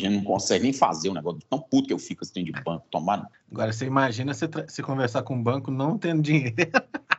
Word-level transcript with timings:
gente 0.00 0.16
não 0.16 0.24
consegue 0.24 0.64
nem 0.64 0.72
fazer 0.72 1.08
o 1.08 1.12
um 1.12 1.14
negócio. 1.14 1.40
Tão 1.48 1.60
puto 1.60 1.88
que 1.88 1.92
eu 1.92 1.98
fico 1.98 2.24
assim 2.24 2.42
de 2.42 2.52
banco, 2.52 2.86
tomando. 2.90 3.26
Agora, 3.50 3.72
você 3.72 3.86
imagina 3.86 4.34
você, 4.34 4.46
você 4.46 4.82
conversar 4.82 5.22
com 5.22 5.34
um 5.34 5.42
banco 5.42 5.70
não 5.70 5.98
tendo 5.98 6.22
dinheiro. 6.22 6.54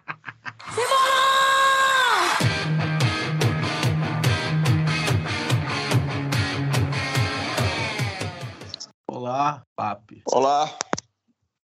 Olá, 9.07 9.63
Papi. 9.75 10.23
Olá, 10.25 10.73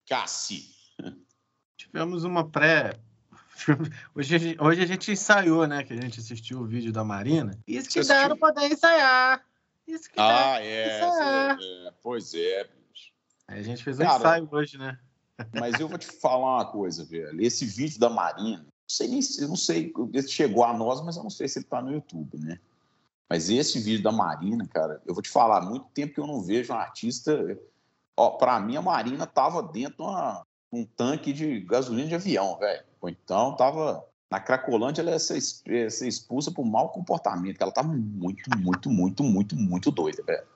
Cassi. 0.08 0.70
Tivemos 1.76 2.24
uma 2.24 2.48
pré. 2.48 2.98
Hoje, 4.14 4.56
hoje 4.58 4.82
a 4.82 4.86
gente 4.86 5.12
ensaiou, 5.12 5.66
né? 5.66 5.84
Que 5.84 5.92
a 5.92 6.00
gente 6.00 6.18
assistiu 6.18 6.60
o 6.60 6.64
vídeo 6.64 6.92
da 6.92 7.04
Marina. 7.04 7.56
Isso 7.66 7.88
que 7.88 8.02
dá 8.02 8.28
não 8.28 8.36
poder 8.36 8.72
ensaiar. 8.72 9.44
Isso 9.86 10.10
que 10.10 10.20
ah, 10.20 10.28
dá 10.28 10.64
é, 10.64 10.98
ensaiar. 10.98 11.58
é. 11.60 11.92
Pois 12.02 12.34
é, 12.34 12.64
bicho. 12.64 13.12
A 13.48 13.60
gente 13.62 13.82
fez 13.82 13.98
um 13.98 14.02
Cara, 14.02 14.18
ensaio 14.18 14.48
hoje, 14.50 14.78
né? 14.78 14.98
Mas 15.58 15.78
eu 15.80 15.88
vou 15.88 15.98
te 15.98 16.06
falar 16.06 16.56
uma 16.56 16.70
coisa, 16.70 17.04
velho. 17.04 17.40
Esse 17.40 17.64
vídeo 17.66 17.98
da 17.98 18.08
Marina, 18.08 18.58
não 18.58 18.72
sei 18.88 19.08
nem 19.08 19.20
eu 19.40 19.48
não 19.48 19.56
sei, 19.56 19.92
chegou 20.28 20.64
a 20.64 20.72
nós, 20.72 21.02
mas 21.04 21.16
eu 21.16 21.22
não 21.22 21.30
sei 21.30 21.48
se 21.48 21.58
ele 21.58 21.66
tá 21.66 21.80
no 21.82 21.92
YouTube, 21.92 22.38
né? 22.38 22.58
Mas 23.28 23.48
esse 23.48 23.80
vídeo 23.80 24.02
da 24.02 24.12
Marina, 24.12 24.68
cara, 24.68 25.00
eu 25.06 25.14
vou 25.14 25.22
te 25.22 25.30
falar, 25.30 25.58
há 25.58 25.64
muito 25.64 25.86
tempo 25.94 26.12
que 26.14 26.20
eu 26.20 26.26
não 26.26 26.42
vejo 26.42 26.72
um 26.72 26.76
artista. 26.76 27.58
Ó, 28.14 28.32
pra 28.32 28.60
mim, 28.60 28.76
a 28.76 28.82
Marina 28.82 29.26
tava 29.26 29.62
dentro 29.62 30.04
de 30.04 30.42
um 30.70 30.84
tanque 30.84 31.32
de 31.32 31.60
gasolina 31.60 32.08
de 32.08 32.14
avião, 32.14 32.58
velho. 32.58 32.84
Ou 33.00 33.08
então 33.08 33.56
tava. 33.56 34.06
Na 34.32 34.40
Cracolândia, 34.40 35.02
ela 35.02 35.10
ia 35.10 35.18
ser, 35.18 35.38
ia 35.66 35.90
ser 35.90 36.08
expulsa 36.08 36.50
por 36.50 36.64
mau 36.64 36.88
comportamento. 36.88 37.60
Ela 37.60 37.70
tá 37.70 37.82
muito, 37.82 38.48
muito, 38.56 38.88
muito, 38.88 39.22
muito, 39.22 39.54
muito 39.54 39.90
doida, 39.90 40.22
velho. 40.22 40.46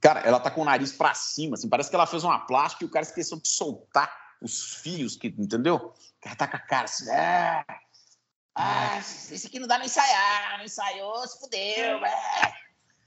Cara, 0.00 0.20
ela 0.20 0.40
tá 0.40 0.50
com 0.50 0.62
o 0.62 0.64
nariz 0.64 0.90
pra 0.90 1.12
cima, 1.12 1.56
assim, 1.56 1.68
parece 1.68 1.90
que 1.90 1.96
ela 1.96 2.06
fez 2.06 2.24
uma 2.24 2.38
plástica 2.46 2.82
e 2.82 2.86
o 2.86 2.90
cara 2.90 3.04
esqueceu 3.04 3.38
de 3.38 3.48
soltar 3.48 4.10
os 4.40 4.76
fios, 4.76 5.16
que, 5.16 5.26
entendeu? 5.36 5.92
Cara 6.18 6.34
tá 6.34 6.48
com 6.48 6.56
a 6.56 6.60
cara 6.60 6.84
assim, 6.84 7.10
é, 7.10 7.62
ah, 8.54 8.98
esse 9.00 9.46
aqui 9.46 9.58
não 9.58 9.68
dá 9.68 9.76
nem 9.76 9.84
ensaiar, 9.84 10.56
não 10.56 10.64
ensaiou, 10.64 11.28
se 11.28 11.38
fudeu. 11.38 12.02
É. 12.06 12.54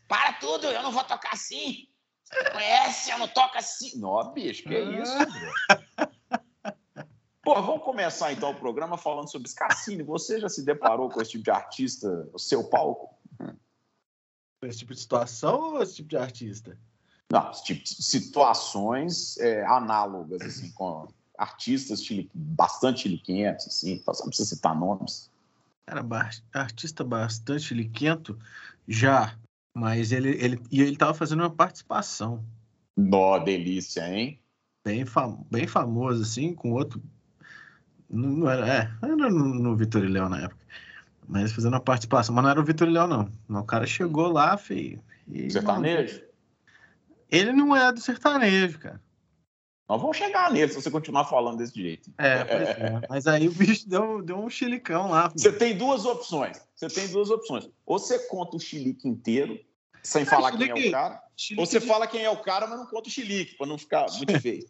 Para 0.07 0.33
tudo, 0.33 0.67
eu 0.67 0.83
não 0.83 0.91
vou 0.91 1.03
tocar 1.03 1.33
assim. 1.33 1.87
Você 2.23 2.51
conhece, 2.51 3.09
eu 3.09 3.17
não 3.17 3.27
toco 3.27 3.57
assim. 3.57 3.99
Não, 3.99 4.31
bicho, 4.31 4.61
que 4.61 4.75
é 4.75 4.81
isso, 4.81 5.17
Pô, 7.41 7.61
vamos 7.61 7.83
começar 7.83 8.33
então 8.33 8.51
o 8.51 8.55
programa 8.55 8.97
falando 8.97 9.29
sobre 9.29 9.49
Scassini. 9.49 10.03
Você 10.03 10.39
já 10.39 10.49
se 10.49 10.63
deparou 10.63 11.09
com 11.09 11.21
esse 11.21 11.31
tipo 11.31 11.43
de 11.43 11.51
artista 11.51 12.29
no 12.31 12.39
seu 12.39 12.69
palco? 12.69 13.15
Esse 14.61 14.79
tipo 14.79 14.93
de 14.93 14.99
situação 14.99 15.75
ou 15.75 15.81
esse 15.81 15.95
tipo 15.95 16.09
de 16.09 16.17
artista? 16.17 16.77
Não, 17.31 17.49
esse 17.51 17.63
tipo 17.63 17.83
de 17.83 18.03
situações 18.03 19.37
é, 19.37 19.65
análogas, 19.65 20.41
assim, 20.41 20.71
com 20.71 21.07
artistas 21.37 22.05
bastante 22.33 23.03
chiliquentos, 23.03 23.67
assim, 23.67 24.03
não 24.05 24.27
precisa 24.27 24.49
citar 24.55 24.77
nomes. 24.77 25.31
Era 25.87 26.05
artista 26.53 27.03
bastante 27.03 27.73
liquento, 27.73 28.37
já, 28.87 29.39
mas 29.75 30.11
ele, 30.11 30.29
ele, 30.43 30.61
e 30.69 30.81
ele 30.81 30.97
tava 30.97 31.13
fazendo 31.13 31.39
uma 31.39 31.49
participação. 31.49 32.43
Nó, 32.97 33.39
delícia, 33.39 34.07
hein? 34.07 34.39
Bem, 34.85 35.05
fam, 35.05 35.45
bem 35.49 35.65
famoso, 35.67 36.21
assim, 36.21 36.53
com 36.53 36.73
outro. 36.73 37.01
Não, 38.09 38.49
era, 38.49 38.67
é, 38.67 38.91
era 39.01 39.15
no, 39.15 39.29
no 39.29 39.75
Vitor 39.75 40.03
e 40.03 40.07
Léo 40.07 40.29
na 40.29 40.41
época. 40.41 40.65
Mas 41.27 41.51
fazendo 41.51 41.73
uma 41.73 41.79
participação. 41.79 42.33
Mas 42.33 42.43
não 42.43 42.51
era 42.51 42.59
o 42.59 42.63
Vitor 42.63 42.87
e 42.87 42.91
Léo, 42.91 43.07
não. 43.07 43.29
O 43.49 43.63
cara 43.63 43.85
chegou 43.85 44.31
lá, 44.31 44.57
feio. 44.57 45.01
Sertanejo? 45.49 46.23
Ele 47.29 47.53
não 47.53 47.75
é 47.75 47.91
do 47.91 47.99
sertanejo, 47.99 48.79
cara. 48.79 48.99
Nós 49.87 49.99
vamos 49.99 50.17
chegar 50.17 50.51
nele 50.51 50.71
se 50.71 50.79
você 50.79 50.91
continuar 50.91 51.25
falando 51.25 51.57
desse 51.57 51.73
jeito. 51.73 52.11
É, 52.17 52.43
pois 52.43 52.69
é. 52.69 53.01
Mas 53.09 53.25
aí 53.25 53.47
o 53.47 53.51
bicho 53.51 53.89
deu, 53.89 54.21
deu 54.21 54.37
um 54.37 54.49
chilicão 54.49 55.09
lá. 55.09 55.31
Você 55.35 55.51
tem 55.51 55.75
duas 55.75 56.05
opções. 56.05 56.61
Você 56.75 56.87
tem 56.87 57.07
duas 57.07 57.31
opções. 57.31 57.67
Ou 57.87 57.97
você 57.97 58.19
conta 58.27 58.55
o 58.55 58.59
chilique 58.59 59.07
inteiro, 59.07 59.59
sem 60.03 60.23
é, 60.23 60.25
falar 60.25 60.57
quem 60.57 60.69
é 60.69 60.87
o 60.87 60.91
cara. 60.91 61.23
Ou 61.57 61.65
você 61.65 61.79
de... 61.79 61.87
fala 61.87 62.07
quem 62.07 62.23
é 62.23 62.29
o 62.29 62.41
cara, 62.41 62.67
mas 62.67 62.79
não 62.79 62.85
conta 62.85 63.07
o 63.07 63.11
chilique, 63.11 63.55
para 63.55 63.67
não 63.67 63.77
ficar 63.77 64.05
muito 64.17 64.39
feio. 64.39 64.65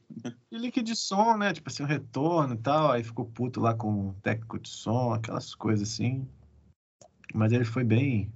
chilique 0.52 0.82
de 0.82 0.96
som, 0.96 1.38
né? 1.38 1.54
Tipo 1.54 1.70
assim, 1.70 1.84
o 1.84 1.86
um 1.86 1.90
retorno 1.90 2.54
e 2.54 2.58
tal. 2.58 2.92
Aí 2.92 3.04
ficou 3.04 3.26
puto 3.26 3.60
lá 3.60 3.74
com 3.74 4.10
o 4.10 4.14
técnico 4.22 4.60
de 4.60 4.70
som, 4.70 5.14
aquelas 5.14 5.56
coisas 5.56 5.90
assim. 5.90 6.28
Mas 7.34 7.52
ele 7.52 7.66
foi 7.66 7.84
bem 7.84 8.32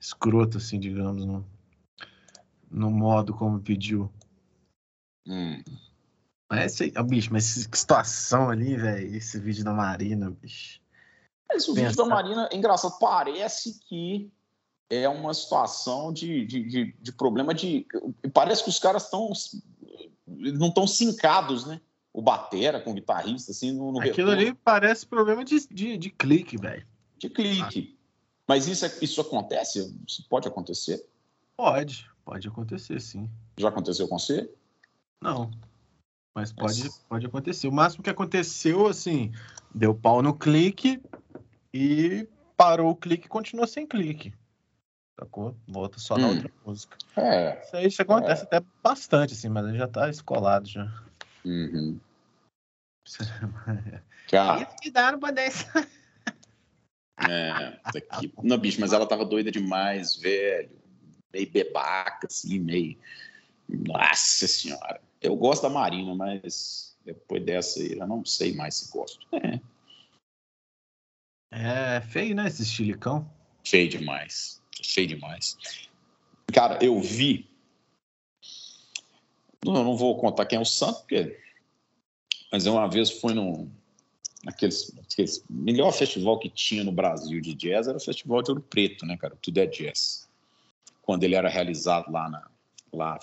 escroto, 0.00 0.58
assim, 0.58 0.78
digamos, 0.78 1.24
no, 1.24 1.46
no 2.70 2.90
modo 2.90 3.34
como 3.34 3.60
pediu. 3.60 4.10
Hum. 5.26 5.62
Mas 6.50 6.80
esse, 6.80 6.92
oh, 6.96 7.04
bicho, 7.04 7.32
mas 7.32 7.66
que 7.66 7.78
situação 7.78 8.48
ali, 8.48 8.76
velho. 8.76 9.14
Esse 9.16 9.38
vídeo 9.38 9.64
da 9.64 9.72
Marina, 9.72 10.30
bicho. 10.30 10.80
Esse 11.50 11.72
vídeo 11.72 11.96
da 11.96 12.04
Marina, 12.04 12.48
é 12.50 12.56
engraçado, 12.56 12.98
parece 12.98 13.80
que 13.80 14.30
é 14.90 15.08
uma 15.08 15.34
situação 15.34 16.12
de, 16.12 16.44
de, 16.46 16.62
de, 16.62 16.94
de 17.00 17.12
problema 17.12 17.54
de. 17.54 17.86
Parece 18.32 18.64
que 18.64 18.70
os 18.70 18.78
caras 18.78 19.04
estão. 19.04 19.32
Não 20.26 20.68
estão 20.68 20.86
sincados, 20.86 21.66
né? 21.66 21.80
O 22.12 22.22
Batera 22.22 22.80
com 22.80 22.90
o 22.90 22.94
guitarrista, 22.94 23.52
assim, 23.52 23.72
no, 23.72 23.92
no 23.92 23.98
Aquilo 24.00 24.30
retorno. 24.30 24.32
ali 24.32 24.54
parece 24.54 25.06
problema 25.06 25.44
de, 25.44 25.66
de, 25.68 25.96
de 25.96 26.10
clique, 26.10 26.56
velho. 26.56 26.86
De 27.18 27.28
clique. 27.28 27.94
Ah. 27.94 27.98
Mas 28.46 28.66
isso, 28.66 28.86
é, 28.86 28.92
isso 29.02 29.20
acontece? 29.20 29.94
Isso 30.06 30.26
pode 30.28 30.48
acontecer? 30.48 31.04
Pode, 31.56 32.08
pode 32.24 32.48
acontecer, 32.48 33.00
sim. 33.00 33.28
Já 33.58 33.68
aconteceu 33.68 34.08
com 34.08 34.18
você? 34.18 34.50
Não. 35.20 35.50
Mas 36.34 36.52
pode, 36.52 36.88
pode 37.08 37.26
acontecer. 37.26 37.68
O 37.68 37.72
máximo 37.72 38.02
que 38.02 38.10
aconteceu, 38.10 38.86
assim, 38.86 39.32
deu 39.74 39.94
pau 39.94 40.22
no 40.22 40.34
clique 40.34 41.02
e 41.74 42.26
parou 42.56 42.90
o 42.90 42.96
clique 42.96 43.26
e 43.26 43.28
continuou 43.28 43.66
sem 43.66 43.86
clique. 43.86 44.32
Sacou? 45.18 45.56
Volta 45.66 45.98
só 45.98 46.14
hum. 46.14 46.18
na 46.18 46.28
outra 46.28 46.52
música. 46.64 46.96
É. 47.16 47.60
Isso 47.60 47.76
aí 47.76 47.86
isso 47.86 48.02
acontece 48.02 48.42
é. 48.42 48.44
até 48.44 48.66
bastante, 48.82 49.34
assim, 49.34 49.48
mas 49.48 49.76
já 49.76 49.88
tá 49.88 50.08
escolado 50.08 50.68
já. 50.68 50.84
Uhum. 51.44 51.98
Cara. 54.30 54.62
Isso 54.62 54.76
que 54.80 54.90
dá 54.90 55.10
no 55.10 55.18
Bandeira. 55.18 55.52
É, 57.28 57.80
aqui. 57.84 58.32
Não, 58.44 58.56
bicho, 58.58 58.80
mas 58.80 58.92
ela 58.92 59.06
tava 59.06 59.24
doida 59.24 59.50
demais, 59.50 60.14
velho. 60.14 60.70
Meio 61.32 61.50
bebaca, 61.50 62.28
assim, 62.28 62.60
meio. 62.60 62.96
Nossa 63.68 64.46
senhora. 64.46 65.00
Eu 65.20 65.34
gosto 65.34 65.62
da 65.62 65.68
Marina, 65.68 66.14
mas 66.14 66.96
depois 67.04 67.44
dessa 67.44 67.80
aí, 67.80 67.98
eu 67.98 68.06
não 68.06 68.24
sei 68.24 68.54
mais 68.54 68.76
se 68.76 68.92
gosto. 68.92 69.26
É, 71.50 71.96
é 71.96 72.00
feio, 72.02 72.36
né, 72.36 72.46
esse 72.46 72.62
estilicão? 72.62 73.28
Feio 73.64 73.88
demais. 73.88 74.62
Feio 74.84 75.08
demais. 75.08 75.56
Cara, 76.52 76.78
eu 76.82 77.00
vi. 77.00 77.48
Eu 79.64 79.72
não 79.72 79.96
vou 79.96 80.18
contar 80.18 80.46
quem 80.46 80.58
é 80.58 80.62
o 80.62 80.64
santo, 80.64 81.00
porque. 81.00 81.38
Mas 82.50 82.66
uma 82.66 82.88
vez 82.88 83.10
fui 83.10 83.34
num. 83.34 83.70
Naqueles, 84.44 84.92
naqueles 84.94 85.44
melhor 85.50 85.92
festival 85.92 86.38
que 86.38 86.48
tinha 86.48 86.84
no 86.84 86.92
Brasil 86.92 87.40
de 87.40 87.54
jazz 87.54 87.88
era 87.88 87.96
o 87.96 88.00
Festival 88.00 88.40
de 88.40 88.52
Ouro 88.52 88.62
Preto, 88.62 89.04
né, 89.04 89.16
cara? 89.16 89.36
Tudo 89.42 89.58
é 89.58 89.66
jazz. 89.66 90.28
Quando 91.02 91.24
ele 91.24 91.34
era 91.34 91.48
realizado 91.48 92.10
lá 92.12 92.30
na, 92.30 92.48
lá 92.92 93.18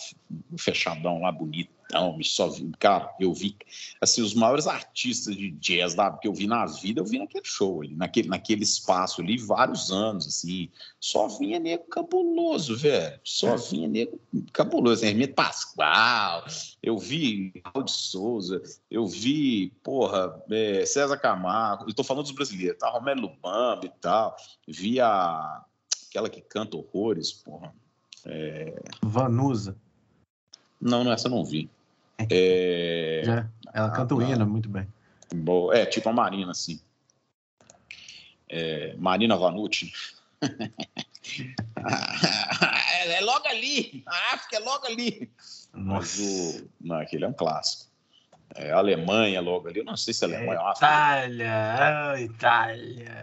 fechadão, 0.58 1.22
lá 1.22 1.32
bonitão, 1.32 1.76
me 2.18 2.24
só 2.24 2.48
vi, 2.50 2.72
cara, 2.80 3.14
eu 3.20 3.34
vi, 3.34 3.56
assim, 4.02 4.22
os 4.22 4.34
maiores 4.34 4.68
artistas 4.68 5.36
de 5.36 5.52
jazz 5.52 5.94
da, 5.94 6.12
que 6.12 6.28
eu 6.28 6.34
vi 6.34 6.48
na 6.48 6.66
vida, 6.66 7.02
eu 7.02 7.06
vi 7.06 7.20
naquele 7.20 7.46
show 7.46 7.82
ali, 7.82 7.96
naquele, 7.96 8.28
naquele 8.28 8.64
espaço 8.64 9.22
ali, 9.22 9.38
vários 9.38 9.92
anos, 9.92 10.28
assim, 10.28 10.70
só 11.00 11.28
vinha 11.28 11.60
nego 11.60 11.84
cabuloso, 11.86 12.76
velho, 12.76 13.20
só 13.24 13.56
é. 13.56 13.58
vinha 13.58 13.88
nego 13.88 14.20
cabuloso, 14.52 15.06
Hermeto 15.06 15.36
Pascoal, 15.36 16.46
eu 16.82 16.98
vi 16.98 17.54
Raul 17.64 17.84
de 17.84 17.92
Souza, 17.92 18.62
eu 18.90 19.06
vi, 19.06 19.72
porra, 19.84 20.42
é, 20.52 20.86
César 20.86 21.18
Camargo, 21.18 21.86
eu 21.88 21.94
tô 21.94 22.04
falando 22.04 22.24
dos 22.24 22.34
brasileiros, 22.34 22.80
tá, 22.80 22.90
Romero 22.90 23.22
Lubamba 23.22 23.86
e 23.86 23.92
tal, 24.02 24.36
vi 24.68 25.00
a, 25.00 25.64
aquela 26.10 26.30
que 26.30 26.42
canta 26.42 26.78
horrores, 26.78 27.32
porra, 27.32 27.74
é... 28.26 28.82
Vanusa. 29.02 29.76
Não, 30.82 31.04
não, 31.04 31.12
essa 31.12 31.28
eu 31.28 31.32
não 31.32 31.44
vi. 31.44 31.70
É... 32.30 33.22
Já, 33.26 33.50
ela 33.74 33.90
canta 33.92 34.16
o 34.16 34.22
hino 34.22 34.44
ah, 34.44 34.46
muito 34.46 34.70
bem. 34.70 34.88
Boa. 35.34 35.76
É, 35.76 35.86
tipo 35.86 36.10
a 36.10 36.14
Marina, 36.14 36.52
assim. 36.52 36.80
É, 38.50 38.96
Marina 38.98 39.36
Vanucci. 39.36 39.92
é 43.06 43.22
logo 43.22 43.48
ali. 43.48 44.04
A 44.06 44.34
África 44.36 44.58
é 44.58 44.60
logo 44.60 44.86
ali. 44.86 45.32
Nossa. 45.74 46.22
Mas 46.22 46.62
o... 46.62 46.70
Não, 46.80 46.98
aquele 46.98 47.26
é 47.26 47.28
um 47.28 47.34
clássico. 47.34 47.92
É, 48.56 48.72
Alemanha 48.72 49.42
logo 49.42 49.68
ali. 49.68 49.80
Eu 49.80 49.86
não 49.86 49.98
sei 49.98 50.14
se 50.14 50.24
Alemanha 50.24 50.60
é, 50.60 50.66
é 50.66 50.72
Itália, 50.72 52.14
oh, 52.14 52.18
Itália. 52.18 53.22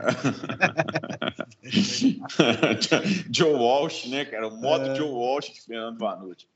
Joe 3.35 3.55
Walsh, 3.55 4.07
né, 4.07 4.27
cara? 4.27 4.49
O 4.49 4.61
modo 4.61 4.91
é. 4.91 4.95
Joe 4.95 5.11
Walsh 5.11 5.55
de 5.55 5.63
Fernando 5.63 5.99
Vanucci. 5.99 6.47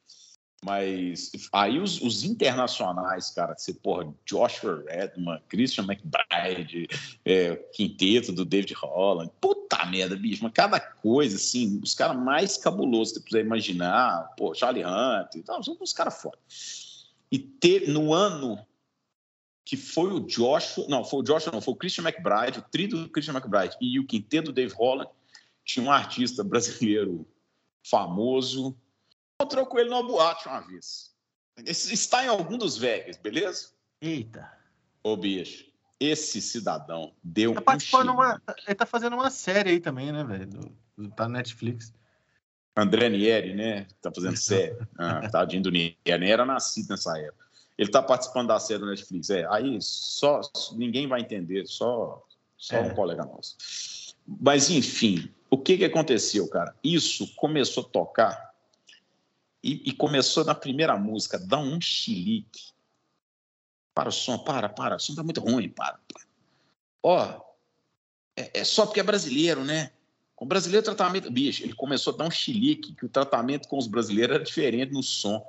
Mas 0.64 1.30
aí 1.52 1.78
os, 1.78 2.00
os, 2.00 2.24
internacionais, 2.24 3.30
cara, 3.30 3.54
você, 3.56 3.72
porra, 3.72 4.12
Joshua 4.24 4.84
Redman, 4.88 5.40
Christian 5.48 5.84
McBride, 5.84 6.88
é, 7.24 7.54
quinteto 7.72 8.32
do 8.32 8.44
David 8.44 8.74
Holland, 8.74 9.30
puta 9.40 9.84
merda, 9.86 10.16
bicho, 10.16 10.42
mas 10.42 10.52
cada 10.52 10.80
coisa, 10.80 11.36
assim, 11.36 11.78
os 11.82 11.94
caras 11.94 12.16
mais 12.16 12.56
cabulosos 12.56 13.12
que 13.12 13.20
você 13.20 13.24
puder 13.26 13.44
imaginar, 13.44 14.34
pô, 14.36 14.54
Charlie 14.54 14.84
Hunt 14.84 15.36
e 15.36 15.42
tal, 15.42 15.62
são 15.62 15.76
uns 15.80 15.92
caras 15.92 16.20
foda. 16.20 16.38
E 17.30 17.38
ter, 17.38 17.88
no 17.88 18.12
ano 18.12 18.58
que 19.64 19.76
foi 19.76 20.12
o 20.12 20.20
Joshua, 20.20 20.86
não, 20.88 21.04
foi 21.04 21.20
o 21.20 21.22
Joshua, 21.22 21.52
não, 21.52 21.60
foi 21.60 21.74
o 21.74 21.76
Christian 21.76 22.04
McBride, 22.04 22.60
o 22.60 22.62
trio 22.62 22.88
do 22.88 23.08
Christian 23.08 23.34
McBride 23.34 23.76
e 23.80 23.98
o 23.98 24.06
quinteto 24.06 24.46
do 24.46 24.52
Dave 24.52 24.72
Holland, 24.74 25.10
tinha 25.64 25.84
um 25.84 25.90
artista 25.90 26.44
brasileiro 26.44 27.26
famoso, 27.84 28.76
encontrou 29.34 29.66
com 29.66 29.78
ele 29.78 29.90
numa 29.90 30.06
boate 30.06 30.46
uma 30.46 30.60
vez. 30.60 31.12
Está 31.64 32.24
em 32.24 32.28
algum 32.28 32.56
dos 32.56 32.76
Vegas, 32.76 33.16
beleza? 33.16 33.70
Eita. 34.00 34.52
Ô, 35.02 35.16
bicho, 35.16 35.66
esse 35.98 36.40
cidadão 36.40 37.12
deu 37.22 37.54
tá 37.54 37.60
um 37.60 38.10
uma, 38.12 38.40
Ele 38.66 38.74
tá 38.74 38.86
fazendo 38.86 39.14
uma 39.14 39.30
série 39.30 39.70
aí 39.70 39.80
também, 39.80 40.12
né, 40.12 40.22
velho? 40.22 40.76
Tá 41.16 41.28
na 41.28 41.38
Netflix. 41.38 41.92
André 42.76 43.08
Nieri, 43.08 43.54
né? 43.54 43.86
Tá 44.02 44.12
fazendo 44.14 44.36
série. 44.36 44.76
Ah, 44.98 45.28
tadinho 45.28 45.62
do 45.62 45.70
Nieri. 45.70 45.96
Nem 46.06 46.30
era 46.30 46.44
nascido 46.44 46.90
nessa 46.90 47.18
época. 47.18 47.46
Ele 47.78 47.90
tá 47.90 48.02
participando 48.02 48.48
da 48.48 48.58
série 48.58 48.80
do 48.80 48.86
Netflix. 48.86 49.30
É, 49.30 49.46
aí 49.50 49.78
só 49.80 50.40
ninguém 50.74 51.06
vai 51.06 51.20
entender, 51.20 51.66
só, 51.66 52.24
só 52.56 52.76
é. 52.76 52.80
um 52.82 52.94
colega 52.94 53.24
nosso. 53.24 53.56
Mas, 54.26 54.70
enfim, 54.70 55.32
o 55.50 55.58
que, 55.58 55.78
que 55.78 55.84
aconteceu, 55.84 56.48
cara? 56.48 56.74
Isso 56.82 57.34
começou 57.36 57.84
a 57.84 57.88
tocar 57.88 58.54
e, 59.62 59.90
e 59.90 59.92
começou 59.92 60.44
na 60.44 60.54
primeira 60.54 60.96
música, 60.96 61.38
dá 61.38 61.58
um 61.58 61.80
chilique. 61.80 62.74
Para 63.94 64.10
o 64.10 64.12
som, 64.12 64.38
para, 64.38 64.68
para, 64.68 64.96
o 64.96 64.98
som 64.98 65.14
tá 65.14 65.22
muito 65.22 65.40
ruim, 65.40 65.70
para. 65.70 65.98
para. 66.12 66.26
Ó, 67.02 67.40
é, 68.36 68.60
é 68.60 68.64
só 68.64 68.84
porque 68.84 69.00
é 69.00 69.02
brasileiro, 69.02 69.64
né? 69.64 69.92
Com 70.36 70.44
o 70.44 70.48
brasileiro, 70.48 70.82
o 70.82 70.84
tratamento. 70.84 71.30
Bicho, 71.30 71.64
ele 71.64 71.72
começou 71.72 72.12
a 72.12 72.16
dar 72.18 72.26
um 72.26 72.30
chilique, 72.30 72.92
que 72.92 73.06
o 73.06 73.08
tratamento 73.08 73.66
com 73.68 73.78
os 73.78 73.86
brasileiros 73.86 74.34
era 74.36 74.44
diferente 74.44 74.92
no 74.92 75.02
som. 75.02 75.42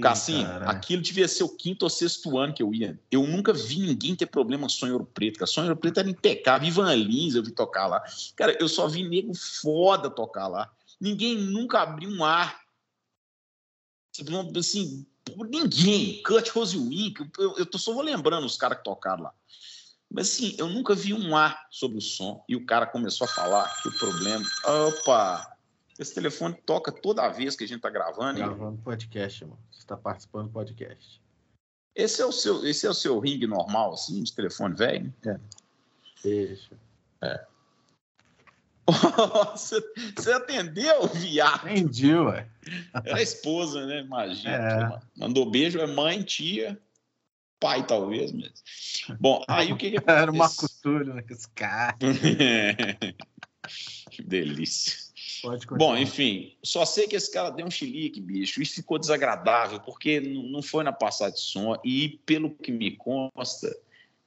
Cassim, 0.00 0.44
aquilo 0.64 1.02
devia 1.02 1.26
ser 1.26 1.42
o 1.42 1.48
quinto 1.48 1.82
ou 1.82 1.90
sexto 1.90 2.38
ano 2.38 2.54
que 2.54 2.62
eu 2.62 2.72
ia. 2.72 2.98
Eu 3.10 3.26
nunca 3.26 3.52
vi 3.52 3.80
ninguém 3.80 4.14
ter 4.14 4.26
problema 4.26 4.62
com 4.62 4.68
Sonho 4.68 4.92
Ouro 4.92 5.10
Preto, 5.12 5.40
cara. 5.40 5.50
Sonho 5.50 5.66
Ouro 5.66 5.80
Preto 5.80 5.98
era 5.98 6.08
impecável. 6.08 6.68
Ivan 6.68 6.94
Lins 6.94 7.34
eu 7.34 7.42
vi 7.42 7.50
tocar 7.50 7.88
lá. 7.88 8.00
Cara, 8.36 8.56
eu 8.60 8.68
só 8.68 8.86
vi 8.86 9.02
nego 9.02 9.34
foda 9.34 10.08
tocar 10.08 10.46
lá. 10.46 10.70
Ninguém 11.00 11.36
nunca 11.36 11.80
abriu 11.80 12.08
um 12.08 12.24
ar 12.24 12.60
assim, 14.58 15.06
ninguém, 15.48 16.22
Kurt 16.22 16.48
Rosewink, 16.50 17.30
eu, 17.38 17.56
eu 17.56 17.78
só 17.78 17.92
vou 17.92 18.02
lembrando 18.02 18.44
os 18.44 18.56
caras 18.56 18.78
que 18.78 18.84
tocaram 18.84 19.24
lá. 19.24 19.34
Mas 20.10 20.28
assim, 20.28 20.54
eu 20.58 20.68
nunca 20.68 20.94
vi 20.94 21.12
um 21.12 21.36
ar 21.36 21.66
sobre 21.70 21.98
o 21.98 22.00
som 22.02 22.42
e 22.48 22.56
o 22.56 22.64
cara 22.64 22.86
começou 22.86 23.26
a 23.26 23.30
falar 23.30 23.82
que 23.82 23.88
o 23.88 23.98
problema. 23.98 24.44
Opa! 24.64 25.54
Esse 25.98 26.14
telefone 26.14 26.54
toca 26.54 26.92
toda 26.92 27.28
vez 27.28 27.56
que 27.56 27.64
a 27.64 27.68
gente 27.68 27.80
tá 27.80 27.90
gravando. 27.90 28.38
Gravando 28.38 28.80
podcast, 28.82 29.44
mano. 29.44 29.58
Você 29.70 29.80
está 29.80 29.96
participando 29.96 30.46
do 30.46 30.52
podcast. 30.52 31.20
Esse 31.94 32.22
é 32.22 32.24
o 32.24 32.30
seu, 32.30 32.64
esse 32.64 32.86
é 32.86 32.90
o 32.90 32.94
seu 32.94 33.18
ringue 33.18 33.48
normal, 33.48 33.94
assim, 33.94 34.22
de 34.22 34.32
telefone 34.32 34.76
velho? 34.76 35.12
É. 35.26 35.40
Deixa. 36.22 36.76
É. 37.20 37.44
Você, 39.52 39.82
você 40.16 40.32
atendeu, 40.32 41.06
viado? 41.08 41.68
Entendi, 41.68 42.14
ué. 42.14 42.48
Era 43.04 43.18
a 43.18 43.22
esposa, 43.22 43.84
né? 43.84 44.00
Imagina. 44.00 44.54
É. 44.56 45.00
Mandou 45.14 45.50
beijo, 45.50 45.78
é 45.78 45.86
mãe, 45.86 46.22
tia, 46.22 46.80
pai, 47.60 47.86
talvez 47.86 48.32
mesmo. 48.32 48.54
Bom, 49.20 49.44
aí 49.48 49.72
o 49.72 49.76
que, 49.76 49.90
que 49.90 49.98
Era 50.06 50.30
uma 50.30 50.48
cultura, 50.48 51.14
né? 51.14 51.24
Esse 51.28 51.48
cara. 51.50 51.96
que 54.10 54.22
delícia. 54.22 55.08
Bom, 55.76 55.96
enfim, 55.96 56.56
só 56.64 56.84
sei 56.84 57.06
que 57.06 57.14
esse 57.14 57.32
cara 57.32 57.50
deu 57.50 57.66
um 57.66 57.70
chilique, 57.70 58.20
bicho, 58.20 58.60
e 58.60 58.66
ficou 58.66 58.98
desagradável, 58.98 59.78
porque 59.80 60.20
não 60.20 60.62
foi 60.62 60.82
na 60.82 60.92
passada 60.92 61.32
de 61.32 61.40
som, 61.40 61.76
e 61.84 62.20
pelo 62.26 62.50
que 62.50 62.72
me 62.72 62.96
consta, 62.96 63.74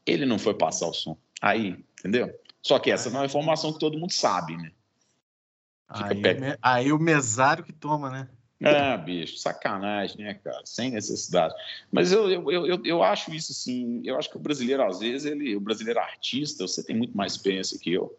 ele 0.05 0.25
não 0.25 0.39
foi 0.39 0.53
passar 0.53 0.87
o 0.87 0.93
som. 0.93 1.17
Aí, 1.41 1.83
entendeu? 1.99 2.33
Só 2.61 2.79
que 2.79 2.91
essa 2.91 3.09
não 3.09 3.17
é 3.17 3.19
uma 3.21 3.25
informação 3.25 3.73
que 3.73 3.79
todo 3.79 3.97
mundo 3.97 4.13
sabe, 4.13 4.55
né? 4.55 4.71
Aí, 5.89 6.21
pe... 6.21 6.57
aí, 6.61 6.93
o 6.93 6.99
mesário 6.99 7.63
que 7.63 7.73
toma, 7.73 8.09
né? 8.09 8.29
Ah, 8.63 8.95
bicho, 8.95 9.37
sacanagem, 9.37 10.23
né, 10.23 10.35
cara? 10.35 10.61
Sem 10.65 10.91
necessidade. 10.91 11.53
Mas 11.91 12.11
eu, 12.11 12.29
eu, 12.29 12.67
eu, 12.67 12.85
eu 12.85 13.03
acho 13.03 13.33
isso 13.33 13.51
assim, 13.51 14.01
eu 14.05 14.17
acho 14.17 14.29
que 14.29 14.37
o 14.37 14.39
brasileiro, 14.39 14.83
às 14.83 14.99
vezes, 14.99 15.25
ele, 15.25 15.55
o 15.55 15.59
brasileiro 15.59 15.99
artista, 15.99 16.67
você 16.67 16.83
tem 16.83 16.95
muito 16.95 17.17
mais 17.17 17.33
experiência 17.33 17.79
que 17.79 17.91
eu. 17.91 18.15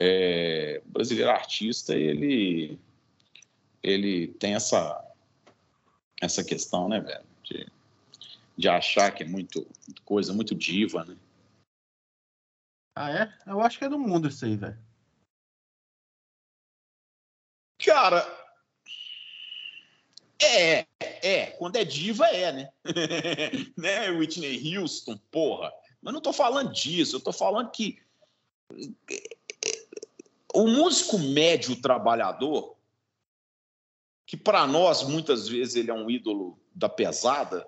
É, 0.00 0.80
o 0.86 0.90
brasileiro 0.90 1.30
artista, 1.30 1.94
ele, 1.94 2.78
ele 3.82 4.28
tem 4.28 4.54
essa, 4.54 5.04
essa 6.20 6.42
questão, 6.42 6.88
né, 6.88 7.00
velho? 7.00 7.24
De, 7.42 7.66
de 8.56 8.68
achar 8.68 9.10
que 9.12 9.22
é 9.22 9.26
muito 9.26 9.66
coisa, 10.04 10.32
muito 10.32 10.54
diva, 10.54 11.04
né? 11.04 11.16
Ah, 12.96 13.10
é? 13.10 13.34
Eu 13.46 13.60
acho 13.60 13.78
que 13.78 13.84
é 13.84 13.88
do 13.88 13.98
mundo 13.98 14.28
isso 14.28 14.44
aí, 14.44 14.56
velho. 14.56 14.78
Cara. 17.84 18.43
É, 20.44 20.86
é. 21.22 21.46
Quando 21.52 21.76
é 21.76 21.84
diva, 21.84 22.26
é, 22.26 22.52
né? 22.52 22.70
né, 23.76 24.10
Whitney 24.10 24.76
Houston, 24.76 25.18
porra. 25.30 25.72
Mas 26.02 26.12
não 26.12 26.20
tô 26.20 26.32
falando 26.32 26.72
disso. 26.72 27.16
Eu 27.16 27.20
tô 27.20 27.32
falando 27.32 27.70
que. 27.70 27.98
O 30.54 30.68
músico 30.68 31.18
médio 31.18 31.80
trabalhador, 31.80 32.76
que 34.26 34.36
para 34.36 34.66
nós 34.66 35.02
muitas 35.02 35.48
vezes 35.48 35.74
ele 35.74 35.90
é 35.90 35.94
um 35.94 36.10
ídolo 36.10 36.58
da 36.74 36.88
pesada, 36.88 37.66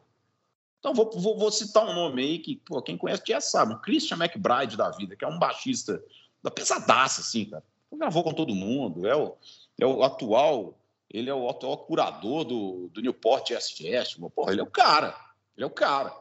então, 0.86 0.94
vou, 0.94 1.10
vou, 1.10 1.36
vou, 1.36 1.50
citar 1.50 1.84
um 1.84 1.92
nome 1.92 2.22
aí 2.22 2.38
que, 2.38 2.56
pô, 2.64 2.80
quem 2.80 2.96
conhece 2.96 3.22
já 3.26 3.40
sabe, 3.40 3.74
o 3.74 3.80
Christian 3.80 4.18
McBride 4.18 4.76
da 4.76 4.88
vida, 4.90 5.16
que 5.16 5.24
é 5.24 5.28
um 5.28 5.36
baixista 5.36 6.00
da 6.40 6.48
pesadaça, 6.48 7.22
assim, 7.22 7.46
cara. 7.46 7.64
Gravou 7.92 8.22
com 8.22 8.32
todo 8.32 8.54
mundo, 8.54 9.04
é 9.04 9.16
o, 9.16 9.36
é 9.80 9.84
o 9.84 10.04
atual, 10.04 10.78
ele 11.10 11.30
é 11.30 11.34
o 11.34 11.48
atual 11.48 11.78
curador 11.78 12.44
do, 12.44 12.88
do 12.88 13.00
Newport 13.00 13.48
Jazz 13.48 13.70
Festival. 13.70 14.30
Porra, 14.30 14.52
ele 14.52 14.60
é 14.60 14.64
o 14.64 14.70
cara, 14.70 15.16
ele 15.56 15.64
é 15.64 15.66
o 15.66 15.70
cara. 15.70 16.14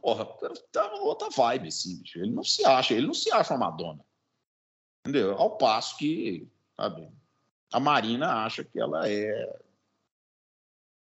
Porra, 0.00 0.26
tá 0.72 0.92
outra 0.94 1.30
vibe, 1.30 1.68
assim, 1.68 2.00
bicho. 2.02 2.18
Ele 2.18 2.32
não 2.32 2.42
se 2.42 2.64
acha, 2.64 2.94
ele 2.94 3.06
não 3.06 3.14
se 3.14 3.32
acha 3.32 3.54
uma 3.54 3.70
Madonna. 3.70 4.04
Entendeu? 5.00 5.36
Ao 5.36 5.56
passo 5.56 5.96
que, 5.96 6.48
sabe, 6.76 7.08
a 7.72 7.80
Marina 7.80 8.44
acha 8.44 8.64
que 8.64 8.80
ela 8.80 9.08
é 9.08 9.60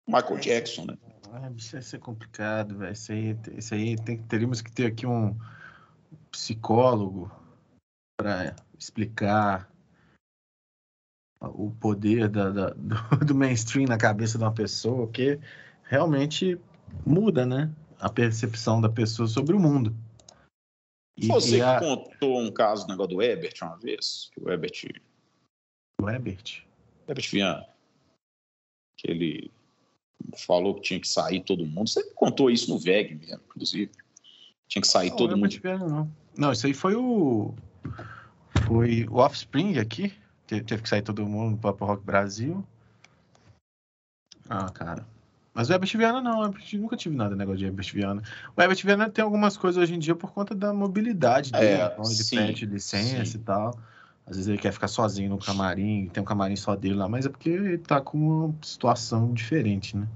Michael 0.07 0.39
Jackson, 0.39 0.85
né? 0.85 0.97
Ah, 1.31 1.51
isso 1.55 1.71
vai 1.71 1.81
ser 1.81 1.99
complicado, 1.99 2.77
velho. 2.77 2.91
Isso 2.91 3.11
aí, 3.11 3.37
isso 3.57 3.73
aí 3.73 3.95
tem, 3.95 4.21
teríamos 4.23 4.61
que 4.61 4.71
ter 4.71 4.87
aqui 4.87 5.07
um 5.07 5.35
psicólogo 6.29 7.31
para 8.17 8.55
explicar 8.77 9.70
o 11.41 11.71
poder 11.71 12.29
da, 12.29 12.49
da, 12.49 12.69
do, 13.25 13.33
mainstream 13.33 13.87
na 13.87 13.97
cabeça 13.97 14.37
de 14.37 14.43
uma 14.43 14.53
pessoa, 14.53 15.07
que 15.07 15.39
realmente 15.83 16.59
muda, 17.05 17.45
né? 17.45 17.73
A 17.99 18.09
percepção 18.09 18.79
da 18.79 18.89
pessoa 18.89 19.27
sobre 19.27 19.55
o 19.55 19.59
mundo. 19.59 19.95
E, 21.17 21.27
Você 21.27 21.57
e 21.57 21.61
a... 21.61 21.79
contou 21.79 22.39
um 22.39 22.51
caso, 22.51 22.85
do 22.85 22.91
negócio 22.91 23.15
do 23.15 23.21
Ebert 23.21 23.55
uma 23.61 23.77
vez, 23.77 24.29
que 24.33 24.41
o 24.41 24.49
Ebert... 24.49 24.85
O 26.01 26.09
Ebert? 26.09 26.63
Ebert 27.07 27.29
Viana. 27.29 27.67
Que 28.97 29.11
ele 29.11 29.51
falou 30.37 30.75
que 30.75 30.81
tinha 30.81 30.99
que 30.99 31.07
sair 31.07 31.41
todo 31.41 31.65
mundo. 31.65 31.89
Você 31.89 32.03
contou 32.13 32.49
isso 32.49 32.69
no 32.69 32.79
VEG 32.79 33.15
mesmo, 33.15 33.41
inclusive. 33.45 33.91
Tinha 34.67 34.81
que 34.81 34.87
sair 34.87 35.09
não, 35.09 35.17
todo 35.17 35.37
mundo. 35.37 35.59
Não. 35.63 36.11
não, 36.37 36.51
isso 36.51 36.65
aí 36.65 36.73
foi 36.73 36.95
o. 36.95 37.53
Foi 38.65 39.05
o 39.09 39.15
Offspring 39.15 39.77
aqui. 39.77 40.13
Teve 40.59 40.81
que 40.81 40.89
sair 40.89 41.01
todo 41.01 41.25
mundo 41.25 41.57
para 41.57 41.71
o 41.71 41.87
Rock 41.87 42.03
Brasil. 42.03 42.65
Ah, 44.49 44.69
cara. 44.69 45.05
Mas 45.53 45.69
o 45.69 45.73
Herbert 45.73 45.97
Viana 45.97 46.21
não, 46.21 46.43
eu 46.43 46.53
nunca 46.79 46.95
tive 46.95 47.15
nada 47.15 47.35
negócio 47.35 47.59
de 47.59 47.65
Herbert 47.65 47.93
Viana. 47.93 48.23
O 48.55 48.61
Herbert 48.61 48.83
Viana 48.83 49.09
tem 49.09 49.23
algumas 49.23 49.57
coisas 49.57 49.81
hoje 49.81 49.93
em 49.93 49.99
dia 49.99 50.15
por 50.15 50.31
conta 50.31 50.55
da 50.55 50.73
mobilidade 50.73 51.51
dele, 51.51 51.65
é, 51.65 51.95
onde 51.97 52.21
ele 52.21 52.47
pede 52.47 52.65
licença 52.65 53.25
sim. 53.25 53.37
e 53.37 53.41
tal. 53.41 53.77
Às 54.25 54.37
vezes 54.37 54.47
ele 54.47 54.57
quer 54.57 54.71
ficar 54.71 54.87
sozinho 54.87 55.29
no 55.29 55.37
camarim, 55.37 56.07
tem 56.07 56.21
um 56.21 56.25
camarim 56.25 56.55
só 56.55 56.75
dele 56.75 56.95
lá, 56.95 57.09
mas 57.09 57.25
é 57.25 57.29
porque 57.29 57.49
ele 57.49 57.77
tá 57.77 57.99
com 57.99 58.17
uma 58.17 58.55
situação 58.61 59.33
diferente, 59.33 59.97
né? 59.97 60.07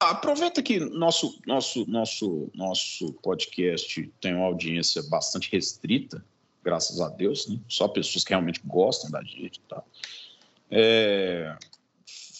aproveita 0.00 0.62
que 0.62 0.80
nosso, 0.80 1.38
nosso, 1.46 1.86
nosso, 1.86 2.50
nosso 2.54 3.12
podcast 3.22 4.10
tem 4.20 4.34
uma 4.34 4.46
audiência 4.46 5.02
bastante 5.02 5.52
restrita, 5.52 6.24
graças 6.62 7.00
a 7.00 7.08
Deus, 7.08 7.48
né? 7.48 7.58
só 7.68 7.88
pessoas 7.88 8.24
que 8.24 8.30
realmente 8.30 8.60
gostam 8.64 9.10
da 9.10 9.22
gente. 9.22 9.60
Tá? 9.60 9.82
É, 10.70 11.56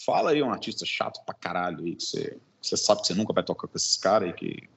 fala 0.05 0.31
aí 0.31 0.41
um 0.41 0.51
artista 0.51 0.85
chato 0.85 1.23
pra 1.25 1.35
caralho 1.35 1.83
aí, 1.83 1.95
que 1.95 2.03
você, 2.03 2.37
você 2.61 2.77
sabe 2.77 3.01
que 3.01 3.07
você 3.07 3.13
nunca 3.13 3.33
vai 3.33 3.43
tocar 3.43 3.67
com 3.67 3.77
esses 3.77 3.97
caras 3.97 4.29
aí 4.29 4.33
que. 4.33 4.69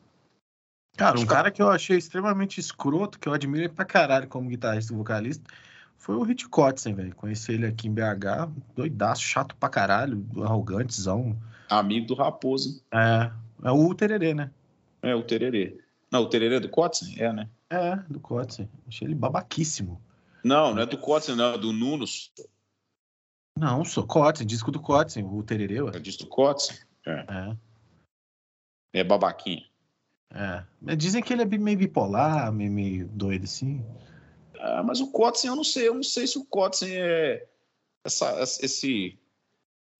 Cara, 0.96 1.18
um 1.18 1.26
cara 1.26 1.50
que 1.50 1.60
eu 1.60 1.68
achei 1.68 1.98
extremamente 1.98 2.60
escroto, 2.60 3.18
que 3.18 3.28
eu 3.28 3.32
admiro 3.32 3.72
pra 3.72 3.84
caralho 3.84 4.28
como 4.28 4.48
guitarrista 4.48 4.92
e 4.92 4.96
vocalista, 4.96 5.42
foi 5.98 6.14
o 6.14 6.22
Rich 6.22 6.48
Kotzen, 6.48 6.94
velho. 6.94 7.14
Conheci 7.16 7.52
ele 7.52 7.66
aqui 7.66 7.88
em 7.88 7.92
BH, 7.92 8.48
doidaço, 8.76 9.22
chato 9.22 9.56
pra 9.56 9.68
caralho, 9.68 10.24
arrogantezão. 10.36 11.36
Amigo 11.68 12.06
do 12.06 12.14
Raposo. 12.14 12.80
É, 12.92 13.30
é 13.64 13.70
o 13.72 13.92
Tererê, 13.94 14.34
né? 14.34 14.52
É, 15.02 15.14
o 15.14 15.22
Tererê. 15.22 15.78
Não, 16.12 16.22
o 16.22 16.28
Tererê 16.28 16.56
é 16.56 16.60
do 16.60 16.68
Kotzen? 16.68 17.14
É, 17.18 17.32
né? 17.32 17.48
É, 17.74 17.96
do 18.08 18.20
Kotzen. 18.20 18.68
Achei 18.86 19.08
ele 19.08 19.14
babaquíssimo. 19.14 20.00
Não, 20.44 20.74
não 20.74 20.82
é 20.82 20.86
do 20.86 20.98
Kotzen, 20.98 21.34
não, 21.34 21.54
é 21.54 21.58
do 21.58 21.72
Nunos. 21.72 22.32
Não, 23.58 23.84
sou 23.84 24.06
Kotzen, 24.06 24.46
disco 24.46 24.70
do 24.70 24.80
Kotzen, 24.80 25.24
o 25.24 25.42
Tererê. 25.42 25.78
É 25.78 25.98
disco 25.98 26.24
do 26.24 26.28
Kotzen? 26.28 26.76
É. 27.06 27.12
é. 27.12 27.56
É 29.00 29.04
babaquinha. 29.04 29.64
É. 30.32 30.64
Mas 30.80 30.98
dizem 30.98 31.22
que 31.22 31.32
ele 31.32 31.42
é 31.42 31.44
meio 31.46 31.78
bipolar, 31.78 32.52
meio, 32.52 32.70
meio 32.70 33.08
doido 33.08 33.44
assim. 33.44 33.84
Ah, 34.58 34.82
mas 34.82 35.00
o 35.00 35.10
Kotzen, 35.10 35.50
eu 35.50 35.56
não 35.56 35.64
sei, 35.64 35.88
eu 35.88 35.94
não 35.94 36.02
sei 36.02 36.26
se 36.26 36.38
o 36.38 36.44
Kotzen 36.44 36.90
é 36.96 37.46
essa, 38.04 38.40
esse, 38.42 39.18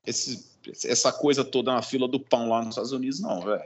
esse, 0.07 0.45
essa 0.85 1.13
coisa 1.13 1.45
toda 1.45 1.73
na 1.73 1.83
fila 1.83 2.07
do 2.07 2.21
pão 2.21 2.49
lá 2.49 2.59
nos 2.59 2.71
Estados 2.71 2.93
Unidos, 2.93 3.21
não, 3.21 3.41
velho. 3.41 3.65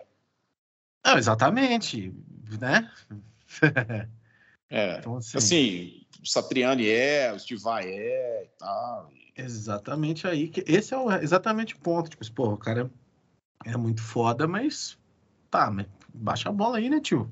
Não, 1.04 1.16
exatamente, 1.16 2.12
né? 2.60 2.90
é, 4.71 4.99
então, 4.99 5.17
assim, 5.17 5.38
assim, 5.38 6.07
o 6.23 6.26
Satriani 6.26 6.88
é, 6.88 7.33
o 7.33 7.38
Steve 7.38 7.62
é 7.85 8.45
e 8.45 8.49
tal. 8.59 9.11
Exatamente 9.37 10.26
aí, 10.26 10.49
que 10.49 10.64
esse 10.67 10.93
é 10.93 10.99
o, 10.99 11.11
exatamente 11.12 11.75
o 11.75 11.78
ponto, 11.78 12.11
tipo, 12.11 12.33
pô, 12.33 12.49
o 12.55 12.59
cara 12.59 12.90
é 13.64 13.76
muito 13.76 14.02
foda, 14.02 14.47
mas 14.47 14.99
tá, 15.50 15.71
mas 15.71 15.87
baixa 16.12 16.49
a 16.49 16.52
bola 16.52 16.78
aí, 16.78 16.90
né, 16.90 17.00
tio? 17.00 17.31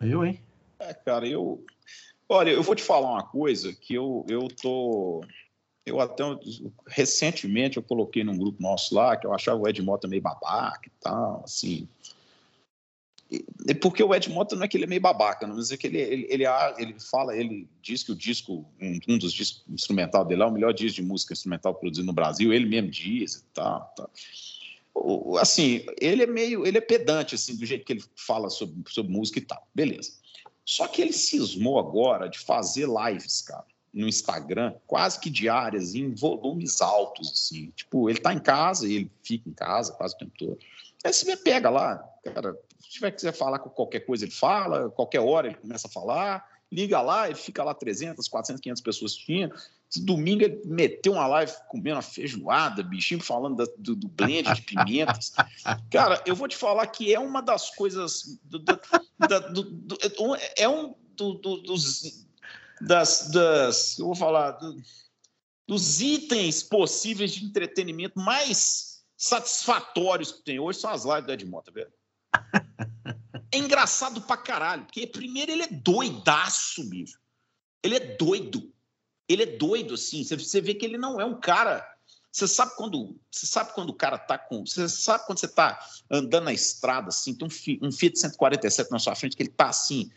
Eu, 0.00 0.24
hein? 0.24 0.40
É, 0.78 0.94
cara, 0.94 1.26
eu, 1.26 1.64
Olha, 2.32 2.48
eu 2.48 2.62
vou 2.62 2.74
te 2.74 2.82
falar 2.82 3.10
uma 3.10 3.26
coisa 3.26 3.74
que 3.74 3.92
eu, 3.92 4.24
eu 4.26 4.48
tô. 4.48 5.22
Eu 5.84 6.00
até 6.00 6.24
recentemente 6.86 7.76
eu 7.76 7.82
coloquei 7.82 8.24
num 8.24 8.38
grupo 8.38 8.62
nosso 8.62 8.94
lá 8.94 9.16
que 9.18 9.26
eu 9.26 9.34
achava 9.34 9.60
o 9.60 9.68
Ed 9.68 9.82
Mota 9.82 10.08
meio 10.08 10.22
babaca 10.22 10.86
e 10.86 10.92
tal, 10.98 11.42
assim. 11.44 11.86
Porque 13.80 14.02
o 14.02 14.14
Ed 14.14 14.28
Mota 14.30 14.54
não 14.56 14.64
é 14.64 14.68
que 14.68 14.76
ele 14.76 14.84
é 14.84 14.88
meio 14.88 15.00
babaca, 15.00 15.46
não, 15.46 15.56
mas 15.56 15.70
é 15.70 15.76
que 15.76 15.86
ele, 15.86 15.98
ele, 15.98 16.26
ele, 16.28 16.44
ele 16.78 17.00
fala, 17.00 17.36
ele 17.36 17.68
diz 17.80 18.02
que 18.02 18.12
o 18.12 18.16
disco, 18.16 18.66
um, 18.80 18.98
um 19.08 19.18
dos 19.18 19.32
discos 19.32 19.64
instrumental 19.68 20.24
dele 20.24 20.42
é 20.42 20.46
o 20.46 20.50
melhor 20.50 20.72
disco 20.74 20.96
de 20.96 21.02
música 21.02 21.32
instrumental 21.32 21.74
produzido 21.74 22.06
no 22.06 22.12
Brasil, 22.12 22.52
ele 22.52 22.66
mesmo 22.66 22.90
diz 22.90 23.36
e 23.36 23.44
tal, 23.54 23.92
tal. 23.96 24.10
Assim, 25.40 25.86
ele 26.00 26.24
é 26.24 26.26
meio, 26.26 26.66
ele 26.66 26.78
é 26.78 26.80
pedante, 26.80 27.34
assim, 27.34 27.56
do 27.56 27.64
jeito 27.64 27.84
que 27.84 27.94
ele 27.94 28.04
fala 28.14 28.50
sobre, 28.50 28.74
sobre 28.88 29.12
música 29.12 29.38
e 29.38 29.42
tal, 29.42 29.66
beleza. 29.74 30.12
Só 30.64 30.86
que 30.86 31.00
ele 31.00 31.12
cismou 31.12 31.78
agora 31.78 32.28
de 32.28 32.38
fazer 32.38 32.86
lives, 32.86 33.42
cara, 33.42 33.64
no 33.92 34.08
Instagram, 34.08 34.74
quase 34.86 35.18
que 35.20 35.28
diárias, 35.28 35.94
em 35.94 36.14
volumes 36.14 36.80
altos, 36.80 37.30
assim. 37.30 37.72
Tipo, 37.74 38.08
ele 38.08 38.18
tá 38.18 38.32
em 38.32 38.38
casa, 38.38 38.86
ele 38.86 39.10
fica 39.22 39.48
em 39.48 39.52
casa 39.52 39.92
quase 39.92 40.14
o 40.14 40.18
tempo 40.18 40.32
todo. 40.38 40.58
Aí 41.04 41.12
você 41.12 41.36
pega 41.36 41.68
lá, 41.68 41.96
cara, 42.24 42.56
se 42.80 42.90
tiver 42.90 43.10
quiser 43.10 43.32
falar 43.32 43.58
com 43.58 43.70
qualquer 43.70 44.00
coisa, 44.00 44.24
ele 44.24 44.32
fala, 44.32 44.90
qualquer 44.90 45.20
hora 45.20 45.48
ele 45.48 45.56
começa 45.56 45.88
a 45.88 45.90
falar, 45.90 46.46
liga 46.70 47.00
lá, 47.02 47.26
ele 47.26 47.38
fica 47.38 47.62
lá 47.62 47.74
300, 47.74 48.26
400, 48.26 48.60
500 48.60 48.82
pessoas 48.82 49.12
assistindo. 49.12 49.54
Domingo 49.94 50.42
ele 50.42 50.62
meteu 50.64 51.12
uma 51.12 51.26
live 51.26 51.52
comendo 51.68 51.96
uma 51.96 52.02
feijoada, 52.02 52.82
bichinho, 52.82 53.20
falando 53.20 53.56
da, 53.56 53.70
do, 53.76 53.94
do, 53.94 54.08
blend 54.08 54.50
de 54.54 54.62
pimentas. 54.62 55.34
Cara, 55.92 56.22
eu 56.24 56.34
vou 56.34 56.48
te 56.48 56.56
falar 56.56 56.86
que 56.86 57.12
é 57.12 57.20
uma 57.20 57.42
das 57.42 57.68
coisas. 57.74 58.38
Do, 58.44 58.58
do, 58.58 58.80
do, 59.52 60.36
é 60.56 60.66
um 60.66 60.94
dos. 61.18 62.26
Das, 62.80 63.30
das. 63.30 63.98
Eu 63.98 64.06
vou 64.06 64.14
falar. 64.14 64.58
dos 65.68 66.00
itens 66.00 66.62
possíveis 66.62 67.32
de 67.32 67.44
entretenimento 67.44 68.18
mais 68.18 68.91
satisfatórios 69.22 70.32
que 70.32 70.42
tem 70.42 70.58
hoje 70.58 70.80
são 70.80 70.90
as 70.90 71.04
lives 71.04 71.24
do 71.24 71.32
Ed 71.32 71.46
Mota, 71.46 71.70
velho. 71.70 71.92
É 73.52 73.58
engraçado 73.58 74.20
pra 74.22 74.36
caralho, 74.36 74.84
porque 74.84 75.06
primeiro 75.06 75.52
ele 75.52 75.62
é 75.62 75.68
doidaço, 75.68 76.82
bicho. 76.88 77.20
Ele 77.84 77.96
é 77.96 78.00
doido. 78.16 78.72
Ele 79.28 79.44
é 79.44 79.46
doido, 79.46 79.94
assim. 79.94 80.24
Você 80.24 80.60
vê 80.60 80.74
que 80.74 80.84
ele 80.84 80.98
não 80.98 81.20
é 81.20 81.24
um 81.24 81.38
cara. 81.38 81.86
Você 82.32 82.48
sabe 82.48 82.74
quando. 82.76 83.16
Você 83.30 83.46
sabe 83.46 83.72
quando 83.74 83.90
o 83.90 83.94
cara 83.94 84.18
tá 84.18 84.36
com. 84.36 84.66
Você 84.66 84.88
sabe 84.88 85.24
quando 85.24 85.38
você 85.38 85.48
tá 85.48 85.78
andando 86.10 86.44
na 86.44 86.52
estrada, 86.52 87.08
assim, 87.08 87.34
tem 87.34 87.46
um, 87.46 87.86
um 87.86 87.92
Fiat 87.92 88.18
147 88.18 88.90
na 88.90 88.98
sua 88.98 89.14
frente, 89.14 89.36
que 89.36 89.42
ele 89.42 89.50
tá 89.50 89.68
assim, 89.68 90.10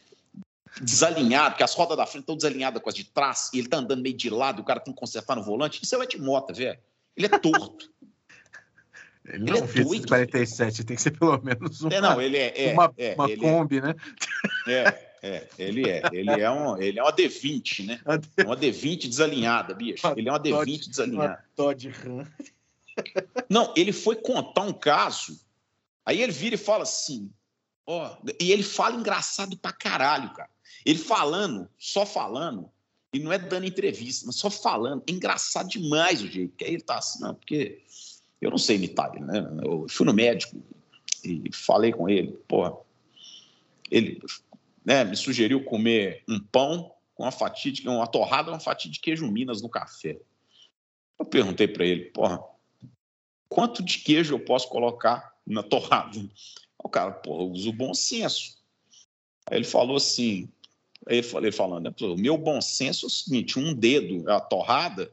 desalinhado, 0.82 1.58
que 1.58 1.64
as 1.64 1.76
rodas 1.76 1.98
da 1.98 2.08
frente 2.08 2.24
estão 2.24 2.36
desalinhadas 2.36 2.82
com 2.82 2.90
as 2.90 2.96
de 2.96 3.04
trás, 3.04 3.52
e 3.54 3.60
ele 3.60 3.68
tá 3.68 3.78
andando 3.78 4.02
meio 4.02 4.16
de 4.16 4.30
lado, 4.30 4.62
o 4.62 4.66
cara 4.66 4.80
tem 4.80 4.94
que 4.94 5.00
consertar 5.00 5.36
no 5.36 5.44
volante. 5.44 5.84
Isso 5.84 5.94
é 5.94 5.98
o 5.98 6.04
Ed 6.04 6.18
Mota, 6.20 6.54
velho. 6.54 6.80
Ele 7.16 7.28
é 7.28 7.38
torto. 7.38 7.94
Ele 9.28 9.40
não 9.40 9.56
ele 9.56 9.60
é 9.60 9.64
um 9.64 9.68
Fiat 9.68 9.90
147, 9.90 10.84
tem 10.84 10.96
que 10.96 11.02
ser 11.02 11.12
pelo 11.12 11.42
menos 11.42 11.82
uma, 11.82 11.94
é, 11.94 12.02
não, 12.02 12.22
ele 12.22 12.38
é, 12.38 12.70
é 12.70 12.74
uma, 12.74 12.94
é, 12.98 13.16
uma 13.16 13.38
Kombi, 13.38 13.78
é, 13.78 13.82
né? 13.82 13.96
É, 14.68 15.06
é, 15.24 15.48
ele 15.58 15.90
é. 15.90 16.04
Ele 16.12 16.30
é, 16.30 16.52
um, 16.52 16.80
ele 16.80 17.00
é 17.00 17.04
uma 17.04 17.12
D20, 17.12 17.86
né? 17.86 18.00
É 18.38 18.44
uma 18.44 18.56
D20 18.56 19.08
desalinhada, 19.08 19.74
bicho. 19.74 20.06
Ele 20.16 20.30
é 20.30 20.32
uma 20.32 20.40
D20 20.40 20.90
desalinhada. 20.90 21.44
Todd 21.56 21.90
Ram. 21.90 22.28
Não, 23.50 23.74
ele 23.76 23.92
foi 23.92 24.16
contar 24.16 24.62
um 24.62 24.74
caso. 24.74 25.40
Aí 26.06 26.22
ele 26.22 26.32
vira 26.32 26.54
e 26.54 26.60
fala 26.60 26.84
assim: 26.84 27.32
ó, 27.88 28.18
e 28.40 28.52
ele 28.52 28.64
fala 28.64 28.96
engraçado 28.96 29.58
pra 29.58 29.74
caralho, 29.74 30.32
cara. 30.34 30.50
Ele 30.86 31.00
falando, 31.00 31.68
só 31.80 32.06
falando, 32.06 32.70
e 33.12 33.20
não 33.20 33.34
é 33.34 33.40
dando 33.40 33.66
entrevista, 33.66 34.28
mas 34.28 34.36
só 34.36 34.52
falando. 34.52 35.04
É 35.10 35.12
engraçado 35.12 35.68
demais 35.68 36.22
o 36.22 36.28
jeito. 36.28 36.56
Que 36.56 36.66
aí 36.66 36.74
ele 36.76 36.84
tá 36.84 37.00
assim, 37.00 37.20
não, 37.22 37.34
porque 37.34 37.84
eu 38.42 38.50
não 38.50 38.58
sei 38.58 38.76
imitar 38.76 39.14
ele, 39.16 39.26
né? 39.26 39.40
Eu 39.64 39.86
fui 39.90 40.06
no 40.06 40.14
médico 40.14 40.62
e 41.24 41.50
falei 41.54 41.92
com 41.92 42.08
ele, 42.10 42.34
porra. 42.48 42.76
Ele 43.90 44.22
né, 44.84 45.04
me 45.04 45.16
sugeriu 45.16 45.64
comer 45.64 46.24
um 46.28 46.40
pão 46.40 46.92
com 47.16 47.24
uma 47.24 47.32
fatia, 47.32 47.72
de, 47.72 47.88
uma 47.88 48.08
torrada, 48.08 48.52
uma 48.52 48.60
fatia 48.60 48.92
de 48.92 49.00
queijo 49.00 49.32
Minas 49.32 49.62
no 49.62 49.70
café. 49.70 50.20
Eu 51.18 51.26
perguntei 51.26 51.68
para 51.68 51.86
ele, 51.86 52.06
porra, 52.06 52.44
quanto 53.48 53.82
de 53.82 54.00
queijo 54.00 54.36
eu 54.36 54.40
posso 54.40 54.68
colocar 54.68 55.34
na 55.48 55.64
torrada? 55.64 56.20
O 56.78 56.90
cara, 56.90 57.12
porra, 57.12 57.44
eu 57.44 57.52
uso 57.52 57.72
bom 57.72 57.94
senso. 57.94 58.58
Aí 59.50 59.58
ele 59.58 59.66
falou 59.66 59.96
assim, 59.96 60.50
aí 61.08 61.18
ele 61.18 61.24
falou, 61.24 61.52
falando, 61.52 61.84
né, 61.86 61.96
o 62.02 62.16
meu 62.16 62.38
bom 62.38 62.60
senso 62.60 63.06
é 63.06 63.08
o 63.08 63.10
seguinte, 63.10 63.58
um 63.58 63.74
dedo 63.74 64.30
é 64.30 64.34
a 64.34 64.40
torrada, 64.40 65.12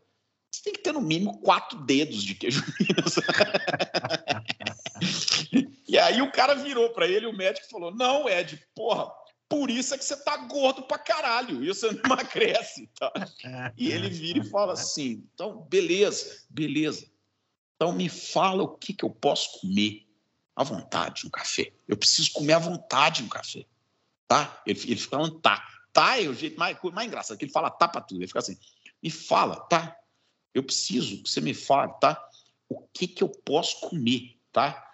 você 0.63 0.63
tem 0.63 0.73
que 0.75 0.81
ter 0.81 0.93
no 0.93 1.01
mínimo 1.01 1.41
quatro 1.41 1.77
dedos 1.81 2.23
de 2.23 2.37
queijo 2.37 2.63
Minas. 2.79 3.17
e 5.89 5.99
aí 5.99 6.23
o 6.23 6.31
cara 6.31 6.55
virou 6.55 6.91
para 6.91 7.09
ele, 7.09 7.27
o 7.27 7.37
médico 7.37 7.69
falou, 7.69 7.93
não, 7.93 8.29
Ed, 8.29 8.65
porra, 8.73 9.11
por 9.49 9.69
isso 9.69 9.93
é 9.93 9.99
que 9.99 10.05
você 10.05 10.17
tá 10.17 10.37
gordo 10.37 10.85
pra 10.85 10.99
caralho, 10.99 11.65
e 11.65 11.69
você 11.69 11.91
não 11.91 12.01
emagrece. 12.05 12.89
Tá? 12.99 13.13
E 13.77 13.91
ele 13.91 14.09
vira 14.09 14.39
e 14.39 14.49
fala 14.49 14.75
assim: 14.75 15.29
então, 15.35 15.67
beleza, 15.69 16.45
beleza. 16.49 17.11
Então 17.75 17.93
me 17.93 18.09
fala 18.09 18.63
o 18.63 18.79
que, 18.79 18.95
que 18.95 19.05
eu 19.05 19.11
posso 19.11 19.61
comer 19.61 20.07
à 20.55 20.63
vontade 20.63 21.25
no 21.25 21.31
café. 21.31 21.73
Eu 21.89 21.97
preciso 21.97 22.33
comer 22.33 22.53
à 22.55 22.59
vontade 22.59 23.23
no 23.23 23.29
café. 23.29 23.67
Tá? 24.29 24.63
Ele, 24.65 24.81
ele 24.85 24.97
fica 24.97 25.11
falando 25.11 25.41
tá. 25.41 25.67
Tá 25.93 26.19
é 26.19 26.29
o 26.29 26.35
jeito 26.35 26.59
mais, 26.59 26.79
mais 26.93 27.09
engraçado, 27.09 27.37
que 27.37 27.45
ele 27.45 27.53
fala 27.53 27.69
tá 27.69 27.89
pra 27.89 28.01
tudo. 28.01 28.21
Ele 28.21 28.29
fica 28.29 28.39
assim: 28.39 28.57
me 29.03 29.11
fala, 29.11 29.57
tá? 29.57 29.99
Eu 30.55 30.63
preciso 30.63 31.23
que 31.23 31.31
você 31.31 31.41
me 31.41 31.55
fale, 31.55 31.93
tá? 32.01 32.23
O 32.69 32.81
que, 32.93 33.07
que 33.07 33.23
eu 33.23 33.29
posso 33.29 33.81
comer, 33.81 34.39
tá? 34.53 34.91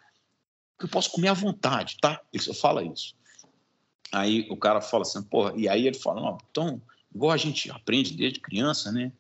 Que 0.78 0.84
eu 0.84 0.88
posso 0.88 1.10
comer 1.10 1.28
à 1.28 1.34
vontade, 1.34 1.96
tá? 2.00 2.20
Ele 2.32 2.42
só 2.42 2.54
fala 2.54 2.82
isso. 2.84 3.16
Aí 4.12 4.46
o 4.50 4.56
cara 4.56 4.80
fala 4.80 5.02
assim, 5.02 5.22
porra, 5.22 5.52
e 5.56 5.68
aí 5.68 5.86
ele 5.86 5.98
fala, 5.98 6.20
não, 6.20 6.38
então, 6.50 6.80
igual 7.14 7.32
a 7.32 7.36
gente 7.36 7.70
aprende 7.70 8.14
desde 8.14 8.40
criança, 8.40 8.90
né, 8.90 9.12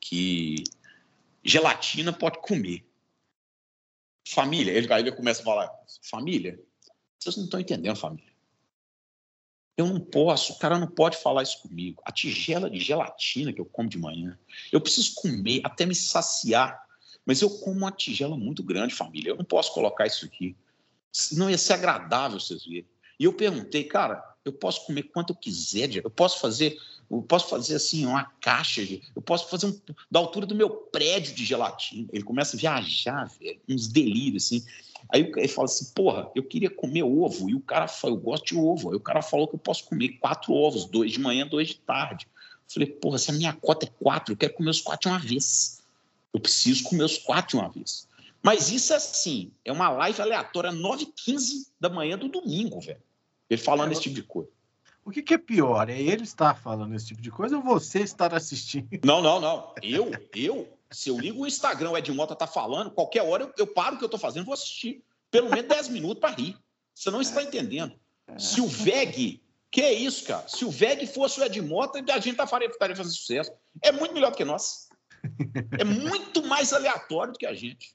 que 0.00 0.64
gelatina 1.42 2.12
pode 2.12 2.40
comer. 2.40 2.84
Família, 4.26 4.72
ele, 4.72 4.92
aí 4.92 5.02
ele 5.02 5.12
começa 5.12 5.42
a 5.42 5.44
falar, 5.44 5.70
família, 6.02 6.60
vocês 7.18 7.36
não 7.36 7.44
estão 7.44 7.60
entendendo, 7.60 7.96
família. 7.96 8.33
Eu 9.76 9.86
não 9.86 9.98
posso, 9.98 10.52
o 10.52 10.58
cara 10.58 10.78
não 10.78 10.86
pode 10.86 11.16
falar 11.16 11.42
isso 11.42 11.60
comigo. 11.60 12.00
A 12.04 12.12
tigela 12.12 12.70
de 12.70 12.78
gelatina 12.78 13.52
que 13.52 13.60
eu 13.60 13.64
como 13.64 13.88
de 13.88 13.98
manhã, 13.98 14.38
eu 14.70 14.80
preciso 14.80 15.14
comer 15.14 15.60
até 15.64 15.84
me 15.84 15.94
saciar. 15.94 16.84
Mas 17.26 17.40
eu 17.40 17.50
como 17.50 17.78
uma 17.78 17.90
tigela 17.90 18.36
muito 18.36 18.62
grande, 18.62 18.94
família. 18.94 19.30
Eu 19.30 19.36
não 19.36 19.44
posso 19.44 19.72
colocar 19.72 20.06
isso 20.06 20.24
aqui. 20.24 20.56
Não 21.32 21.50
ia 21.50 21.58
ser 21.58 21.72
agradável 21.72 22.38
vocês 22.38 22.64
verem. 22.64 22.86
E 23.18 23.24
eu 23.24 23.32
perguntei, 23.32 23.84
cara, 23.84 24.22
eu 24.44 24.52
posso 24.52 24.84
comer 24.86 25.04
quanto 25.04 25.32
eu 25.32 25.36
quiser, 25.36 25.96
eu 25.96 26.10
posso 26.10 26.38
fazer, 26.38 26.76
eu 27.10 27.22
posso 27.22 27.48
fazer 27.48 27.76
assim 27.76 28.06
uma 28.06 28.24
caixa, 28.40 28.84
de, 28.84 29.02
eu 29.14 29.22
posso 29.22 29.48
fazer 29.48 29.66
um, 29.66 29.80
da 30.10 30.18
altura 30.18 30.46
do 30.46 30.54
meu 30.54 30.70
prédio 30.70 31.34
de 31.34 31.44
gelatina. 31.44 32.08
Ele 32.12 32.24
começa 32.24 32.56
a 32.56 32.60
viajar, 32.60 33.30
velho, 33.38 33.60
uns 33.68 33.88
delírios 33.88 34.44
assim. 34.44 34.64
Aí 35.12 35.30
ele 35.36 35.48
fala 35.48 35.66
assim, 35.66 35.92
porra, 35.94 36.30
eu 36.34 36.42
queria 36.42 36.70
comer 36.70 37.02
ovo. 37.02 37.50
E 37.50 37.54
o 37.54 37.60
cara 37.60 37.86
falou, 37.86 38.16
eu 38.16 38.22
gosto 38.22 38.46
de 38.46 38.56
ovo. 38.56 38.90
Aí 38.90 38.96
o 38.96 39.00
cara 39.00 39.22
falou 39.22 39.46
que 39.46 39.54
eu 39.54 39.58
posso 39.58 39.84
comer 39.84 40.18
quatro 40.18 40.52
ovos, 40.52 40.86
dois 40.86 41.12
de 41.12 41.20
manhã, 41.20 41.46
dois 41.46 41.68
de 41.68 41.76
tarde. 41.76 42.26
Eu 42.68 42.72
falei, 42.72 42.88
porra, 42.88 43.18
se 43.18 43.30
a 43.30 43.34
minha 43.34 43.52
cota 43.52 43.86
é 43.86 43.90
quatro, 44.02 44.32
eu 44.32 44.36
quero 44.36 44.54
comer 44.54 44.70
os 44.70 44.80
quatro 44.80 45.08
de 45.10 45.14
uma 45.14 45.20
vez. 45.20 45.82
Eu 46.32 46.40
preciso 46.40 46.84
comer 46.84 47.04
os 47.04 47.18
quatro 47.18 47.56
de 47.56 47.62
uma 47.62 47.70
vez. 47.70 48.08
Mas 48.42 48.70
isso 48.70 48.92
é 48.92 48.96
assim, 48.96 49.50
é 49.64 49.72
uma 49.72 49.88
live 49.88 50.20
aleatória, 50.20 50.70
9h15 50.70 51.68
da 51.80 51.88
manhã 51.88 52.18
do 52.18 52.28
domingo, 52.28 52.78
velho. 52.80 53.00
Ele 53.48 53.60
falando 53.60 53.90
é, 53.90 53.92
esse 53.92 54.02
tipo 54.02 54.14
de 54.14 54.22
coisa. 54.22 54.50
O 55.04 55.10
que, 55.10 55.22
que, 55.22 55.34
é 55.34 55.38
pior? 55.38 55.90
É 55.90 56.00
ele 56.00 56.22
estar 56.22 56.54
falando 56.54 56.94
esse 56.94 57.08
tipo 57.08 57.20
de 57.20 57.30
coisa 57.30 57.56
ou 57.56 57.62
você 57.62 58.00
estar 58.00 58.32
assistindo? 58.34 58.88
Não, 59.04 59.20
não, 59.20 59.38
não. 59.38 59.74
Eu, 59.82 60.10
eu, 60.34 60.78
se 60.90 61.10
eu 61.10 61.18
ligo 61.18 61.42
o 61.42 61.46
Instagram, 61.46 61.90
o 61.90 61.98
Ed 61.98 62.10
Mota 62.12 62.34
tá 62.34 62.46
falando, 62.46 62.90
qualquer 62.90 63.22
hora 63.22 63.44
eu, 63.44 63.52
eu 63.58 63.66
paro 63.66 63.96
o 63.96 63.98
que 63.98 64.04
eu 64.04 64.08
tô 64.08 64.16
fazendo 64.16 64.46
vou 64.46 64.54
assistir. 64.54 65.04
Pelo 65.30 65.50
menos 65.50 65.68
10 65.68 65.88
minutos 65.88 66.20
para 66.20 66.34
rir. 66.34 66.56
Você 66.94 67.10
não 67.10 67.20
está 67.20 67.42
entendendo. 67.42 67.94
Se 68.38 68.60
o 68.60 68.66
VEG. 68.66 69.42
Que 69.70 69.82
é 69.82 69.92
isso, 69.92 70.24
cara? 70.24 70.46
Se 70.46 70.64
o 70.64 70.70
VEG 70.70 71.06
fosse 71.06 71.40
o 71.40 71.44
Ed 71.44 71.60
Mota, 71.60 71.98
a 71.98 72.20
gente 72.20 72.36
tá 72.36 72.44
estaria 72.44 72.96
fazendo 72.96 73.12
sucesso. 73.12 73.52
É 73.82 73.92
muito 73.92 74.14
melhor 74.14 74.30
do 74.30 74.36
que 74.36 74.44
nós. 74.44 74.88
É 75.78 75.84
muito 75.84 76.46
mais 76.46 76.72
aleatório 76.72 77.32
do 77.32 77.38
que 77.38 77.46
a 77.46 77.54
gente. 77.54 77.94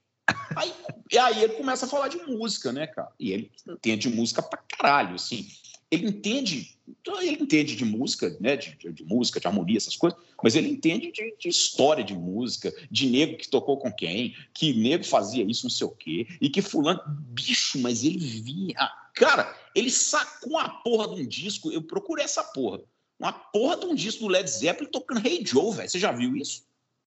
Aí, 0.55 0.73
e 1.11 1.17
aí 1.17 1.43
ele 1.43 1.53
começa 1.53 1.85
a 1.85 1.89
falar 1.89 2.07
de 2.07 2.17
música, 2.17 2.71
né, 2.71 2.85
cara? 2.85 3.09
E 3.19 3.31
ele 3.31 3.51
entende 3.67 4.09
música 4.09 4.41
pra 4.41 4.59
caralho, 4.77 5.15
assim 5.15 5.47
ele 5.91 6.07
entende, 6.07 6.77
ele 7.21 7.41
entende 7.41 7.75
de 7.75 7.83
música, 7.83 8.35
né, 8.39 8.55
de, 8.55 8.75
de, 8.93 9.03
música, 9.03 9.39
de 9.39 9.47
harmonia, 9.47 9.77
essas 9.77 9.95
coisas, 9.95 10.19
mas 10.43 10.55
ele 10.55 10.69
entende 10.69 11.11
de, 11.11 11.35
de, 11.37 11.49
história 11.49 12.03
de 12.03 12.13
música, 12.13 12.71
de 12.91 13.07
nego 13.07 13.37
que 13.37 13.47
tocou 13.47 13.77
com 13.77 13.91
quem, 13.91 14.35
que 14.53 14.73
nego 14.73 15.03
fazia 15.03 15.43
isso, 15.43 15.65
não 15.65 15.71
sei 15.71 15.87
o 15.87 15.91
quê, 15.91 16.27
e 16.39 16.49
que 16.49 16.61
fulano, 16.61 17.01
bicho, 17.07 17.79
mas 17.79 18.03
ele 18.03 18.19
via, 18.19 18.91
cara, 19.15 19.55
ele 19.73 19.89
sacou 19.89 20.51
uma 20.51 20.69
porra 20.83 21.15
de 21.15 21.21
um 21.21 21.27
disco, 21.27 21.71
eu 21.71 21.81
procurei 21.81 22.25
essa 22.25 22.43
porra, 22.43 22.81
uma 23.19 23.33
porra 23.33 23.77
de 23.77 23.85
um 23.85 23.95
disco 23.95 24.21
do 24.21 24.29
Led 24.29 24.49
Zeppelin 24.49 24.89
tocando 24.91 25.25
Hey 25.25 25.43
Joe, 25.45 25.75
velho, 25.75 25.89
você 25.89 25.99
já 25.99 26.11
viu 26.11 26.35
isso? 26.37 26.63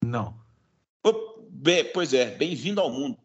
Não. 0.04 0.40
Pois 1.94 2.14
é, 2.14 2.32
bem-vindo 2.32 2.82
ao 2.82 2.90
mundo. 2.90 3.18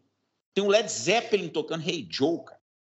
Tem 0.53 0.63
um 0.63 0.67
Led 0.67 0.91
Zeppelin 0.91 1.49
tocando 1.49 1.87
Hey 1.87 2.07
Joe, 2.09 2.43
cara. 2.43 2.56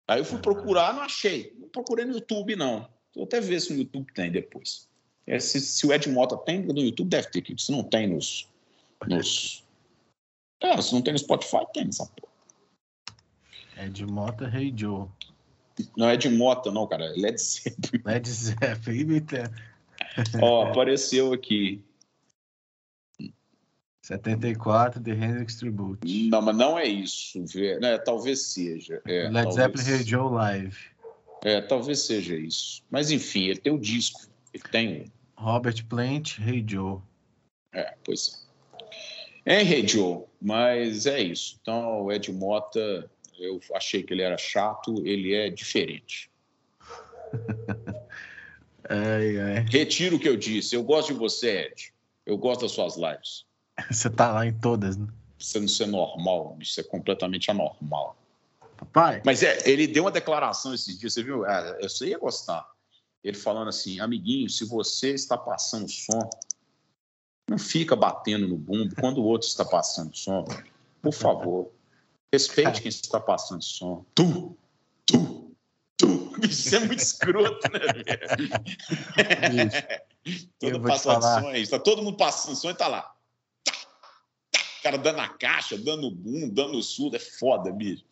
Aí 0.07 0.19
eu 0.19 0.25
fui 0.25 0.39
procurar, 0.39 0.93
não 0.93 1.01
achei. 1.01 1.53
Não 1.59 1.67
procurei 1.67 2.05
no 2.05 2.13
YouTube, 2.13 2.55
não. 2.55 2.87
Vou 3.13 3.25
até 3.25 3.41
ver 3.41 3.59
se 3.59 3.73
no 3.73 3.79
YouTube 3.79 4.07
tem 4.13 4.31
depois. 4.31 4.87
É, 5.25 5.39
se, 5.39 5.59
se, 5.59 5.85
o 5.85 5.93
Ed 5.93 6.09
Mota 6.09 6.37
tem, 6.37 6.61
no 6.61 6.79
YouTube 6.79 7.09
deve 7.09 7.29
ter. 7.29 7.43
Se 7.59 7.71
não 7.71 7.83
tem 7.83 8.07
nos. 8.07 8.47
nos... 9.05 9.65
É, 10.61 10.81
se 10.81 10.93
não 10.93 11.01
tem 11.01 11.13
no 11.13 11.19
Spotify, 11.19 11.65
tem 11.73 11.87
essa 11.89 12.05
porra. 12.05 12.33
Ed 13.85 14.05
Mota, 14.05 14.49
Hey 14.53 14.73
Joe. 14.75 15.07
Não 15.95 16.09
é 16.09 16.13
Ed 16.13 16.29
Mota, 16.29 16.71
não, 16.71 16.87
cara. 16.87 17.05
É 17.05 17.09
Led 17.09 17.37
Zeppelin. 17.39 18.01
Led 18.05 18.29
Zeppelin. 18.29 19.25
Ó, 20.41 20.67
apareceu 20.69 21.33
aqui. 21.33 21.83
74, 24.07 25.01
The 25.01 25.11
Hendrix 25.11 25.57
Tribute. 25.57 26.29
Não, 26.29 26.41
mas 26.41 26.55
não 26.55 26.79
é 26.79 26.85
isso. 26.85 27.43
É, 27.83 27.97
talvez 27.97 28.41
seja. 28.43 29.01
É, 29.05 29.29
Led 29.29 29.53
Zeppelin 29.53 29.83
Radio 29.83 30.29
Live. 30.29 30.77
É, 31.43 31.59
talvez 31.59 31.99
seja 31.99 32.35
isso. 32.35 32.81
Mas 32.89 33.11
enfim, 33.11 33.47
ele 33.47 33.59
tem 33.59 33.73
o 33.73 33.77
disco. 33.77 34.21
Ele 34.53 34.63
tem 34.71 35.11
Robert 35.35 35.85
Plant, 35.87 36.39
Hey 36.39 36.63
Joe. 36.65 36.99
É, 37.73 37.95
pois 38.05 38.47
é. 39.45 39.57
É 39.57 39.61
Hey 39.61 39.85
Joe, 39.85 40.23
mas 40.41 41.05
é 41.05 41.21
isso. 41.21 41.57
Então, 41.61 42.03
o 42.03 42.11
Ed 42.11 42.31
Mota, 42.31 43.11
eu 43.37 43.59
achei 43.73 44.03
que 44.03 44.13
ele 44.13 44.21
era 44.21 44.37
chato, 44.37 45.05
ele 45.05 45.33
é 45.33 45.49
diferente. 45.49 46.31
ai, 48.89 49.37
ai. 49.37 49.65
Retiro 49.69 50.15
o 50.15 50.19
que 50.19 50.29
eu 50.29 50.37
disse. 50.37 50.75
Eu 50.75 50.83
gosto 50.83 51.11
de 51.11 51.19
você, 51.19 51.67
Ed. 51.67 51.93
Eu 52.25 52.37
gosto 52.37 52.61
das 52.61 52.71
suas 52.71 52.95
lives. 52.95 53.46
Você 53.91 54.09
tá 54.09 54.31
lá 54.31 54.45
em 54.45 54.53
todas, 54.53 54.95
né? 54.97 55.07
Isso 55.39 55.59
não 55.59 55.67
ser 55.67 55.85
normal, 55.85 56.57
isso 56.59 56.79
é 56.79 56.83
completamente 56.83 57.51
anormal. 57.51 58.17
Papai. 58.75 59.21
Mas 59.25 59.43
é, 59.43 59.69
ele 59.69 59.85
deu 59.87 60.03
uma 60.03 60.11
declaração 60.11 60.73
esses 60.73 60.99
dias, 60.99 61.13
você 61.13 61.23
viu? 61.23 61.45
É, 61.45 61.79
eu 61.81 62.07
ia 62.07 62.17
gostar. 62.17 62.67
Ele 63.23 63.37
falando 63.37 63.69
assim, 63.69 63.99
amiguinho, 63.99 64.49
se 64.49 64.65
você 64.65 65.13
está 65.13 65.37
passando 65.37 65.87
som, 65.89 66.27
não 67.49 67.57
fica 67.57 67.95
batendo 67.95 68.47
no 68.47 68.57
bumbo 68.57 68.95
quando 68.95 69.19
o 69.19 69.23
outro 69.23 69.47
está 69.47 69.65
passando 69.65 70.15
som. 70.15 70.45
Por 71.01 71.13
favor, 71.13 71.71
respeite 72.33 72.81
quem 72.81 72.89
está 72.89 73.19
passando 73.19 73.63
som. 73.63 74.05
Tu, 74.13 74.55
tu, 75.05 75.51
tu. 75.97 76.31
Isso 76.43 76.75
é 76.75 76.79
muito 76.79 76.99
escroto, 76.99 77.67
né? 77.71 77.79
todo 80.59 80.81
passando 80.81 81.23
som, 81.23 81.51
está 81.51 81.79
todo 81.79 82.03
mundo 82.03 82.17
passando 82.17 82.55
som 82.55 82.69
e 82.69 82.73
está 82.73 82.87
lá 82.87 83.16
cara 84.87 84.97
dando 84.97 85.19
a 85.19 85.27
caixa, 85.27 85.77
dando 85.77 86.09
boom, 86.09 86.49
dando 86.49 86.81
surdo, 86.81 87.17
é 87.17 87.19
foda, 87.19 87.71
bicho. 87.71 88.05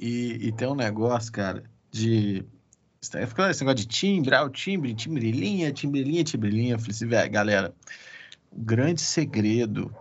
E, 0.00 0.48
e 0.48 0.52
tem 0.52 0.66
um 0.66 0.74
negócio, 0.74 1.30
cara, 1.30 1.64
de. 1.90 2.44
Ficando 3.02 3.50
esse 3.50 3.62
negócio 3.62 3.86
de 3.86 3.86
timbre, 3.86 4.34
ah, 4.34 4.44
o 4.44 4.48
timbre, 4.48 4.94
timbrelinha, 4.94 5.70
timbrelinha, 5.70 6.24
timbrelinha. 6.24 6.74
Eu 6.74 6.78
falei 6.78 6.90
assim, 6.92 7.06
velho, 7.06 7.30
galera, 7.30 7.74
o 8.50 8.60
grande 8.60 9.02
segredo 9.02 9.94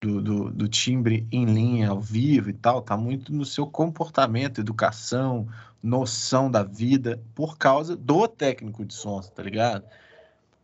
do, 0.00 0.22
do, 0.22 0.50
do, 0.50 0.68
timbre 0.68 1.26
em 1.32 1.44
linha, 1.46 1.88
ao 1.88 2.00
vivo 2.00 2.50
e 2.50 2.52
tal, 2.52 2.80
tá 2.80 2.96
muito 2.96 3.32
no 3.32 3.44
seu 3.44 3.66
comportamento, 3.66 4.60
educação, 4.60 5.48
noção 5.82 6.48
da 6.48 6.62
vida, 6.62 7.20
por 7.34 7.58
causa 7.58 7.96
do 7.96 8.28
técnico 8.28 8.84
de 8.84 8.94
som, 8.94 9.20
tá 9.20 9.42
ligado? 9.42 9.84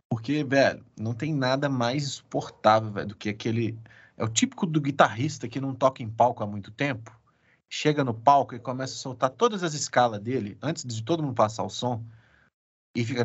Porque, 0.09 0.41
velho, 0.45 0.83
não 0.97 1.13
tem 1.13 1.33
nada 1.33 1.67
mais 1.67 2.03
insuportável, 2.03 2.89
velho, 2.89 3.09
do 3.09 3.15
que 3.15 3.27
aquele 3.27 3.77
é 4.19 4.23
o 4.23 4.27
típico 4.27 4.65
do 4.65 4.81
guitarrista 4.81 5.47
que 5.47 5.61
não 5.61 5.73
toca 5.73 6.03
em 6.03 6.09
palco 6.09 6.43
há 6.43 6.47
muito 6.47 6.71
tempo. 6.71 7.17
Chega 7.69 8.03
no 8.03 8.13
palco 8.13 8.53
e 8.53 8.59
começa 8.59 8.93
a 8.93 8.97
soltar 8.97 9.29
todas 9.29 9.63
as 9.63 9.73
escalas 9.73 10.19
dele 10.19 10.57
antes 10.61 10.83
de 10.83 11.01
todo 11.01 11.23
mundo 11.23 11.35
passar 11.35 11.63
o 11.63 11.69
som. 11.69 12.03
E 12.93 13.05
fica. 13.05 13.23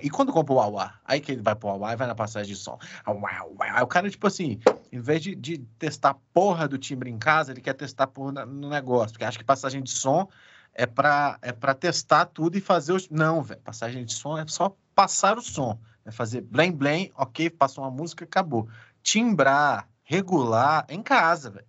E 0.00 0.10
quando 0.10 0.32
compra 0.32 0.54
o 0.54 0.60
auá? 0.60 0.94
Aí 1.04 1.18
que 1.18 1.32
ele 1.32 1.42
vai 1.42 1.56
pro 1.56 1.70
auá 1.70 1.92
e 1.92 1.96
vai 1.96 2.06
na 2.06 2.14
passagem 2.14 2.54
de 2.54 2.60
som. 2.60 2.78
Aí 3.04 3.82
o 3.82 3.86
cara, 3.86 4.08
tipo 4.10 4.26
assim, 4.26 4.60
em 4.92 5.00
vez 5.00 5.22
de, 5.22 5.34
de 5.34 5.58
testar 5.78 6.14
porra 6.32 6.68
do 6.68 6.78
timbre 6.78 7.10
em 7.10 7.18
casa, 7.18 7.50
ele 7.50 7.62
quer 7.62 7.72
testar 7.72 8.06
porra 8.06 8.46
no 8.46 8.68
negócio. 8.68 9.12
Porque 9.12 9.24
acha 9.24 9.38
que 9.38 9.44
passagem 9.44 9.82
de 9.82 9.90
som 9.90 10.28
é 10.74 10.86
para 10.86 11.38
é 11.42 11.52
pra 11.52 11.74
testar 11.74 12.26
tudo 12.26 12.56
e 12.56 12.60
fazer 12.60 12.92
os. 12.92 13.08
Não, 13.08 13.42
velho. 13.42 13.60
Passagem 13.60 14.04
de 14.04 14.12
som 14.14 14.38
é 14.38 14.46
só 14.46 14.76
passar 14.94 15.38
o 15.38 15.42
som. 15.42 15.78
É 16.04 16.10
fazer 16.10 16.40
blém, 16.40 16.72
blém, 16.72 17.12
ok, 17.14 17.48
passou 17.50 17.84
uma 17.84 17.90
música, 17.90 18.24
acabou. 18.24 18.68
Timbrar, 19.02 19.88
regular, 20.02 20.84
em 20.88 21.02
casa, 21.02 21.50
velho. 21.50 21.66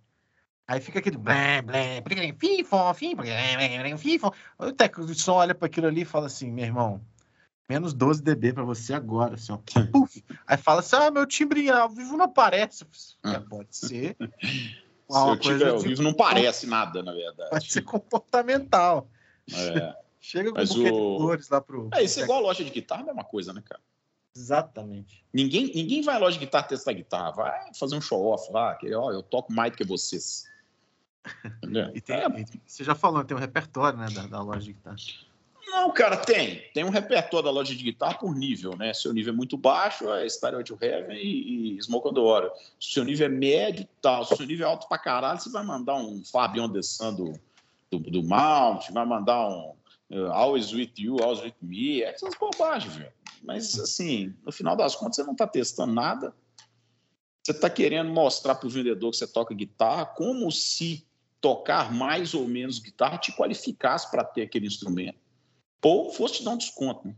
Aí 0.66 0.80
fica 0.80 0.98
aquele 0.98 1.18
blém, 1.18 1.62
blém, 1.62 2.02
fifó, 2.38 2.92
fifó. 2.94 4.32
O 4.58 4.72
técnico 4.72 5.12
de 5.12 5.20
som 5.20 5.34
olha 5.34 5.54
para 5.54 5.66
aquilo 5.66 5.86
ali 5.86 6.02
e 6.02 6.06
fala 6.06 6.26
assim, 6.26 6.50
meu 6.50 6.64
irmão, 6.64 7.02
menos 7.68 7.92
12 7.92 8.22
dB 8.22 8.54
para 8.54 8.64
você 8.64 8.94
agora, 8.94 9.34
assim, 9.34 9.52
ó. 9.52 9.58
Puf. 9.92 10.24
Aí 10.46 10.56
fala 10.56 10.80
assim, 10.80 10.96
ah, 10.96 11.10
meu 11.10 11.26
timbre 11.26 11.70
ao 11.70 11.90
vivo 11.90 12.16
não 12.16 12.24
aparece. 12.24 12.86
É, 13.24 13.38
pode 13.38 13.76
ser. 13.76 14.16
Se 15.22 15.28
eu 15.28 15.36
tiver 15.38 15.68
ao 15.70 15.78
vivo, 15.78 16.02
não 16.02 16.14
parece 16.14 16.66
nada, 16.66 17.02
na 17.02 17.12
verdade. 17.12 17.50
Pode 17.50 17.70
ser 17.70 17.82
comportamental. 17.82 19.08
É. 19.52 19.94
Chega 20.20 20.50
com 20.50 20.58
Mas 20.58 20.70
um 20.70 20.80
o... 20.80 20.84
de 20.84 20.90
flores 20.90 21.48
lá 21.50 21.60
pro. 21.60 21.90
É, 21.92 22.02
isso 22.02 22.18
é 22.18 22.22
igual 22.22 22.38
a 22.38 22.42
loja 22.42 22.64
de 22.64 22.70
guitarra, 22.70 23.00
é 23.00 23.04
a 23.04 23.06
mesma 23.08 23.24
coisa, 23.24 23.52
né, 23.52 23.62
cara? 23.62 23.80
Exatamente. 24.36 25.24
Ninguém, 25.32 25.70
ninguém 25.74 26.02
vai 26.02 26.16
à 26.16 26.18
loja 26.18 26.38
de 26.38 26.44
guitarra 26.44 26.66
testar 26.66 26.92
guitarra, 26.92 27.30
vai 27.30 27.74
fazer 27.74 27.94
um 27.94 28.00
show-off 28.00 28.50
lá, 28.50 28.74
que 28.74 28.92
ó, 28.94 29.12
eu 29.12 29.22
toco 29.22 29.52
mais 29.52 29.72
do 29.72 29.76
que 29.78 29.84
vocês. 29.84 30.44
tem, 32.04 32.16
é. 32.16 32.26
Você 32.66 32.82
já 32.82 32.94
falou, 32.94 33.22
tem 33.22 33.36
um 33.36 33.40
repertório 33.40 33.98
né, 33.98 34.08
da, 34.10 34.26
da, 34.26 34.42
loja 34.42 34.60
de 34.60 34.72
guitarra. 34.72 34.96
Não, 35.66 35.90
cara, 35.92 36.16
tem. 36.16 36.62
Tem 36.72 36.84
um 36.84 36.90
repertório 36.90 37.44
da 37.44 37.50
loja 37.50 37.74
de 37.74 37.82
guitarra 37.82 38.18
por 38.18 38.34
nível, 38.34 38.76
né? 38.76 38.94
Se 38.94 39.08
o 39.08 39.12
nível 39.12 39.32
é 39.32 39.36
muito 39.36 39.56
baixo, 39.56 40.08
é 40.12 40.28
Stereo 40.28 40.62
to 40.62 40.78
Heaven 40.80 41.16
e, 41.16 41.76
e 41.76 41.82
Smoke 41.82 42.08
on 42.08 42.14
the 42.14 42.20
Water. 42.20 42.50
Se 42.78 42.90
o 42.90 42.92
seu 42.94 43.04
nível 43.04 43.26
é 43.26 43.30
médio 43.30 43.88
tal, 44.00 44.24
se 44.24 44.34
o 44.34 44.36
seu 44.36 44.46
nível 44.46 44.66
é 44.66 44.70
alto 44.70 44.88
pra 44.88 44.98
caralho, 44.98 45.40
você 45.40 45.50
vai 45.50 45.64
mandar 45.64 45.96
um 45.96 46.22
Fabian 46.24 46.68
Dessan 46.68 47.14
do, 47.14 47.32
do, 47.90 47.98
do 47.98 48.22
Mount, 48.22 48.90
vai 48.92 49.04
mandar 49.04 49.48
um 49.48 49.74
Uh, 50.10 50.30
always 50.30 50.72
with 50.72 50.92
you, 50.96 51.16
always 51.20 51.40
with 51.40 51.54
me, 51.62 52.02
é 52.02 52.10
essas 52.10 52.34
bobagens, 52.34 52.94
velho. 52.94 53.12
Mas, 53.42 53.78
assim, 53.78 54.34
no 54.44 54.52
final 54.52 54.76
das 54.76 54.94
contas, 54.94 55.16
você 55.16 55.24
não 55.24 55.32
está 55.32 55.46
testando 55.46 55.92
nada. 55.92 56.34
Você 57.42 57.52
está 57.52 57.68
querendo 57.68 58.10
mostrar 58.10 58.54
para 58.54 58.66
o 58.66 58.70
vendedor 58.70 59.10
que 59.10 59.16
você 59.16 59.26
toca 59.26 59.54
guitarra 59.54 60.06
como 60.06 60.50
se 60.52 61.06
tocar 61.40 61.92
mais 61.92 62.32
ou 62.32 62.46
menos 62.46 62.78
guitarra 62.78 63.18
te 63.18 63.32
qualificasse 63.32 64.10
para 64.10 64.24
ter 64.24 64.42
aquele 64.42 64.66
instrumento. 64.66 65.18
Ou 65.84 66.10
fosse 66.10 66.36
te 66.36 66.44
dar 66.44 66.52
um 66.52 66.56
desconto. 66.56 67.06
Né? 67.06 67.14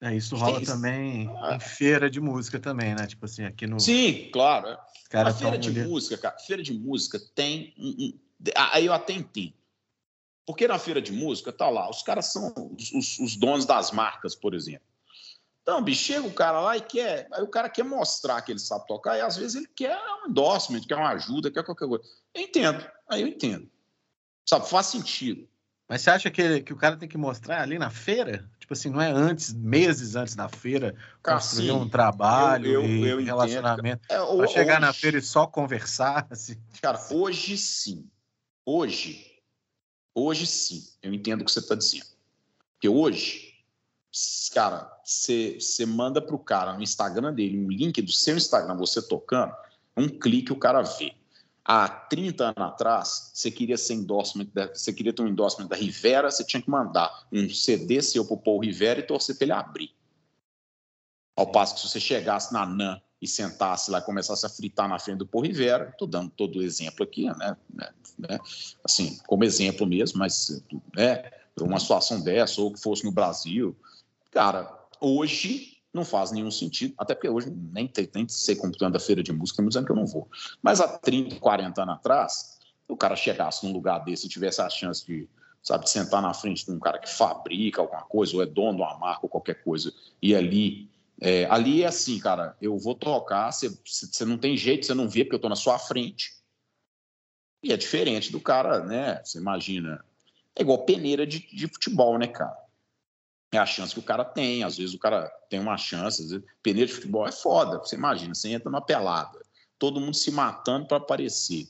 É, 0.00 0.14
isso 0.14 0.36
rola 0.36 0.60
isso. 0.62 0.70
também 0.70 1.28
ah. 1.40 1.56
em 1.56 1.60
feira 1.60 2.08
de 2.08 2.20
música 2.20 2.60
também, 2.60 2.94
né? 2.94 3.06
Tipo 3.06 3.24
assim, 3.24 3.44
aqui 3.44 3.66
no. 3.66 3.80
Sim, 3.80 4.30
claro. 4.32 4.68
É. 4.68 4.78
Cara, 5.10 5.30
a 5.30 5.34
feira 5.34 5.58
de 5.58 5.70
música, 5.70 6.18
cara, 6.18 6.38
feira 6.38 6.62
de 6.62 6.72
música 6.74 7.18
tem. 7.34 7.74
Aí 8.54 8.86
eu 8.86 8.92
até 8.92 9.14
entendo. 9.14 9.54
Porque 10.46 10.68
na 10.68 10.78
feira 10.78 11.02
de 11.02 11.12
música, 11.12 11.52
tá 11.52 11.68
lá, 11.68 11.90
os 11.90 12.02
caras 12.02 12.26
são 12.26 12.54
os, 12.78 12.92
os, 12.92 13.18
os 13.18 13.36
donos 13.36 13.66
das 13.66 13.90
marcas, 13.90 14.34
por 14.34 14.54
exemplo. 14.54 14.86
Então, 15.62 15.82
bicho, 15.82 16.04
chega 16.04 16.26
o 16.26 16.32
cara 16.32 16.60
lá 16.60 16.76
e 16.76 16.80
quer. 16.80 17.28
Aí 17.32 17.42
o 17.42 17.48
cara 17.48 17.68
quer 17.68 17.84
mostrar 17.84 18.40
que 18.40 18.52
ele 18.52 18.58
sabe 18.58 18.86
tocar, 18.86 19.18
e 19.18 19.20
às 19.20 19.36
vezes 19.36 19.56
ele 19.56 19.68
quer 19.74 19.98
um 20.22 20.30
endorsement, 20.30 20.80
quer 20.86 20.96
uma 20.96 21.10
ajuda, 21.10 21.50
quer 21.50 21.64
qualquer 21.64 21.86
coisa. 21.86 22.04
Eu 22.32 22.42
entendo, 22.42 22.90
aí 23.08 23.22
eu 23.22 23.28
entendo. 23.28 23.70
Sabe, 24.48 24.68
faz 24.68 24.86
sentido. 24.86 25.46
Mas 25.88 26.02
você 26.02 26.10
acha 26.10 26.30
que, 26.30 26.60
que 26.60 26.72
o 26.72 26.76
cara 26.76 26.98
tem 26.98 27.08
que 27.08 27.16
mostrar 27.16 27.62
ali 27.62 27.78
na 27.78 27.88
feira? 27.88 28.48
Tipo 28.60 28.74
assim, 28.74 28.90
não 28.90 29.00
é 29.00 29.10
antes, 29.10 29.54
meses 29.54 30.14
antes 30.14 30.36
da 30.36 30.46
feira, 30.46 30.94
construir 31.22 31.70
um 31.70 31.88
trabalho 31.88 32.70
eu, 32.70 32.84
eu, 32.84 33.20
eu 33.20 33.24
relacionamento. 33.24 34.02
É, 34.10 34.18
para 34.18 34.46
chegar 34.48 34.74
hoje, 34.74 34.80
na 34.82 34.92
feira 34.92 35.16
e 35.16 35.22
só 35.22 35.46
conversar? 35.46 36.26
Assim. 36.30 36.60
Cara, 36.82 37.00
hoje 37.10 37.56
sim. 37.56 38.06
Hoje, 38.66 39.24
hoje 40.14 40.46
sim, 40.46 40.84
eu 41.02 41.14
entendo 41.14 41.40
o 41.40 41.44
que 41.46 41.50
você 41.50 41.60
está 41.60 41.74
dizendo. 41.74 42.04
Porque 42.74 42.90
hoje, 42.90 43.54
cara, 44.52 44.94
você 45.02 45.86
manda 45.86 46.20
para 46.20 46.36
o 46.36 46.38
cara 46.38 46.74
no 46.74 46.82
Instagram 46.82 47.32
dele 47.32 47.58
um 47.58 47.70
link 47.70 48.02
do 48.02 48.12
seu 48.12 48.36
Instagram, 48.36 48.76
você 48.76 49.00
tocando, 49.00 49.54
um 49.96 50.06
clique 50.06 50.52
o 50.52 50.56
cara 50.56 50.82
vê 50.82 51.14
há 51.68 51.86
30 51.86 52.44
anos 52.44 52.56
atrás, 52.56 53.30
você 53.34 53.50
queria 53.50 53.76
ser 53.76 53.92
endorsement, 53.92 54.46
da, 54.54 54.68
você 54.68 54.90
queria 54.90 55.12
ter 55.12 55.20
um 55.20 55.28
endorsement 55.28 55.68
da 55.68 55.76
Rivera, 55.76 56.30
você 56.30 56.42
tinha 56.42 56.62
que 56.62 56.70
mandar 56.70 57.26
um 57.30 57.46
CD 57.50 58.00
seu 58.00 58.24
pro 58.24 58.38
Paul 58.38 58.60
Rivera 58.60 59.00
e 59.00 59.02
torcer 59.02 59.36
para 59.36 59.44
ele 59.44 59.52
abrir. 59.52 59.94
Ao 61.36 61.52
passo 61.52 61.74
que 61.74 61.80
se 61.82 61.88
você 61.88 62.00
chegasse 62.00 62.54
na 62.54 62.64
NAN 62.64 62.98
e 63.20 63.28
sentasse 63.28 63.90
lá 63.90 63.98
e 63.98 64.02
começasse 64.02 64.46
a 64.46 64.48
fritar 64.48 64.88
na 64.88 64.98
frente 64.98 65.18
do 65.18 65.26
Paul 65.26 65.44
Rivera, 65.44 65.90
estou 65.90 66.08
dando 66.08 66.30
todo 66.30 66.58
o 66.58 66.62
exemplo 66.62 67.04
aqui, 67.04 67.26
né, 67.26 67.56
né, 67.68 67.90
né, 68.18 68.38
assim, 68.82 69.18
como 69.26 69.44
exemplo 69.44 69.86
mesmo, 69.86 70.18
mas 70.18 70.64
né, 70.96 71.30
uma 71.60 71.78
situação 71.78 72.22
dessa, 72.22 72.62
ou 72.62 72.72
que 72.72 72.80
fosse 72.80 73.04
no 73.04 73.12
Brasil, 73.12 73.76
cara, 74.30 74.72
hoje 75.00 75.77
não 75.92 76.04
faz 76.04 76.30
nenhum 76.30 76.50
sentido, 76.50 76.94
até 76.98 77.14
porque 77.14 77.28
hoje 77.28 77.50
nem 77.50 77.86
tem, 77.86 78.08
nem 78.14 78.28
sei 78.28 78.54
computando 78.56 78.96
a 78.96 79.00
feira 79.00 79.22
de 79.22 79.32
música, 79.32 79.62
me 79.62 79.68
dizendo 79.68 79.86
que 79.86 79.92
eu 79.92 79.96
não 79.96 80.06
vou. 80.06 80.28
Mas 80.62 80.80
há 80.80 80.86
30, 80.86 81.36
40 81.36 81.82
anos 81.82 81.94
atrás, 81.94 82.58
o 82.86 82.96
cara 82.96 83.16
chegasse 83.16 83.64
num 83.66 83.72
lugar 83.72 83.98
desse 84.00 84.26
e 84.26 84.28
tivesse 84.28 84.60
a 84.60 84.68
chance 84.68 85.04
de, 85.06 85.28
sabe, 85.62 85.84
de 85.84 85.90
sentar 85.90 86.22
na 86.22 86.32
frente 86.34 86.64
de 86.64 86.72
um 86.72 86.78
cara 86.78 86.98
que 86.98 87.08
fabrica 87.08 87.80
alguma 87.80 88.02
coisa, 88.02 88.36
ou 88.36 88.42
é 88.42 88.46
dono 88.46 88.76
de 88.76 88.82
uma 88.82 88.98
marca 88.98 89.20
ou 89.22 89.28
qualquer 89.28 89.62
coisa, 89.62 89.92
e 90.22 90.34
ali. 90.34 90.90
É, 91.20 91.46
ali 91.46 91.82
é 91.82 91.86
assim, 91.88 92.16
cara, 92.20 92.56
eu 92.62 92.78
vou 92.78 92.94
tocar, 92.94 93.50
você 93.50 94.24
não 94.24 94.38
tem 94.38 94.56
jeito, 94.56 94.86
você 94.86 94.94
não 94.94 95.08
vê 95.08 95.24
porque 95.24 95.34
eu 95.34 95.40
tô 95.40 95.48
na 95.48 95.56
sua 95.56 95.76
frente. 95.76 96.32
E 97.60 97.72
é 97.72 97.76
diferente 97.76 98.30
do 98.30 98.40
cara, 98.40 98.84
né? 98.84 99.20
Você 99.24 99.38
imagina. 99.38 100.04
É 100.54 100.62
igual 100.62 100.84
peneira 100.84 101.26
de, 101.26 101.40
de 101.40 101.66
futebol, 101.66 102.16
né, 102.18 102.28
cara? 102.28 102.56
É 103.52 103.58
a 103.58 103.66
chance 103.66 103.94
que 103.94 104.00
o 104.00 104.02
cara 104.02 104.24
tem. 104.24 104.62
Às 104.62 104.76
vezes 104.76 104.94
o 104.94 104.98
cara 104.98 105.28
tem 105.48 105.60
uma 105.60 105.76
chance. 105.76 106.22
Às 106.22 106.30
vezes, 106.30 106.46
pneu 106.62 106.86
de 106.86 106.92
futebol 106.92 107.26
é 107.26 107.32
foda. 107.32 107.78
Você 107.78 107.96
imagina, 107.96 108.34
você 108.34 108.50
entra 108.50 108.70
numa 108.70 108.80
pelada, 108.80 109.40
todo 109.78 110.00
mundo 110.00 110.14
se 110.14 110.30
matando 110.30 110.86
para 110.86 110.98
aparecer. 110.98 111.68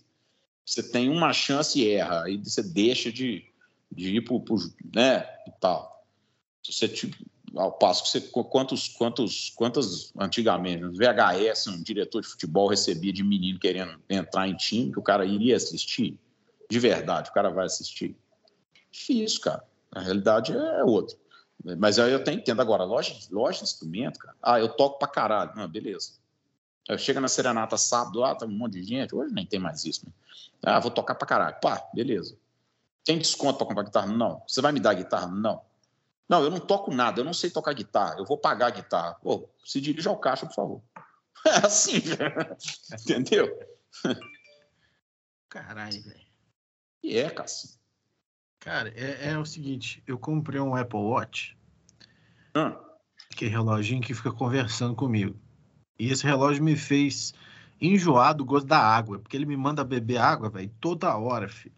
Você 0.64 0.82
tem 0.82 1.08
uma 1.08 1.32
chance 1.32 1.80
e 1.80 1.90
erra, 1.90 2.24
aí 2.24 2.36
você 2.36 2.62
deixa 2.62 3.10
de, 3.10 3.44
de 3.90 4.16
ir 4.16 4.20
pro, 4.22 4.40
pro 4.40 4.56
né, 4.94 5.26
e 5.46 5.52
tal. 5.58 6.04
Você 6.62 6.86
tipo, 6.86 7.16
ao 7.56 7.72
passo 7.72 8.04
que 8.04 8.10
você 8.10 8.20
quantos 8.20 8.88
quantos 8.88 9.50
quantas 9.56 10.12
antigamente 10.18 10.84
VHS 10.84 11.68
um 11.68 11.82
diretor 11.82 12.20
de 12.20 12.28
futebol 12.28 12.68
recebia 12.68 13.12
de 13.12 13.24
menino 13.24 13.58
querendo 13.58 13.98
entrar 14.08 14.48
em 14.48 14.54
time 14.54 14.92
que 14.92 14.98
o 14.98 15.02
cara 15.02 15.24
iria 15.24 15.56
assistir 15.56 16.18
de 16.70 16.78
verdade 16.78 17.30
o 17.30 17.32
cara 17.32 17.48
vai 17.48 17.66
assistir 17.66 18.14
difícil 18.90 19.40
cara 19.40 19.64
a 19.92 20.00
realidade 20.00 20.52
é 20.52 20.84
outra 20.84 21.16
mas 21.78 21.98
aí 21.98 22.12
eu 22.12 22.18
até 22.18 22.32
entendo 22.32 22.60
agora, 22.60 22.84
loja, 22.84 23.14
loja 23.30 23.58
de 23.58 23.64
instrumento, 23.64 24.18
cara. 24.18 24.36
Ah, 24.42 24.60
eu 24.60 24.68
toco 24.68 24.98
pra 24.98 25.08
caralho. 25.08 25.52
Ah, 25.56 25.66
beleza. 25.66 26.12
Eu 26.88 26.96
chego 26.96 27.20
na 27.20 27.28
Serenata 27.28 27.76
sábado, 27.76 28.18
lá 28.20 28.34
tá 28.34 28.46
um 28.46 28.50
monte 28.50 28.74
de 28.74 28.84
gente. 28.84 29.14
Hoje 29.14 29.34
nem 29.34 29.44
tem 29.44 29.58
mais 29.60 29.84
isso, 29.84 30.06
né? 30.06 30.12
Ah, 30.62 30.80
vou 30.80 30.90
tocar 30.90 31.14
pra 31.14 31.26
caralho. 31.26 31.56
Pá, 31.60 31.86
beleza. 31.92 32.36
Tem 33.04 33.18
desconto 33.18 33.58
para 33.58 33.66
comprar 33.66 33.82
guitarra? 33.84 34.06
Não. 34.06 34.42
Você 34.46 34.60
vai 34.60 34.72
me 34.72 34.80
dar 34.80 34.94
guitarra? 34.94 35.26
Não. 35.26 35.62
Não, 36.28 36.42
eu 36.44 36.50
não 36.50 36.60
toco 36.60 36.92
nada, 36.92 37.20
eu 37.20 37.24
não 37.24 37.32
sei 37.32 37.50
tocar 37.50 37.72
guitarra, 37.72 38.16
eu 38.18 38.24
vou 38.26 38.36
pagar 38.36 38.66
a 38.66 38.70
guitarra. 38.70 39.14
Pô, 39.14 39.48
se 39.64 39.80
dirija 39.80 40.10
ao 40.10 40.18
caixa, 40.18 40.46
por 40.46 40.54
favor. 40.54 40.82
É 41.46 41.64
assim, 41.64 42.02
entendeu? 43.00 43.48
Caralho, 45.48 46.02
velho. 46.02 46.26
E 47.00 47.16
é, 47.16 47.30
Cassim. 47.30 47.77
Cara, 48.60 48.92
é, 48.96 49.30
é, 49.30 49.38
o 49.38 49.44
seguinte, 49.44 50.02
eu 50.06 50.18
comprei 50.18 50.60
um 50.60 50.74
Apple 50.74 50.98
Watch, 50.98 51.56
hum. 52.56 52.74
que 53.30 53.44
é 53.44 53.48
reloginho 53.48 54.02
que 54.02 54.14
fica 54.14 54.32
conversando 54.32 54.94
comigo. 54.94 55.36
E 55.98 56.10
esse 56.10 56.24
relógio 56.24 56.62
me 56.62 56.76
fez 56.76 57.34
enjoar 57.80 58.34
do 58.34 58.44
gosto 58.44 58.66
da 58.66 58.78
água, 58.78 59.18
porque 59.18 59.36
ele 59.36 59.46
me 59.46 59.56
manda 59.56 59.84
beber 59.84 60.18
água, 60.18 60.50
velho, 60.50 60.70
toda 60.80 61.16
hora, 61.16 61.48
filho. 61.48 61.74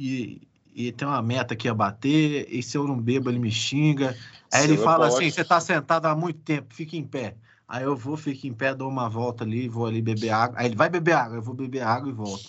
E, 0.00 0.46
e 0.72 0.92
tem 0.92 1.06
uma 1.06 1.20
meta 1.20 1.54
aqui 1.54 1.68
a 1.68 1.74
bater, 1.74 2.46
e 2.48 2.62
se 2.62 2.78
eu 2.78 2.86
não 2.86 3.00
bebo, 3.00 3.28
ele 3.28 3.38
me 3.38 3.50
xinga. 3.50 4.16
Aí 4.52 4.62
Seu 4.62 4.74
ele 4.74 4.78
fala 4.78 5.08
assim: 5.08 5.30
você 5.30 5.44
tá 5.44 5.60
sentado 5.60 6.06
há 6.06 6.14
muito 6.14 6.38
tempo, 6.40 6.72
fica 6.72 6.96
em 6.96 7.04
pé. 7.04 7.36
Aí 7.66 7.82
eu 7.84 7.96
vou, 7.96 8.16
fico 8.16 8.46
em 8.46 8.54
pé, 8.54 8.74
dou 8.74 8.88
uma 8.88 9.10
volta 9.10 9.44
ali, 9.44 9.68
vou 9.68 9.86
ali 9.86 10.00
beber 10.00 10.30
água. 10.30 10.58
Aí 10.58 10.66
ele 10.66 10.76
vai 10.76 10.88
beber 10.88 11.12
água, 11.12 11.36
eu 11.36 11.42
vou 11.42 11.54
beber 11.54 11.82
água 11.82 12.08
e 12.08 12.12
volto. 12.12 12.48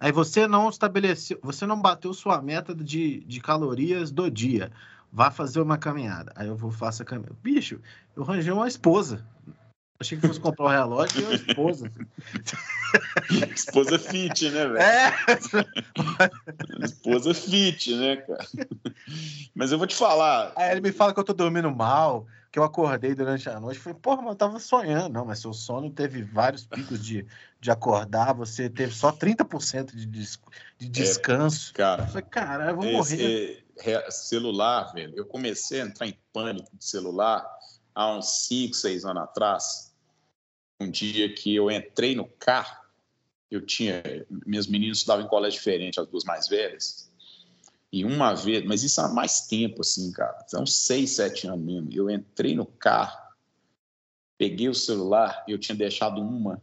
Aí 0.00 0.10
você 0.10 0.48
não 0.48 0.70
estabeleceu, 0.70 1.38
você 1.42 1.66
não 1.66 1.78
bateu 1.78 2.14
sua 2.14 2.40
meta 2.40 2.74
de, 2.74 3.20
de 3.20 3.40
calorias 3.40 4.10
do 4.10 4.30
dia. 4.30 4.72
Vá 5.12 5.30
fazer 5.30 5.60
uma 5.60 5.76
caminhada. 5.76 6.32
Aí 6.34 6.48
eu 6.48 6.56
vou 6.56 6.70
faço 6.70 7.02
a 7.02 7.04
caminhada. 7.04 7.36
Bicho, 7.42 7.78
eu 8.16 8.22
arranjei 8.22 8.50
uma 8.50 8.66
esposa. 8.66 9.22
Achei 10.00 10.16
que 10.16 10.26
fosse 10.26 10.40
comprar 10.40 10.64
um 10.64 10.68
relógio 10.68 11.20
e 11.20 11.24
uma 11.24 11.34
esposa. 11.34 11.92
esposa 13.54 13.98
fit, 13.98 14.48
né, 14.48 14.66
velho? 14.66 14.78
É. 14.78 15.12
esposa 16.82 17.34
fit, 17.34 17.94
né, 17.94 18.16
cara? 18.16 18.46
Mas 19.54 19.70
eu 19.70 19.76
vou 19.76 19.86
te 19.86 19.94
falar. 19.94 20.52
Aí 20.56 20.70
ele 20.70 20.80
me 20.80 20.90
fala 20.90 21.12
que 21.12 21.20
eu 21.20 21.24
tô 21.24 21.34
dormindo 21.34 21.70
mal, 21.70 22.26
que 22.50 22.58
eu 22.58 22.64
acordei 22.64 23.14
durante 23.14 23.50
a 23.50 23.60
noite. 23.60 23.78
Falei, 23.78 23.98
porra, 24.00 24.22
mas 24.22 24.30
eu 24.30 24.36
tava 24.36 24.58
sonhando. 24.58 25.12
Não, 25.12 25.26
mas 25.26 25.40
seu 25.40 25.52
sono 25.52 25.90
teve 25.90 26.22
vários 26.22 26.64
picos 26.64 27.04
de, 27.04 27.26
de 27.60 27.70
acordar, 27.70 28.32
você 28.32 28.70
teve 28.70 28.92
só 28.92 29.12
30% 29.12 29.94
de, 29.94 30.06
des, 30.06 30.40
de 30.78 30.86
é, 30.86 30.90
descanso. 30.90 31.72
É, 31.72 31.76
cara, 31.76 32.02
eu 32.04 32.08
falei, 32.08 32.22
cara, 32.22 32.70
eu 32.70 32.76
vou 32.76 32.90
morrer. 32.90 33.64
Celular, 34.10 34.92
velho, 34.92 35.14
eu 35.16 35.26
comecei 35.26 35.80
a 35.80 35.84
entrar 35.84 36.06
em 36.06 36.18
pânico 36.32 36.74
de 36.76 36.84
celular 36.84 37.46
há 37.94 38.16
uns 38.16 38.46
5, 38.46 38.74
6 38.74 39.04
anos 39.04 39.22
atrás. 39.22 39.94
Um 40.80 40.90
dia 40.90 41.32
que 41.34 41.54
eu 41.54 41.70
entrei 41.70 42.14
no 42.14 42.26
carro, 42.26 42.76
eu 43.50 43.64
tinha. 43.64 44.02
Meus 44.46 44.66
meninos 44.66 44.98
estudavam 44.98 45.24
em 45.26 45.28
colégio 45.28 45.58
diferente, 45.58 46.00
as 46.00 46.06
duas 46.06 46.24
mais 46.24 46.48
velhas. 46.48 47.10
E 47.92 48.04
uma 48.04 48.34
vez, 48.34 48.64
mas 48.64 48.82
isso 48.82 49.00
há 49.00 49.08
mais 49.08 49.46
tempo, 49.46 49.80
assim, 49.80 50.12
cara. 50.12 50.44
São 50.46 50.64
seis, 50.64 51.16
sete 51.16 51.46
anos 51.46 51.64
mesmo. 51.64 51.90
Eu 51.92 52.08
entrei 52.08 52.54
no 52.54 52.64
carro, 52.64 53.18
peguei 54.38 54.68
o 54.68 54.74
celular, 54.74 55.44
eu 55.46 55.58
tinha 55.58 55.76
deixado 55.76 56.20
uma. 56.20 56.62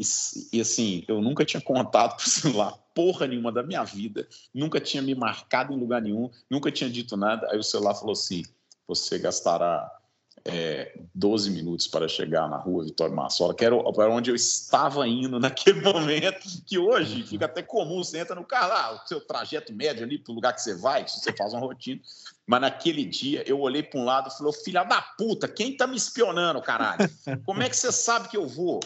E, 0.00 0.56
e 0.56 0.60
assim, 0.62 1.04
eu 1.06 1.20
nunca 1.20 1.44
tinha 1.44 1.60
contado 1.60 2.16
pro 2.16 2.28
celular 2.28 2.72
porra 2.94 3.26
nenhuma 3.26 3.52
da 3.52 3.62
minha 3.62 3.84
vida, 3.84 4.26
nunca 4.52 4.80
tinha 4.80 5.02
me 5.02 5.14
marcado 5.14 5.74
em 5.74 5.78
lugar 5.78 6.00
nenhum, 6.00 6.30
nunca 6.48 6.72
tinha 6.72 6.88
dito 6.88 7.18
nada. 7.18 7.46
Aí 7.50 7.58
o 7.58 7.62
celular 7.62 7.94
falou 7.94 8.12
assim: 8.12 8.42
você 8.88 9.18
gastará 9.18 9.90
é, 10.42 10.98
12 11.14 11.50
minutos 11.50 11.86
para 11.86 12.08
chegar 12.08 12.48
na 12.48 12.56
rua 12.56 12.84
Vitória 12.84 13.14
Massola, 13.14 13.54
que 13.54 13.62
era 13.62 13.76
onde 13.76 14.30
eu 14.30 14.34
estava 14.34 15.06
indo 15.06 15.38
naquele 15.38 15.82
momento, 15.84 16.48
que 16.66 16.78
hoje 16.78 17.22
fica 17.22 17.44
até 17.44 17.62
comum, 17.62 18.02
você 18.02 18.18
entra 18.18 18.34
no 18.34 18.44
carro, 18.44 18.72
ah, 18.72 19.02
o 19.04 19.06
seu 19.06 19.20
trajeto 19.20 19.72
médio 19.74 20.02
ali 20.02 20.18
para 20.18 20.32
o 20.32 20.34
lugar 20.34 20.54
que 20.54 20.62
você 20.62 20.74
vai, 20.74 21.04
que 21.04 21.10
você 21.10 21.30
faz 21.36 21.52
uma 21.52 21.60
rotina. 21.60 22.00
Mas 22.46 22.60
naquele 22.62 23.04
dia 23.04 23.44
eu 23.46 23.60
olhei 23.60 23.82
para 23.82 24.00
um 24.00 24.04
lado 24.04 24.28
e 24.28 24.36
falei, 24.36 24.52
filha 24.64 24.82
da 24.82 25.02
puta, 25.02 25.46
quem 25.46 25.76
tá 25.76 25.86
me 25.86 25.96
espionando, 25.96 26.60
caralho? 26.62 27.08
Como 27.44 27.62
é 27.62 27.68
que 27.68 27.76
você 27.76 27.92
sabe 27.92 28.28
que 28.28 28.36
eu 28.36 28.48
vou? 28.48 28.80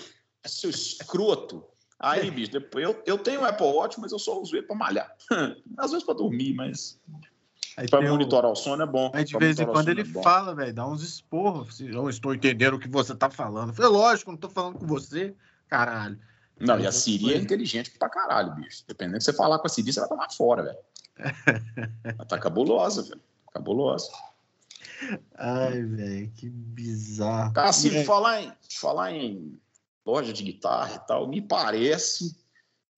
É 0.44 0.48
seu 0.48 0.70
escroto. 0.70 1.64
Aí, 1.98 2.30
bicho, 2.30 2.52
depois 2.52 2.84
eu, 2.84 3.02
eu 3.06 3.18
tenho 3.18 3.40
o 3.40 3.44
Apple 3.44 3.66
Watch, 3.66 3.98
mas 3.98 4.12
eu 4.12 4.18
só 4.18 4.40
uso 4.40 4.54
ele 4.54 4.66
para 4.66 4.76
malhar. 4.76 5.16
Às 5.78 5.90
vezes 5.90 6.04
para 6.04 6.14
dormir, 6.14 6.52
mas 6.54 7.00
Para 7.90 8.02
monitorar 8.02 8.50
o 8.50 8.54
sono 8.54 8.82
é 8.82 8.86
bom. 8.86 9.10
Mas 9.14 9.30
de 9.30 9.38
vez 9.38 9.58
em 9.58 9.64
quando 9.64 9.88
ele 9.88 10.02
é 10.02 10.22
fala, 10.22 10.54
velho, 10.54 10.74
dá 10.74 10.86
uns 10.86 11.02
esporros. 11.02 11.70
Assim, 11.70 11.88
eu 11.88 12.08
estou 12.10 12.34
entendendo 12.34 12.74
o 12.74 12.78
que 12.78 12.88
você 12.88 13.14
tá 13.14 13.30
falando. 13.30 13.70
Eu 13.70 13.74
falei, 13.74 13.90
lógico, 13.90 14.30
não 14.30 14.38
tô 14.38 14.50
falando 14.50 14.78
com 14.78 14.86
você, 14.86 15.34
caralho. 15.68 16.18
Não, 16.60 16.78
e 16.78 16.86
a 16.86 16.92
Siri 16.92 17.32
é 17.32 17.36
inteligente 17.36 17.90
pra 17.98 18.08
caralho, 18.08 18.54
bicho. 18.54 18.84
Dependendo 18.86 19.18
de 19.18 19.24
você 19.24 19.32
falar 19.32 19.58
com 19.58 19.66
a 19.66 19.70
Siri, 19.70 19.92
você 19.92 20.00
vai 20.00 20.08
tomar 20.08 20.30
fora, 20.30 20.62
velho. 20.62 20.78
Ela 22.04 22.24
tá 22.26 22.38
cabulosa, 22.38 23.02
velho. 23.02 23.20
Cabulosa. 23.52 24.10
Ai, 25.36 25.82
velho, 25.82 26.30
que 26.36 26.48
bizarro. 26.48 27.52
Cara, 27.52 27.68
assim, 27.68 27.96
é... 27.96 28.04
falar, 28.04 28.42
em, 28.42 28.52
falar 28.68 29.12
em 29.12 29.58
loja 30.04 30.32
de 30.32 30.42
guitarra 30.42 30.96
e 30.96 31.06
tal, 31.06 31.26
me 31.26 31.40
parece 31.40 32.36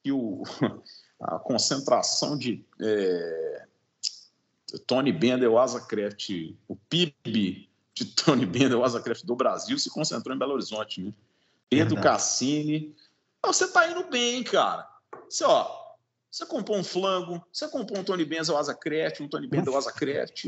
que 0.03 0.11
o, 0.13 0.43
a 1.21 1.39
concentração 1.39 2.37
de 2.37 2.65
é, 2.81 3.67
Tony 4.87 5.13
Bender, 5.13 5.51
o 5.51 5.59
Asacraft, 5.59 6.31
o 6.69 6.77
PIB 6.77 7.69
de 7.95 8.05
Tony 8.17 8.45
Bender, 8.45 8.79
o 8.79 8.85
Asacraft 8.85 9.25
do 9.25 9.37
Brasil, 9.37 9.79
se 9.79 9.91
concentrou 9.91 10.35
em 10.35 10.39
Belo 10.39 10.53
Horizonte. 10.53 11.01
Né? 11.01 11.13
Pedro 11.69 12.01
Cassini. 12.01 12.95
Você 13.45 13.69
tá 13.69 13.89
indo 13.91 14.05
bem, 14.09 14.43
cara. 14.43 14.89
Você, 15.29 15.45
ó, 15.45 15.69
você 16.31 16.45
comprou 16.45 16.77
um 16.77 16.85
flango, 16.85 17.45
você 17.53 17.69
comprou 17.69 18.01
um 18.01 18.05
Tony 18.05 18.25
Benz 18.25 18.49
o 18.49 18.57
Asacraft, 18.57 19.21
um 19.21 19.29
Tony 19.29 19.47
Benz 19.47 19.67
o 19.67 19.77
Asacraft. 19.77 20.47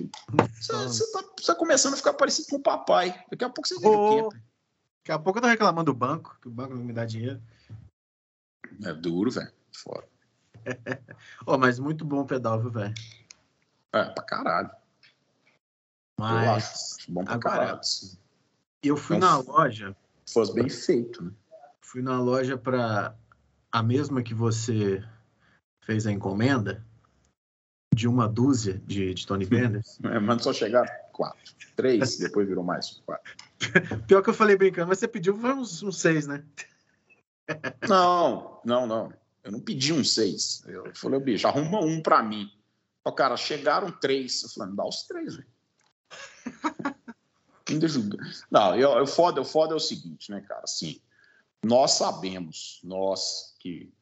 Você, 0.61 0.73
você, 0.73 1.13
tá, 1.13 1.25
você 1.39 1.47
tá 1.47 1.55
começando 1.55 1.95
a 1.95 1.97
ficar 1.97 2.15
parecido 2.15 2.49
com 2.49 2.57
o 2.57 2.63
papai. 2.63 3.25
Daqui 3.31 3.45
a 3.45 3.51
pouco 3.51 3.69
você 3.69 3.77
vive 3.77 3.89
oh, 3.89 4.27
o 4.27 4.29
quê? 4.31 4.39
Daqui 5.01 5.13
a 5.13 5.19
pouco 5.19 5.39
eu 5.39 5.43
tô 5.43 5.49
reclamando 5.49 5.93
do 5.93 5.99
banco, 5.99 6.37
que 6.41 6.49
o 6.49 6.51
banco 6.51 6.75
não 6.75 6.85
me 6.85 6.93
dá 6.93 7.05
dinheiro. 7.05 7.41
É 8.85 8.93
duro, 8.93 9.31
velho. 9.31 9.53
Fora. 9.75 10.07
oh, 11.47 11.57
mas 11.59 11.79
muito 11.79 12.05
bom 12.05 12.21
o 12.21 12.27
pedal, 12.27 12.61
viu, 12.61 12.71
velho? 12.71 12.95
É, 13.93 14.05
pra 14.05 14.23
caralho. 14.23 14.71
Mas, 16.19 16.97
bom 17.09 17.25
pra 17.25 17.35
agora, 17.35 17.57
caralho. 17.57 17.81
Eu 18.83 18.97
fui 18.97 19.17
então, 19.17 19.43
na 19.43 19.53
loja. 19.53 19.97
Fosse 20.29 20.55
bem 20.55 20.69
feito, 20.69 21.25
né? 21.25 21.33
Fui 21.81 22.03
na 22.03 22.21
loja 22.21 22.57
pra. 22.59 23.17
A 23.71 23.83
mesma 23.83 24.23
que 24.23 24.35
você 24.35 25.03
fez 25.85 26.07
a 26.07 26.13
encomenda 26.13 26.85
de 27.95 28.07
uma 28.07 28.29
dúzia 28.29 28.81
de, 28.87 29.15
de 29.15 29.27
Tony 29.27 29.45
Benders. 29.47 29.99
É, 30.05 30.19
mas 30.19 30.43
só 30.43 30.53
chegar 30.53 30.87
quatro. 31.13 31.55
Três, 31.77 32.19
depois 32.19 32.47
virou 32.49 32.65
mais 32.65 33.01
quatro. 33.05 33.33
Pior 34.07 34.23
que 34.23 34.31
eu 34.31 34.35
falei 34.35 34.57
brincando, 34.57 34.89
mas 34.89 34.99
você 34.99 35.09
pediu 35.09 35.35
uns, 35.35 35.83
uns 35.83 36.01
seis, 36.01 36.27
né? 36.27 36.45
Não, 37.89 38.61
não, 38.65 38.87
não. 38.87 39.13
Eu 39.43 39.53
não 39.53 39.61
pedi 39.61 39.93
um 39.93 40.05
seis. 40.05 40.63
Eu 40.67 40.95
falei, 40.95 41.19
bicho, 41.21 41.47
arruma 41.47 41.81
um 41.81 42.03
para 42.03 42.23
mim. 42.23 42.51
O 43.05 43.13
cara, 43.13 43.37
chegaram 43.37 43.91
três. 43.91 44.43
Eu 44.43 44.51
falei, 44.51 44.75
dá 44.75 44.87
os 44.87 45.03
três, 45.05 45.37
velho. 45.37 45.49
não, 48.51 48.77
eu, 48.77 48.91
eu, 48.93 49.07
foda, 49.07 49.41
eu 49.41 49.45
foda 49.45 49.73
é 49.73 49.77
o 49.77 49.81
seguinte, 49.81 50.31
né, 50.31 50.41
cara? 50.41 50.63
Assim, 50.65 51.01
nós 51.63 51.93
sabemos, 51.93 52.81
nós 52.85 53.55
que 53.59 53.93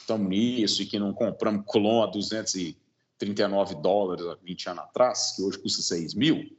estamos 0.00 0.28
nisso 0.28 0.82
e 0.82 0.86
que 0.86 0.98
não 0.98 1.12
compramos 1.12 1.64
clon 1.66 2.02
a 2.02 2.06
239 2.06 3.76
dólares 3.76 4.26
há 4.26 4.34
20 4.34 4.70
anos 4.70 4.84
atrás, 4.84 5.32
que 5.36 5.42
hoje 5.42 5.58
custa 5.58 5.82
6 5.82 6.14
mil, 6.14 6.56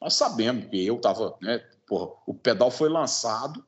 nós 0.00 0.14
sabemos 0.14 0.66
que 0.70 0.84
eu 0.84 0.96
estava, 0.96 1.36
né, 1.40 1.64
porra, 1.90 2.12
o 2.24 2.32
pedal 2.32 2.70
foi 2.70 2.88
lançado 2.88 3.66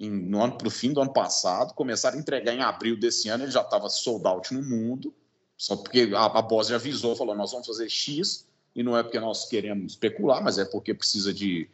em, 0.00 0.10
no 0.10 0.42
ano 0.42 0.56
para 0.56 0.68
o 0.68 0.70
fim 0.70 0.90
do 0.90 1.02
ano 1.02 1.12
passado, 1.12 1.74
começaram 1.74 2.16
a 2.16 2.20
entregar 2.20 2.54
em 2.54 2.62
abril 2.62 2.98
desse 2.98 3.28
ano, 3.28 3.44
ele 3.44 3.52
já 3.52 3.60
estava 3.60 3.90
sold 3.90 4.26
out 4.26 4.54
no 4.54 4.62
mundo, 4.62 5.14
só 5.54 5.76
porque 5.76 6.10
a, 6.14 6.24
a 6.24 6.40
Boss 6.40 6.68
já 6.68 6.76
avisou, 6.76 7.14
falou, 7.14 7.36
nós 7.36 7.52
vamos 7.52 7.66
fazer 7.66 7.90
X, 7.90 8.46
e 8.74 8.82
não 8.82 8.96
é 8.96 9.02
porque 9.02 9.20
nós 9.20 9.46
queremos 9.46 9.92
especular, 9.92 10.42
mas 10.42 10.56
é 10.56 10.64
porque 10.64 10.94
precisa 10.94 11.30
de, 11.30 11.68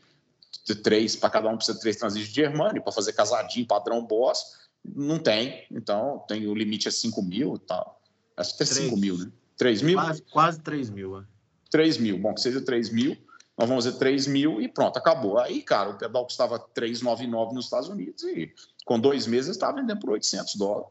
de 0.65 0.75
três, 0.75 1.15
para 1.15 1.31
cada 1.31 1.49
um 1.49 1.57
precisa 1.57 1.77
de 1.77 1.83
três 1.83 1.97
transistores 1.97 2.29
de 2.29 2.35
Germânio, 2.35 2.83
para 2.83 2.93
fazer 2.93 3.13
casadinho, 3.13 3.65
padrão 3.65 4.05
Boss, 4.05 4.59
não 4.85 5.21
tem, 5.21 5.65
então 5.71 6.25
tem 6.27 6.49
o 6.49 6.55
limite 6.57 6.89
é 6.89 6.91
5 6.91 7.23
mil 7.23 7.55
e 7.55 7.59
tal. 7.61 8.01
Acho 8.37 8.57
que 8.57 8.65
é 8.65 8.67
5 8.67 8.97
mil, 8.97 9.17
né? 9.17 9.31
3 9.57 9.81
mil? 9.83 9.95
Quase, 9.95 10.23
quase 10.23 10.61
3 10.61 10.91
mil. 10.91 11.21
É. 11.21 11.25
3 11.71 11.99
mil, 11.99 12.19
bom, 12.19 12.35
que 12.35 12.41
seja 12.41 12.61
3 12.61 12.91
mil, 12.91 13.17
nós 13.57 13.69
vamos 13.69 13.85
fazer 13.85 13.99
3 13.99 14.27
mil 14.27 14.61
e 14.61 14.69
pronto, 14.69 14.97
acabou. 14.97 15.39
Aí, 15.39 15.63
cara, 15.63 15.91
o 15.91 15.99
pedal 15.99 16.25
custava 16.25 16.59
399 16.59 17.55
nos 17.55 17.67
Estados 17.67 17.89
Unidos 17.89 18.23
e 18.25 18.53
com 18.85 18.99
dois 18.99 19.27
meses 19.27 19.51
estava 19.51 19.77
vendendo 19.77 20.01
por 20.01 20.11
800 20.11 20.57
dólares. 20.57 20.91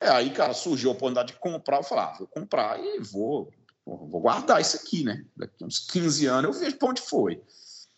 É, 0.00 0.08
aí, 0.08 0.30
cara, 0.30 0.52
surgiu 0.54 0.90
a 0.90 0.92
oportunidade 0.92 1.32
de 1.32 1.38
comprar, 1.38 1.78
eu 1.78 1.82
falei, 1.82 2.04
ah, 2.04 2.16
vou 2.18 2.28
comprar 2.28 2.78
e 2.78 3.00
vou, 3.00 3.50
vou 3.84 4.20
guardar 4.20 4.60
isso 4.60 4.76
aqui, 4.76 5.02
né? 5.02 5.24
Daqui 5.36 5.64
uns 5.64 5.78
15 5.78 6.26
anos 6.26 6.56
eu 6.56 6.62
vejo 6.62 6.76
para 6.76 6.88
onde 6.88 7.02
foi. 7.02 7.42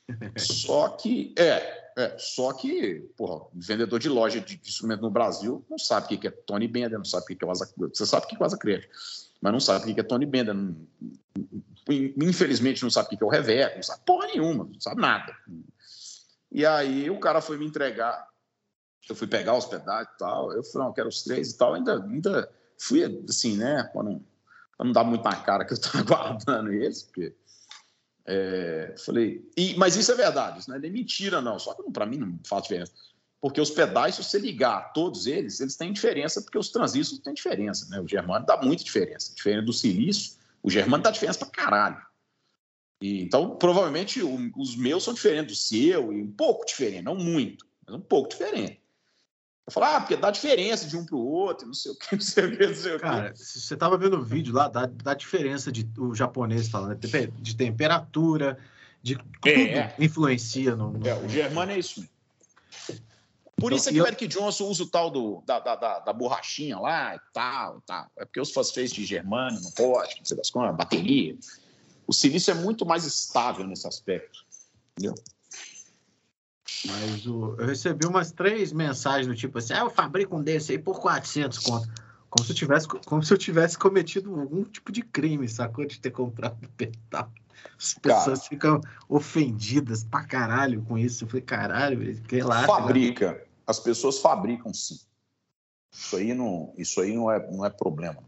Só 0.38 0.88
que, 0.90 1.34
é, 1.36 1.86
é, 1.98 2.16
só 2.18 2.52
que, 2.52 3.10
porra, 3.16 3.46
vendedor 3.54 3.98
de 3.98 4.08
loja 4.08 4.38
de 4.38 4.60
instrumento 4.64 5.00
no 5.00 5.10
Brasil 5.10 5.64
não 5.68 5.78
sabe 5.78 6.14
o 6.14 6.18
que 6.18 6.28
é 6.28 6.30
Tony 6.30 6.68
Bender, 6.68 6.98
não 6.98 7.04
sabe 7.04 7.24
o 7.24 7.36
que 7.36 7.44
é 7.44 7.48
o 7.48 7.50
Asa 7.50 7.72
Você 7.76 8.04
sabe 8.04 8.26
o 8.26 8.28
que 8.28 8.36
é 8.36 8.38
o 8.38 8.44
Asa 8.44 8.58
Crédito, 8.58 8.88
mas 9.40 9.52
não 9.52 9.58
sabe 9.58 9.90
o 9.90 9.94
que 9.94 10.00
é 10.00 10.04
Tony 10.04 10.26
Bender. 10.26 10.54
Não, 10.54 10.76
infelizmente 11.88 12.82
não 12.82 12.90
sabe 12.90 13.06
o 13.06 13.18
que 13.18 13.22
é 13.22 13.26
o 13.26 13.30
Reverb, 13.30 13.76
não 13.76 13.82
sabe 13.82 14.02
porra 14.04 14.26
nenhuma, 14.26 14.64
não 14.64 14.80
sabe 14.80 15.00
nada. 15.00 15.34
E 16.50 16.64
aí 16.64 17.08
o 17.10 17.20
cara 17.20 17.40
foi 17.40 17.56
me 17.58 17.66
entregar, 17.66 18.28
eu 19.08 19.14
fui 19.14 19.26
pegar 19.26 19.54
os 19.54 19.66
pedaços 19.66 20.14
e 20.14 20.18
tal, 20.18 20.52
eu 20.52 20.64
falei, 20.64 20.88
não, 20.88 20.94
quero 20.94 21.08
os 21.08 21.22
três 21.22 21.50
e 21.50 21.58
tal, 21.58 21.74
ainda, 21.74 22.02
ainda 22.02 22.50
fui 22.78 23.04
assim, 23.28 23.56
né, 23.56 23.84
para 23.92 24.02
não, 24.02 24.24
não 24.78 24.92
dar 24.92 25.04
muito 25.04 25.22
na 25.22 25.36
cara 25.36 25.64
que 25.64 25.72
eu 25.72 25.76
estava 25.76 26.02
guardando 26.04 26.72
eles, 26.72 27.02
porque 27.02 27.34
é, 28.28 28.92
falei, 28.98 29.48
e, 29.56 29.74
mas 29.76 29.94
isso 29.94 30.10
é 30.10 30.14
verdade, 30.16 30.58
isso 30.58 30.68
não 30.68 30.76
é 30.76 30.80
nem 30.80 30.90
mentira, 30.90 31.40
não. 31.40 31.58
Só 31.58 31.74
que 31.74 31.90
para 31.92 32.04
mim 32.04 32.18
não 32.18 32.38
faz 32.44 32.64
diferença. 32.64 32.92
Porque 33.40 33.60
os 33.60 33.70
pedais, 33.70 34.16
se 34.16 34.24
você 34.24 34.38
ligar 34.38 34.92
todos 34.92 35.26
eles, 35.26 35.60
eles 35.60 35.76
têm 35.76 35.92
diferença, 35.92 36.42
porque 36.42 36.58
os 36.58 36.70
transistores 36.70 37.22
têm 37.22 37.34
diferença. 37.34 37.86
Né? 37.88 38.00
O 38.00 38.08
germânio 38.08 38.46
dá 38.46 38.60
muita 38.60 38.82
diferença. 38.82 39.32
Diferente 39.32 39.66
do 39.66 39.72
silício, 39.72 40.32
o 40.66 40.70
germânio 40.70 41.04
dá 41.04 41.12
diferença 41.12 41.38
para 41.38 41.48
caralho. 41.48 42.02
E, 43.00 43.22
então, 43.22 43.56
provavelmente, 43.56 44.20
o, 44.20 44.50
os 44.56 44.74
meus 44.76 45.04
são 45.04 45.14
diferentes 45.14 45.56
do 45.56 45.62
seu, 45.62 46.12
e 46.12 46.20
um 46.20 46.32
pouco 46.32 46.66
diferente, 46.66 47.04
não 47.04 47.14
muito, 47.14 47.64
mas 47.86 47.94
um 47.94 48.00
pouco 48.00 48.28
diferente. 48.28 48.80
Eu 49.64 49.72
falo, 49.72 49.86
ah, 49.86 50.00
porque 50.00 50.16
dá 50.16 50.30
diferença 50.30 50.88
de 50.88 50.96
um 50.96 51.04
para 51.04 51.14
o 51.14 51.24
outro, 51.24 51.66
não 51.66 51.74
sei 51.74 51.92
o 51.92 51.96
que, 51.96 52.14
não 52.16 52.22
sei 52.22 52.46
o 52.46 52.56
que, 52.56 52.66
não 52.66 52.74
sei 52.74 52.92
o 52.92 52.96
que. 52.96 53.02
Cara, 53.02 53.32
você 53.36 53.76
tava 53.76 53.96
vendo 53.96 54.16
o 54.16 54.22
vídeo 54.24 54.52
lá, 54.52 54.66
dá, 54.66 54.86
dá 54.86 55.14
diferença 55.14 55.70
de 55.70 55.88
o 55.98 56.14
japonês 56.14 56.68
falando, 56.68 56.98
de 56.98 57.56
temperatura, 57.56 58.58
de 59.00 59.14
é. 59.44 59.88
tudo 59.88 60.04
influencia 60.04 60.74
no, 60.74 60.92
no... 60.92 61.06
É, 61.06 61.14
o 61.14 61.28
germano 61.28 61.70
é 61.70 61.78
isso. 61.78 62.04
Por 63.58 63.68
então, 63.68 63.78
isso 63.78 63.88
é 63.88 63.92
que 63.92 63.98
eu... 63.98 64.04
o 64.04 64.06
Eric 64.06 64.26
Johnson 64.28 64.66
usa 64.66 64.82
o 64.82 64.86
tal 64.86 65.10
do, 65.10 65.42
da, 65.46 65.58
da, 65.58 65.74
da, 65.76 65.98
da 66.00 66.12
borrachinha 66.12 66.78
lá 66.78 67.16
e 67.16 67.20
tal, 67.32 67.80
tal. 67.86 68.06
É 68.18 68.24
porque 68.24 68.40
os 68.40 68.52
fosfatos 68.52 68.92
de 68.92 69.04
germânio 69.04 69.60
não 69.62 69.70
pode, 69.70 70.16
não 70.18 70.24
sei 70.24 70.36
das 70.36 70.50
coisas, 70.50 70.76
bateria. 70.76 71.36
O 72.06 72.12
silício 72.12 72.50
é 72.50 72.54
muito 72.54 72.84
mais 72.84 73.04
estável 73.04 73.66
nesse 73.66 73.86
aspecto, 73.88 74.44
entendeu? 74.92 75.14
Mas 76.84 77.26
o, 77.26 77.56
eu 77.58 77.66
recebi 77.66 78.06
umas 78.06 78.30
três 78.30 78.72
mensagens 78.72 79.26
do 79.26 79.34
tipo 79.34 79.58
assim: 79.58 79.72
ah, 79.72 79.80
eu 79.80 79.90
fabrico 79.90 80.36
um 80.36 80.42
desse 80.42 80.72
aí 80.72 80.78
por 80.78 81.00
400 81.00 81.58
conto. 81.58 81.88
Como 82.28 82.44
se 82.44 82.52
eu 82.52 82.56
tivesse, 82.56 82.88
como 82.88 83.22
se 83.22 83.32
eu 83.32 83.38
tivesse 83.38 83.78
cometido 83.78 84.38
algum 84.38 84.64
tipo 84.64 84.92
de 84.92 85.00
crime, 85.00 85.48
sacou? 85.48 85.86
De 85.86 85.98
ter 85.98 86.10
comprado 86.10 86.56
um 86.62 86.68
pedal. 86.76 87.32
As 87.78 87.94
pessoas 87.94 88.40
Cara, 88.40 88.48
ficam 88.48 88.80
ofendidas 89.08 90.04
pra 90.04 90.24
caralho 90.24 90.82
com 90.82 90.98
isso. 90.98 91.24
Eu 91.24 91.28
falei, 91.28 91.42
caralho, 91.42 92.22
relaxa. 92.28 92.66
Fabrica. 92.66 93.45
As 93.66 93.80
pessoas 93.80 94.18
fabricam 94.18 94.72
sim. 94.72 94.98
Isso 95.90 96.16
aí 96.16 96.34
não, 96.34 96.72
isso 96.76 97.00
aí 97.00 97.14
não, 97.14 97.30
é, 97.30 97.50
não 97.50 97.64
é 97.64 97.70
problema. 97.70 98.22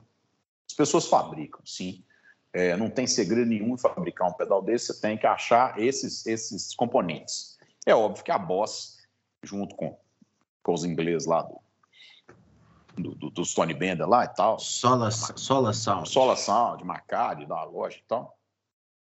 As 0.68 0.74
pessoas 0.74 1.06
fabricam, 1.06 1.60
sim. 1.64 2.04
É, 2.52 2.76
não 2.76 2.88
tem 2.90 3.06
segredo 3.06 3.46
nenhum 3.46 3.74
em 3.74 3.78
fabricar 3.78 4.28
um 4.28 4.32
pedal 4.32 4.62
desse, 4.62 4.86
você 4.86 5.00
tem 5.00 5.18
que 5.18 5.26
achar 5.26 5.78
esses, 5.78 6.26
esses 6.26 6.74
componentes. 6.74 7.58
É 7.86 7.94
óbvio 7.94 8.24
que 8.24 8.30
a 8.30 8.38
Boss, 8.38 8.98
junto 9.42 9.74
com, 9.76 9.98
com 10.62 10.72
os 10.72 10.84
ingleses 10.84 11.26
lá 11.26 11.42
do, 11.42 11.60
do, 12.96 13.14
do, 13.14 13.30
do 13.30 13.44
Stone 13.44 13.74
Bender 13.74 14.08
lá 14.08 14.24
e 14.24 14.28
tal. 14.28 14.58
Sola, 14.58 15.10
Sola 15.10 15.72
Sound. 15.72 16.08
Sola 16.08 16.36
Sound, 16.36 16.84
Macari, 16.84 17.46
da 17.46 17.64
loja 17.64 17.98
e 17.98 18.02
tal. 18.08 18.36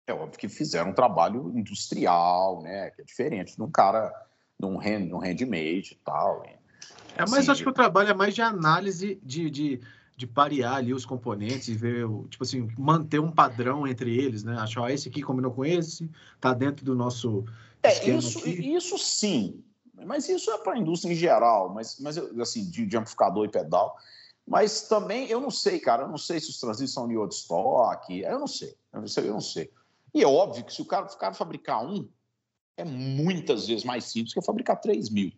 É 0.06 0.12
óbvio 0.12 0.38
que 0.38 0.48
fizeram 0.48 0.90
um 0.90 0.94
trabalho 0.94 1.50
industrial, 1.56 2.62
né? 2.62 2.90
Que 2.90 3.02
é 3.02 3.04
diferente 3.04 3.56
de 3.56 3.62
um 3.62 3.70
cara, 3.70 4.12
de 4.60 4.66
um, 4.66 4.78
hand, 4.78 5.12
um 5.12 5.18
handmade 5.18 5.92
e 5.92 5.98
tal. 6.04 6.42
É, 6.44 7.20
mas 7.20 7.34
assim, 7.34 7.50
acho 7.50 7.62
que 7.62 7.68
o 7.68 7.72
trabalho 7.72 8.10
é 8.10 8.14
mais 8.14 8.34
de 8.34 8.42
análise 8.42 9.20
de, 9.22 9.50
de, 9.50 9.80
de 10.16 10.26
parear 10.26 10.76
ali 10.76 10.94
os 10.94 11.04
componentes 11.04 11.68
e 11.68 11.74
ver, 11.74 12.06
tipo 12.28 12.44
assim, 12.44 12.68
manter 12.78 13.20
um 13.20 13.32
padrão 13.32 13.86
entre 13.86 14.16
eles, 14.16 14.44
né? 14.44 14.56
Achar, 14.58 14.82
ó, 14.82 14.88
esse 14.88 15.08
aqui 15.08 15.22
combinou 15.22 15.50
com 15.50 15.64
esse, 15.64 16.10
tá 16.40 16.52
dentro 16.52 16.84
do 16.84 16.94
nosso 16.94 17.44
é, 17.82 18.10
isso, 18.10 18.46
isso 18.46 18.98
sim, 18.98 19.64
mas 20.04 20.28
isso 20.28 20.50
é 20.50 20.58
para 20.58 20.74
a 20.74 20.78
indústria 20.78 21.12
em 21.12 21.16
geral, 21.16 21.70
mas, 21.70 21.98
mas 21.98 22.18
assim, 22.18 22.68
de, 22.68 22.86
de, 22.86 22.96
amplificador 22.96 23.46
e 23.46 23.48
pedal. 23.48 23.96
Mas 24.46 24.82
também, 24.88 25.28
eu 25.28 25.40
não 25.40 25.50
sei, 25.50 25.78
cara, 25.78 26.02
eu 26.02 26.08
não 26.08 26.18
sei 26.18 26.40
se 26.40 26.50
os 26.50 26.58
transistores 26.58 26.92
são 26.92 27.08
de 27.08 27.14
eu 27.14 27.20
não 28.38 28.46
sei, 28.46 28.76
eu 28.92 29.00
não 29.00 29.06
sei, 29.06 29.28
eu 29.28 29.32
não 29.32 29.40
sei. 29.40 29.70
E 30.12 30.22
é 30.22 30.26
óbvio 30.26 30.64
que 30.64 30.74
se 30.74 30.82
o 30.82 30.84
cara, 30.84 31.06
o 31.06 31.16
cara 31.16 31.34
fabricar 31.34 31.84
um, 31.84 32.08
é 32.76 32.84
muitas 32.84 33.66
vezes 33.66 33.84
mais 33.84 34.04
simples 34.04 34.32
que 34.32 34.42
fabricar 34.42 34.80
3 34.80 35.10
mil. 35.10 35.32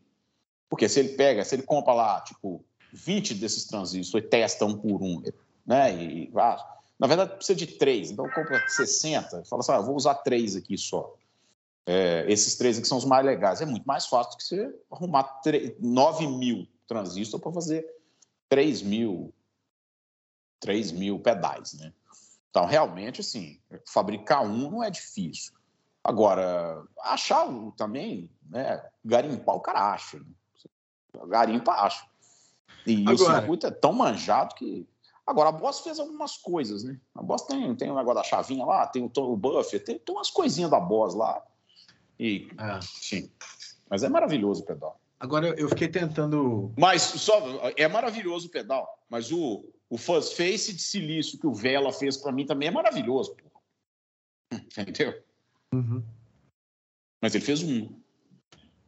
Porque 0.68 0.88
se 0.88 1.00
ele 1.00 1.10
pega, 1.10 1.44
se 1.44 1.54
ele 1.54 1.62
compra 1.62 1.92
lá, 1.92 2.20
tipo, 2.22 2.64
20 2.92 3.34
desses 3.34 3.64
transistores 3.64 4.26
e 4.26 4.28
testa 4.28 4.64
um 4.64 4.76
por 4.76 5.02
um, 5.02 5.22
né? 5.66 5.94
E, 5.94 6.32
ah, 6.36 6.80
na 6.98 7.06
verdade, 7.06 7.34
precisa 7.34 7.56
de 7.56 7.66
três, 7.66 8.10
então 8.10 8.28
compra 8.30 8.66
60, 8.68 9.44
fala 9.44 9.60
assim, 9.60 9.72
ah, 9.72 9.80
vou 9.80 9.96
usar 9.96 10.14
três 10.16 10.54
aqui 10.56 10.78
só. 10.78 11.14
É, 11.84 12.24
esses 12.28 12.56
três 12.56 12.78
aqui 12.78 12.86
são 12.86 12.98
os 12.98 13.04
mais 13.04 13.26
legais. 13.26 13.60
É 13.60 13.66
muito 13.66 13.84
mais 13.84 14.06
fácil 14.06 14.32
do 14.32 14.36
que 14.36 14.44
você 14.44 14.74
arrumar 14.90 15.24
3, 15.42 15.74
9 15.80 16.26
mil 16.26 16.68
transistores 16.86 17.42
para 17.42 17.52
fazer 17.52 17.86
3 18.48 18.82
mil, 18.82 19.32
3 20.60 20.92
mil 20.92 21.18
pedais, 21.18 21.72
né? 21.74 21.92
Então, 22.50 22.66
realmente, 22.66 23.20
assim, 23.20 23.58
fabricar 23.86 24.44
um 24.44 24.70
não 24.70 24.84
é 24.84 24.90
difícil. 24.90 25.54
Agora, 26.04 26.82
achar 27.00 27.46
também, 27.76 28.28
né? 28.48 28.84
Garimpar, 29.04 29.54
o 29.54 29.60
cara 29.60 29.92
acha. 29.92 30.18
Né? 30.18 30.24
Garimpa, 31.28 31.72
acha. 31.72 32.04
E 32.86 33.02
Agora... 33.02 33.14
o 33.14 33.40
circuito 33.40 33.66
é 33.66 33.70
tão 33.70 33.92
manjado 33.92 34.54
que. 34.54 34.86
Agora, 35.24 35.50
a 35.50 35.52
Boss 35.52 35.80
fez 35.80 36.00
algumas 36.00 36.36
coisas, 36.36 36.82
né? 36.82 36.98
A 37.14 37.22
Boss 37.22 37.42
tem, 37.42 37.74
tem 37.76 37.90
o 37.90 37.94
negócio 37.94 38.16
da 38.16 38.24
chavinha 38.24 38.64
lá, 38.64 38.86
tem 38.86 39.02
o, 39.02 39.20
o 39.20 39.36
buffer, 39.36 39.82
tem, 39.82 39.98
tem 39.98 40.14
umas 40.14 40.30
coisinhas 40.30 40.70
da 40.70 40.80
Boss 40.80 41.14
lá. 41.14 41.40
E, 42.18 42.48
é. 42.58 42.78
enfim. 42.78 43.30
Mas 43.88 44.02
é 44.02 44.08
maravilhoso 44.08 44.62
o 44.62 44.66
pedal. 44.66 45.00
Agora, 45.20 45.48
eu 45.50 45.68
fiquei 45.68 45.86
tentando. 45.86 46.72
Mas 46.76 47.02
só 47.02 47.40
é 47.76 47.86
maravilhoso 47.86 48.48
o 48.48 48.50
pedal, 48.50 48.98
mas 49.08 49.30
o, 49.30 49.64
o 49.88 49.96
Fuzz 49.96 50.32
Face 50.32 50.72
de 50.72 50.82
silício 50.82 51.38
que 51.38 51.46
o 51.46 51.54
Vela 51.54 51.92
fez 51.92 52.16
para 52.16 52.32
mim 52.32 52.44
também 52.44 52.66
é 52.68 52.72
maravilhoso. 52.72 53.36
Pô. 53.36 53.60
Entendeu? 54.76 55.22
Uhum. 55.72 56.02
Mas 57.20 57.34
ele 57.34 57.44
fez 57.44 57.62
um. 57.62 57.88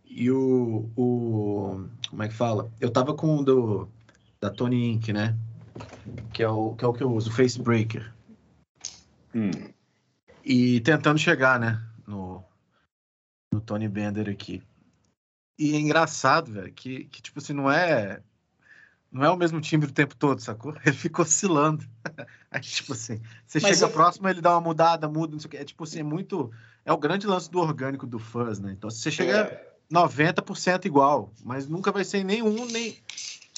E 0.05 0.31
o, 0.31 0.91
o. 0.97 1.89
Como 2.09 2.23
é 2.23 2.29
que 2.29 2.35
fala? 2.35 2.71
Eu 2.81 2.91
tava 2.91 3.15
com 3.15 3.39
o 3.39 3.45
do, 3.45 3.89
da 4.41 4.51
Tony 4.51 4.93
Inc., 4.93 5.13
né? 5.13 5.37
Que 6.33 6.43
é, 6.43 6.49
o, 6.49 6.75
que 6.75 6.85
é 6.85 6.89
o 6.89 6.93
que 6.93 7.03
eu 7.03 7.13
uso, 7.13 7.31
o 7.31 7.33
Facebreaker. 7.33 8.13
Hum. 9.35 9.51
E 10.45 10.81
tentando 10.81 11.19
chegar, 11.19 11.59
né? 11.59 11.83
No, 12.07 12.45
no 13.53 13.61
Tony 13.61 13.89
Bender 13.89 14.29
aqui. 14.29 14.63
E 15.59 15.75
é 15.75 15.79
engraçado, 15.79 16.53
velho, 16.53 16.73
que, 16.73 17.05
que 17.05 17.23
tipo 17.23 17.39
assim, 17.39 17.53
não 17.53 17.71
é 17.71 18.21
não 19.15 19.25
é 19.25 19.31
o 19.31 19.37
mesmo 19.37 19.61
timbre 19.61 19.89
o 19.89 19.93
tempo 19.93 20.17
todo, 20.17 20.41
sacou? 20.41 20.75
Ele 20.85 20.97
fica 20.97 21.23
oscilando. 21.23 21.87
Aí, 22.51 22.61
tipo 22.61 22.93
assim, 22.93 23.23
você 23.47 23.61
Mas 23.61 23.79
chega 23.79 23.89
eu... 23.89 23.95
próximo, 23.95 24.29
ele 24.29 24.41
dá 24.41 24.53
uma 24.53 24.61
mudada, 24.61 25.09
muda, 25.09 25.33
não 25.33 25.41
sei 25.41 25.49
o 25.49 25.51
que. 25.51 25.57
É 25.57 25.65
tipo 25.65 25.85
assim, 25.85 26.01
é 26.01 26.03
muito. 26.03 26.53
É 26.85 26.93
o 26.93 26.99
grande 26.99 27.27
lance 27.27 27.51
do 27.51 27.59
orgânico 27.59 28.07
do 28.07 28.19
fuzz, 28.19 28.59
né? 28.59 28.73
Então, 28.73 28.91
se 28.91 29.01
você 29.01 29.11
chega 29.11 29.33
é... 29.33 29.75
90% 29.93 30.85
igual, 30.87 31.33
mas 31.43 31.67
nunca 31.67 31.91
vai 31.91 32.05
ser 32.05 32.25
nenhum 32.25 32.67
nem 32.67 32.97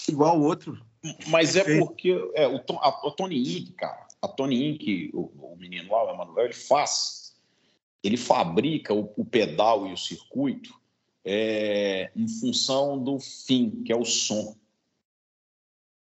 igual 0.09 0.37
ao 0.37 0.43
outro. 0.43 0.81
Mas 1.29 1.57
é, 1.57 1.61
é 1.61 1.79
porque 1.79 2.11
é, 2.35 2.47
o, 2.47 2.63
a, 2.79 2.89
a 2.89 3.11
Tony 3.11 3.59
Inc., 3.59 3.73
cara, 3.73 4.07
a 4.21 4.29
Tony 4.29 4.71
Inc., 4.71 5.11
o, 5.15 5.53
o 5.53 5.57
menino 5.57 5.91
lá, 5.93 6.05
o 6.05 6.15
Emanuel, 6.15 6.47
ele 6.47 6.55
faz, 6.55 7.35
ele 8.03 8.17
fabrica 8.17 8.95
o, 8.95 9.13
o 9.17 9.25
pedal 9.25 9.87
e 9.87 9.93
o 9.93 9.97
circuito 9.97 10.75
é, 11.25 12.11
em 12.15 12.29
função 12.29 13.03
do 13.03 13.19
fim, 13.19 13.83
que 13.85 13.93
é 13.93 13.97
o 13.97 14.05
som. 14.05 14.57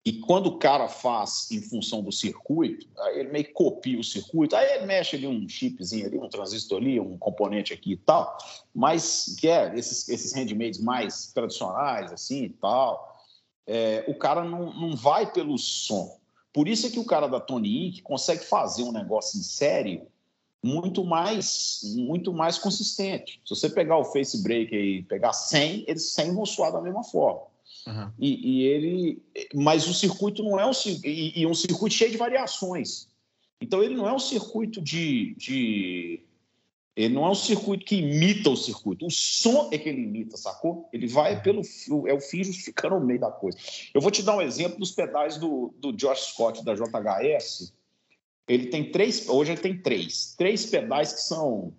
E 0.04 0.12
quando 0.12 0.48
o 0.48 0.58
cara 0.58 0.86
faz 0.86 1.50
em 1.50 1.62
função 1.62 2.02
do 2.02 2.12
circuito, 2.12 2.86
aí 2.98 3.20
ele 3.20 3.30
meio 3.30 3.44
que 3.46 3.52
copia 3.52 3.98
o 3.98 4.04
circuito, 4.04 4.54
aí 4.54 4.74
ele 4.74 4.84
mexe 4.84 5.16
ali 5.16 5.26
um 5.26 5.48
chipzinho 5.48 6.06
ali, 6.06 6.18
um 6.18 6.28
transistor 6.28 6.76
ali, 6.76 7.00
um 7.00 7.16
componente 7.16 7.72
aqui 7.72 7.92
e 7.92 7.96
tal, 7.96 8.36
mas 8.74 9.34
que 9.40 9.48
é 9.48 9.74
esses, 9.74 10.06
esses 10.10 10.34
handmades 10.34 10.78
mais 10.78 11.32
tradicionais, 11.32 12.12
assim 12.12 12.44
e 12.44 12.50
tal, 12.50 13.18
é, 13.66 14.04
o 14.06 14.14
cara 14.14 14.44
não, 14.44 14.74
não 14.74 14.94
vai 14.94 15.32
pelo 15.32 15.56
som. 15.56 16.18
Por 16.52 16.68
isso 16.68 16.86
é 16.86 16.90
que 16.90 17.00
o 17.00 17.06
cara 17.06 17.26
da 17.26 17.40
Tony 17.40 17.88
Inc. 17.88 18.02
consegue 18.02 18.44
fazer 18.44 18.82
um 18.82 18.92
negócio 18.92 19.38
em 19.38 19.42
série 19.42 20.02
muito 20.62 21.04
mais 21.04 21.80
muito 21.96 22.32
mais 22.32 22.58
consistente. 22.58 23.40
Se 23.44 23.54
você 23.54 23.70
pegar 23.70 23.98
o 23.98 24.04
Face 24.04 24.42
Break 24.42 24.74
e 24.74 25.02
pegar 25.02 25.32
100, 25.32 25.84
eles 25.88 26.12
100 26.12 26.34
vão 26.34 26.46
soar 26.46 26.72
da 26.72 26.80
mesma 26.80 27.02
forma. 27.02 27.53
Uhum. 27.86 28.12
E, 28.18 28.50
e, 28.50 28.62
ele, 28.62 29.22
mas 29.54 29.86
o 29.86 29.94
circuito 29.94 30.42
não 30.42 30.58
é 30.58 30.66
um 30.66 30.72
e, 31.04 31.40
e 31.40 31.46
um 31.46 31.54
circuito 31.54 31.94
cheio 31.94 32.10
de 32.10 32.16
variações. 32.16 33.08
Então 33.60 33.82
ele 33.82 33.94
não 33.94 34.08
é 34.08 34.12
um 34.12 34.18
circuito 34.18 34.80
de, 34.80 35.34
de, 35.36 36.22
ele 36.96 37.14
não 37.14 37.26
é 37.26 37.30
um 37.30 37.34
circuito 37.34 37.84
que 37.84 37.96
imita 37.96 38.50
o 38.50 38.56
circuito. 38.56 39.06
O 39.06 39.10
som 39.10 39.68
é 39.72 39.78
que 39.78 39.88
ele 39.88 40.02
imita, 40.02 40.36
sacou? 40.36 40.88
Ele 40.92 41.06
vai 41.06 41.42
pelo 41.42 41.62
é 42.06 42.14
o 42.14 42.20
fim 42.20 42.44
justificando 42.44 42.98
no 42.98 43.04
meio 43.04 43.20
da 43.20 43.30
coisa. 43.30 43.58
Eu 43.92 44.00
vou 44.00 44.10
te 44.10 44.22
dar 44.22 44.36
um 44.36 44.42
exemplo 44.42 44.78
dos 44.78 44.92
pedais 44.92 45.36
do, 45.36 45.74
do 45.78 45.92
Josh 45.92 46.32
Scott 46.32 46.64
da 46.64 46.74
JHS. 46.74 47.74
Ele 48.46 48.66
tem 48.66 48.90
três, 48.90 49.28
hoje 49.28 49.52
ele 49.52 49.60
tem 49.60 49.80
três, 49.80 50.34
três 50.36 50.66
pedais 50.66 51.12
que 51.12 51.20
são 51.20 51.72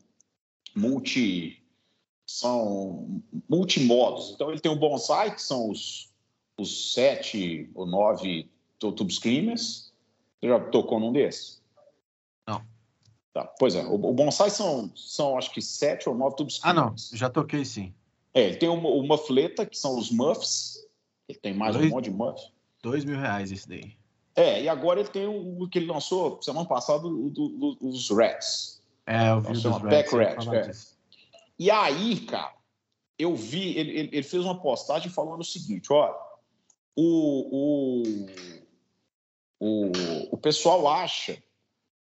multi 0.76 1.65
são 2.26 3.22
multimodos. 3.48 4.32
Então, 4.32 4.50
ele 4.50 4.60
tem 4.60 4.72
o 4.72 4.76
bonsai, 4.76 5.34
que 5.34 5.42
são 5.42 5.70
os, 5.70 6.12
os 6.58 6.94
sete 6.94 7.70
ou 7.76 7.86
nove 7.86 8.50
tube 8.80 9.14
screamers. 9.14 9.94
Você 10.40 10.48
já 10.50 10.60
tocou 10.60 11.00
num 11.00 11.12
desses? 11.12 11.62
Não. 12.48 12.62
Tá. 13.34 13.46
Pois 13.60 13.76
é, 13.76 13.84
o, 13.86 13.94
o 13.94 14.14
bonsai 14.14 14.50
são, 14.50 14.92
são, 14.96 15.38
acho 15.38 15.52
que, 15.52 15.62
sete 15.62 16.10
ou 16.10 16.16
nove 16.16 16.36
tube 16.36 16.52
screamers. 16.52 16.82
Ah, 16.82 16.90
não, 16.90 17.18
já 17.18 17.30
toquei 17.30 17.66
sim. 17.66 17.94
É, 18.34 18.48
ele 18.48 18.58
tem 18.58 18.70
o, 18.70 18.74
o 18.74 19.04
muffleta, 19.08 19.66
que 19.66 19.78
são 19.78 19.98
os 19.98 20.12
muffs. 20.12 20.86
Ele 21.28 21.40
tem 21.40 21.54
mais 21.54 21.76
dois, 21.76 21.88
um 21.88 21.90
monte 21.90 22.06
de 22.06 22.12
muffs. 22.12 22.52
Dois 22.84 23.06
mil 23.06 23.18
reais 23.18 23.52
esse 23.52 23.68
daí. 23.68 23.96
É, 24.36 24.64
e 24.64 24.70
agora 24.70 25.00
ele 25.00 25.10
tem 25.10 25.26
o, 25.26 25.64
o 25.64 25.70
que 25.70 25.80
ele 25.80 25.88
lançou 25.88 26.42
semana 26.42 26.68
passada, 26.68 27.08
o, 27.08 27.30
do, 27.30 27.50
do, 27.50 27.78
os 27.82 28.10
Rats. 28.10 28.82
É, 29.06 29.30
eu 29.30 29.40
vi 29.40 29.54
os 29.54 29.64
Rats. 29.64 29.82
Pack 29.82 30.16
Rat, 30.16 30.95
e 31.58 31.72
aí, 31.72 32.20
cara, 32.26 32.56
eu 33.18 33.36
vi, 33.36 33.78
ele, 33.78 34.10
ele 34.12 34.24
fez 34.24 34.44
uma 34.44 34.60
postagem 34.62 35.10
falando 35.10 35.42
o 35.42 35.46
seguinte: 35.46 35.92
olha, 35.92 36.16
o, 36.96 38.02
o, 38.02 38.04
o, 39.60 39.92
o 40.32 40.38
pessoal 40.38 40.88
acha 40.88 41.42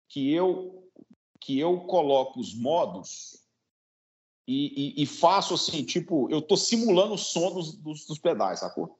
que 0.08 0.32
eu, 0.32 0.88
que 1.40 1.58
eu 1.58 1.80
coloco 1.80 2.40
os 2.40 2.54
modos 2.54 3.40
e, 4.46 4.96
e, 4.98 5.02
e 5.02 5.06
faço 5.06 5.54
assim, 5.54 5.84
tipo, 5.84 6.28
eu 6.30 6.40
estou 6.40 6.56
simulando 6.56 7.14
o 7.14 7.18
som 7.18 7.52
dos, 7.52 7.72
dos, 7.76 8.06
dos, 8.06 8.18
pedais, 8.18 8.60
sacou? 8.60 8.98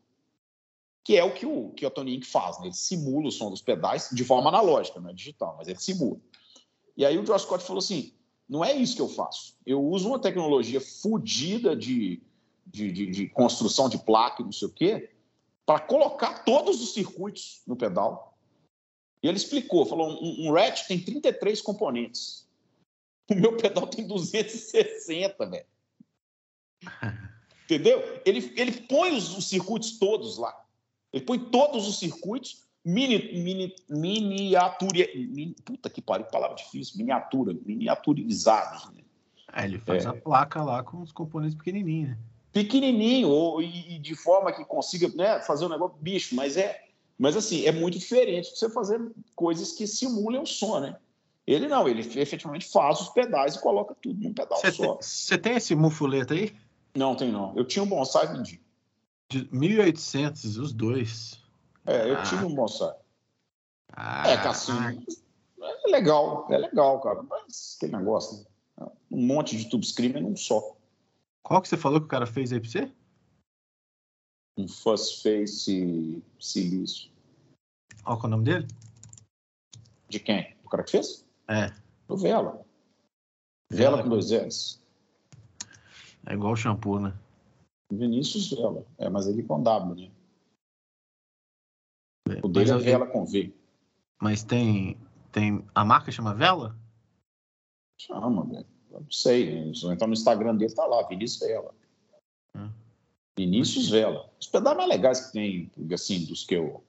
Que 1.03 1.17
é 1.17 1.25
o 1.25 1.35
que 1.35 1.45
o, 1.45 1.71
que 1.71 1.85
o 1.85 1.91
Tony 1.91 2.15
Inc. 2.15 2.25
faz, 2.25 2.61
né? 2.61 2.67
Ele 2.67 2.75
simula 2.75 3.27
o 3.29 3.33
som 3.33 3.51
dos 3.51 3.63
pedais 3.63 4.09
de 4.13 4.25
forma 4.25 4.49
analógica, 4.49 5.01
não 5.01 5.11
é 5.11 5.13
digital, 5.13 5.57
mas 5.59 5.67
ele 5.67 5.81
simula. 5.81 6.21
E 6.97 7.05
aí 7.05 7.19
o 7.19 7.25
Josh 7.25 7.43
Scott 7.43 7.65
falou 7.65 7.79
assim: 7.79 8.13
não 8.51 8.65
é 8.65 8.75
isso 8.75 8.97
que 8.97 9.01
eu 9.01 9.09
faço. 9.09 9.55
Eu 9.65 9.81
uso 9.81 10.09
uma 10.09 10.19
tecnologia 10.19 10.81
fodida 10.81 11.77
de, 11.77 12.21
de, 12.67 12.91
de, 12.91 13.07
de, 13.07 13.29
construção 13.29 13.89
de 13.89 13.97
placa 13.97 14.43
e 14.43 14.45
não 14.45 14.51
sei 14.51 14.67
o 14.67 14.73
quê, 14.73 15.11
para 15.65 15.79
colocar 15.79 16.43
todos 16.43 16.83
os 16.83 16.93
circuitos 16.93 17.63
no 17.65 17.77
pedal. 17.77 18.37
E 19.23 19.29
ele 19.29 19.37
explicou, 19.37 19.87
falou, 19.87 20.21
um, 20.21 20.49
um 20.49 20.53
ratchet 20.53 20.89
tem 20.89 20.99
33 20.99 21.63
componentes. 21.63 22.49
O 23.31 23.35
meu 23.37 23.57
pedal 23.57 23.87
tem 23.87 24.05
260, 24.05 25.47
velho. 25.47 25.67
Entendeu? 27.63 28.21
Ele, 28.27 28.53
ele 28.57 28.73
põe 28.73 29.17
os, 29.17 29.39
os 29.39 29.49
circuitos 29.49 30.01
todos 30.01 30.37
lá. 30.37 30.67
Ele 31.13 31.25
põe 31.25 31.39
todos 31.39 31.87
os 31.87 32.01
circuitos 32.01 32.65
Mini, 32.85 33.43
mini, 33.43 33.75
miniatura. 33.89 35.07
Mini, 35.15 35.55
puta 35.65 35.91
que 35.91 36.01
pariu, 36.01 36.27
palavra 36.27 36.57
difícil. 36.57 36.97
Miniatura, 36.97 37.55
miniaturizados. 37.65 38.91
Né? 38.93 39.03
É, 39.53 39.65
ele 39.65 39.79
faz 39.79 40.05
é. 40.05 40.09
a 40.09 40.15
placa 40.15 40.63
lá 40.63 40.83
com 40.83 41.03
os 41.03 41.13
componentes 41.13 41.57
pequenininhos, 41.57 42.11
né? 42.11 42.19
Pequenininho, 42.53 43.29
ou, 43.29 43.63
e, 43.63 43.95
e, 43.95 43.99
de 43.99 44.15
forma 44.17 44.53
que 44.53 44.65
consiga 44.65 45.09
né, 45.15 45.41
fazer 45.41 45.67
um 45.67 45.69
negócio 45.69 45.97
bicho, 46.01 46.35
mas 46.35 46.57
é. 46.57 46.85
Mas 47.17 47.37
assim, 47.37 47.65
é 47.65 47.71
muito 47.71 47.99
diferente 47.99 48.51
de 48.51 48.59
você 48.59 48.69
fazer 48.71 49.01
coisas 49.37 49.73
que 49.73 49.87
simulem 49.87 50.41
o 50.41 50.47
som, 50.47 50.81
né? 50.81 50.97
Ele 51.47 51.69
não, 51.69 51.89
ele 51.89 52.01
efetivamente 52.21 52.67
faz 52.67 53.01
os 53.01 53.09
pedais 53.09 53.55
e 53.55 53.61
coloca 53.61 53.95
tudo 54.01 54.21
num 54.23 54.33
pedal 54.33 54.59
cê 54.59 54.73
só. 54.73 54.99
Você 55.01 55.37
tem, 55.37 55.53
tem 55.53 55.57
esse 55.59 55.75
mufuleta 55.75 56.35
aí? 56.35 56.53
Não, 56.95 57.15
tem 57.15 57.31
não. 57.31 57.57
Eu 57.57 57.65
tinha 57.65 57.83
um 57.83 57.89
bonsai 57.89 58.27
vendi. 58.33 58.61
De 59.29 59.45
1.800, 59.47 60.61
os 60.61 60.73
dois. 60.73 61.40
É, 61.91 62.09
eu 62.09 62.17
ah. 62.17 62.23
tive 62.23 62.45
um 62.45 62.55
bonsai. 62.55 62.95
Ah. 63.93 64.29
É, 64.29 64.37
Cassinho. 64.37 65.05
É 65.61 65.91
legal, 65.91 66.47
é 66.49 66.57
legal, 66.57 67.01
cara. 67.01 67.23
Mas 67.25 67.77
que 67.81 67.89
negócio, 67.89 68.47
né? 68.79 68.87
Um 69.11 69.27
monte 69.27 69.57
de 69.57 69.69
tube 69.69 69.85
screamer 69.85 70.23
num 70.23 70.37
só. 70.37 70.77
Qual 71.43 71.61
que 71.61 71.69
você 71.69 71.77
falou 71.77 72.01
que 72.01 72.07
o 72.07 72.11
cara 72.11 72.27
fez 72.27 72.53
aí 72.53 72.61
pra 72.61 72.71
você? 72.71 72.93
Um 74.57 74.69
Fuzz 74.69 75.21
Face 75.21 76.23
silício. 76.39 77.11
Qual 78.05 78.19
que 78.19 78.27
é 78.27 78.29
o 78.29 78.31
nome 78.31 78.45
dele? 78.45 78.69
De 80.09 80.21
quem? 80.21 80.57
O 80.65 80.69
cara 80.69 80.85
que 80.85 80.93
fez? 80.93 81.27
É. 81.49 81.73
Do 82.07 82.17
Vela. 82.17 82.65
Vela 83.69 84.03
com 84.03 84.09
dois 84.09 84.31
L's. 84.31 84.81
É 86.27 86.35
igual 86.35 86.53
o 86.53 86.57
shampoo, 86.57 87.01
né? 87.01 87.13
Vinícius 87.91 88.51
Vela. 88.51 88.87
É, 88.99 89.11
mas 89.11 89.27
ele 89.27 89.43
com 89.43 89.61
W, 89.61 89.95
né? 89.97 90.11
O 92.43 92.49
Mas 92.49 92.53
dele 92.53 92.71
é 92.71 92.79
Vela 92.79 93.07
com 93.07 93.25
V. 93.25 93.53
Mas 94.21 94.43
tem, 94.43 94.97
tem. 95.33 95.65
A 95.75 95.85
marca 95.85 96.13
chama 96.13 96.35
Vela? 96.35 96.77
Chama, 97.99 98.45
velho. 98.45 98.67
Eu 98.91 99.01
não 99.01 99.11
sei. 99.11 99.75
Se 99.75 99.87
entrar 99.87 100.07
no 100.07 100.13
Instagram 100.13 100.57
dele, 100.57 100.75
tá 100.75 100.85
lá, 100.87 101.03
Vinícius 101.07 101.41
Vela. 101.41 101.75
Hum. 102.57 102.71
Vinícius 103.37 103.89
Vela. 103.89 104.31
Os 104.39 104.47
pedais 104.47 104.77
mais 104.77 104.89
legais 104.89 105.27
que 105.27 105.33
tem, 105.33 105.71
assim, 105.93 106.25
dos 106.25 106.45
que 106.45 106.55
eu. 106.55 106.83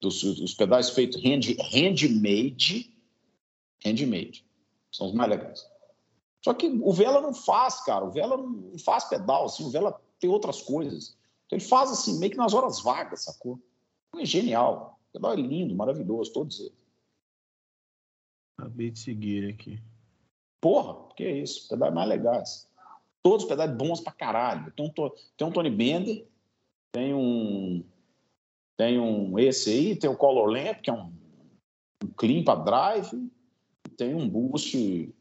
Dos, 0.00 0.22
os 0.22 0.54
pedais 0.54 0.90
feitos 0.90 1.22
hand, 1.24 1.56
handmade. 1.72 2.94
Handmade. 3.84 4.44
São 4.92 5.06
os 5.06 5.14
mais 5.14 5.30
legais. 5.30 5.66
Só 6.44 6.52
que 6.52 6.66
o 6.66 6.92
Vela 6.92 7.20
não 7.20 7.32
faz, 7.32 7.82
cara. 7.84 8.04
O 8.04 8.10
Vela 8.10 8.36
não 8.36 8.78
faz 8.78 9.04
pedal, 9.04 9.46
assim. 9.46 9.64
O 9.64 9.70
Vela 9.70 9.98
tem 10.18 10.28
outras 10.28 10.60
coisas. 10.60 11.16
Então 11.46 11.58
ele 11.58 11.64
faz, 11.64 11.90
assim, 11.90 12.18
meio 12.18 12.32
que 12.32 12.38
nas 12.38 12.52
horas 12.52 12.80
vagas, 12.80 13.24
sacou? 13.24 13.58
É 14.18 14.24
genial. 14.24 14.98
É 15.14 15.36
lindo, 15.36 15.74
maravilhoso, 15.74 16.32
todos 16.32 16.60
eles. 16.60 16.72
Acabei 18.58 18.90
de 18.90 18.98
seguir 18.98 19.48
aqui. 19.52 19.80
Porra, 20.60 21.12
que 21.14 21.24
é 21.24 21.38
isso? 21.38 21.68
Pedais 21.68 21.94
mais 21.94 22.08
legais. 22.08 22.70
Todos 23.22 23.44
os 23.44 23.48
pedais 23.48 23.70
bons 23.76 24.00
pra 24.00 24.12
caralho. 24.12 24.72
Tem 24.72 24.86
um, 24.86 25.10
tem 25.36 25.46
um 25.46 25.52
Tony 25.52 25.70
Bender, 25.70 26.26
tem 26.92 27.14
um. 27.14 27.84
Tem 28.76 28.98
um 28.98 29.38
esse 29.38 29.70
aí, 29.70 29.96
tem 29.96 30.10
o 30.10 30.16
Color 30.16 30.46
Lamp, 30.46 30.80
que 30.80 30.90
é 30.90 30.92
um, 30.92 31.12
um 32.02 32.08
clean 32.16 32.42
pra 32.42 32.56
drive, 32.56 33.30
tem 33.96 34.14
um 34.14 34.28
boost 34.28 35.14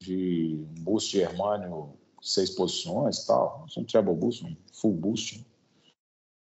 de 0.00 0.54
um 0.54 0.82
boost 0.82 1.10
de 1.10 1.18
Germânio 1.18 1.98
seis 2.22 2.50
posições 2.50 3.18
e 3.18 3.26
tal. 3.26 3.66
Um 3.76 3.84
treble 3.84 4.14
boost, 4.14 4.44
um 4.44 4.56
full 4.72 4.94
boost. 4.94 5.44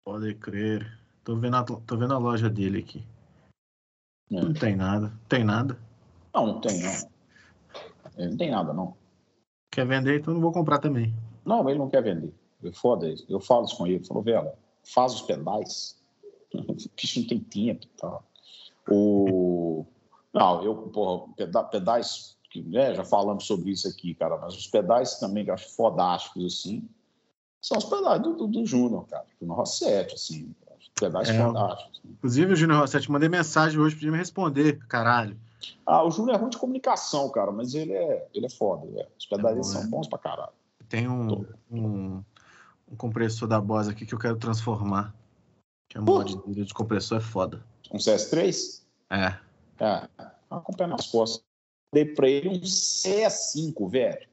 Pode 0.05 0.35
crer. 0.37 1.04
Tô 1.25 1.37
vendo 1.37 1.57
a, 1.57 1.65
tô 1.65 1.97
vendo 1.97 2.13
a 2.13 2.19
loja 2.19 2.51
dele 2.51 2.79
aqui. 2.79 3.05
É. 4.31 4.41
Não 4.41 4.53
tem 4.53 4.77
nada. 4.77 5.13
Tem 5.29 5.43
nada. 5.43 5.79
Não, 6.35 6.47
não 6.47 6.61
tem, 6.61 6.81
não. 6.81 6.93
Ele 8.17 8.31
não 8.31 8.37
tem 8.37 8.51
nada, 8.51 8.73
não. 8.73 8.97
Quer 9.71 9.87
vender, 9.87 10.21
então 10.21 10.35
não 10.35 10.41
vou 10.41 10.53
comprar 10.53 10.79
também. 10.79 11.15
Não, 11.45 11.69
ele 11.69 11.79
não 11.79 11.89
quer 11.89 12.03
vender. 12.03 12.33
É 12.63 12.73
Foda 12.73 13.09
isso. 13.09 13.25
Eu 13.29 13.41
falo 13.41 13.65
isso 13.65 13.77
com 13.77 13.87
ele. 13.87 14.05
Falou, 14.05 14.23
Vela, 14.23 14.55
faz 14.85 15.15
os 15.15 15.23
pedais. 15.23 15.97
O 16.53 16.75
bicho 16.95 17.21
não 17.21 17.27
tem 17.27 17.41
tempo 17.41 17.87
e 17.87 18.01
tal. 18.01 18.25
O... 18.91 19.87
Não, 20.33 20.63
eu, 20.63 20.77
porra, 20.89 21.33
peda- 21.37 21.65
pedais, 21.65 22.37
né, 22.55 22.95
já 22.95 23.05
falamos 23.05 23.47
sobre 23.47 23.71
isso 23.71 23.89
aqui, 23.89 24.15
cara, 24.15 24.37
mas 24.37 24.55
os 24.55 24.67
pedais 24.67 25.19
também 25.19 25.45
que 25.45 25.51
eu 25.51 25.55
acho 25.55 25.75
fodásticos, 25.75 26.45
assim, 26.45 26.89
são 27.63 27.79
os 27.79 27.85
pedais 27.85 28.21
do, 28.21 28.35
do, 28.37 28.47
do 28.47 28.67
Júnior, 28.67 29.07
cara, 29.07 29.25
do 29.41 29.55
Rossetti, 29.55 30.15
assim, 30.15 30.55
os 30.97 31.01
pedais 31.01 31.29
É. 31.29 31.45
fodásticos. 31.45 32.03
Inclusive, 32.05 32.53
o 32.53 32.57
Júnior 32.57 32.81
Rossetti, 32.81 33.11
mandei 33.11 33.29
mensagem 33.29 33.79
hoje, 33.79 33.97
podia 33.97 34.13
me 34.13 34.19
responder, 34.19 34.79
caralho. 34.87 35.39
Ah, 35.85 36.03
o 36.05 36.11
Júnior 36.11 36.37
é 36.37 36.39
ruim 36.39 36.51
de 36.51 36.59
comunicação, 36.59 37.31
cara, 37.31 37.51
mas 37.51 37.75
ele 37.75 37.93
é, 37.93 38.29
ele 38.35 38.47
é 38.47 38.51
foda, 38.51 38.87
é. 39.01 39.09
os 39.19 39.27
pedais 39.27 39.59
É 39.59 39.63
são 39.63 39.83
né? 39.83 39.89
bons 39.89 40.07
pra 40.07 40.19
caralho. 40.19 40.53
Tem 40.89 41.09
um, 41.09 41.47
um, 41.71 42.23
um 42.91 42.97
compressor 42.97 43.49
da 43.49 43.61
Bose 43.61 43.91
aqui 43.91 44.07
que 44.07 44.15
eu 44.15 44.19
quero 44.19 44.37
transformar. 44.37 45.15
Que 45.89 45.99
é 45.99 46.01
um 46.01 46.05
mod 46.05 46.37
de 46.47 46.75
compressor, 46.75 47.19
é 47.19 47.21
foda. 47.21 47.65
Um 47.91 47.97
CS3? 47.97 48.83
É. 49.11 49.39
É, 49.81 50.09
acompanha 50.51 50.91
nas 50.91 51.07
costas. 51.07 51.45
Dei 51.93 52.05
pra 52.05 52.29
ele 52.29 52.49
um 52.49 52.61
CS5, 52.61 53.91
velho. 53.91 54.29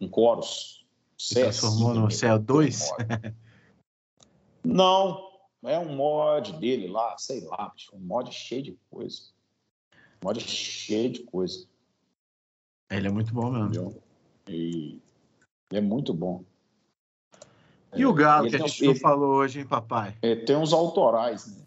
Um 0.00 0.08
Chorus. 0.12 0.84
Você 1.16 1.42
transformou 1.42 1.94
no 1.94 2.08
CO2? 2.08 2.88
Não, 4.62 5.25
é 5.64 5.78
um 5.78 5.94
mod 5.96 6.52
dele 6.58 6.88
lá, 6.88 7.16
sei 7.18 7.40
lá, 7.42 7.70
bicho, 7.74 7.94
um 7.94 8.00
mod 8.00 8.32
cheio 8.32 8.62
de 8.62 8.78
coisa. 8.90 9.22
Um 10.22 10.26
mod 10.28 10.40
cheio 10.40 11.10
de 11.10 11.22
coisa, 11.24 11.66
Ele 12.90 13.08
é 13.08 13.10
muito 13.10 13.32
bom 13.32 13.50
mesmo. 13.50 13.66
entendeu? 13.66 14.02
E 14.48 15.00
é 15.72 15.80
muito 15.80 16.14
bom. 16.14 16.44
E 17.94 18.04
o 18.04 18.12
Galo, 18.12 18.46
Ele 18.46 18.50
que 18.50 18.56
a 18.56 18.58
tem- 18.60 18.68
gente 18.68 18.84
não 18.84 18.90
ele- 18.92 19.00
falou 19.00 19.34
hoje, 19.36 19.60
hein, 19.60 19.66
papai? 19.66 20.16
É, 20.22 20.36
tem 20.36 20.56
uns 20.56 20.72
autorais, 20.72 21.46
né? 21.46 21.64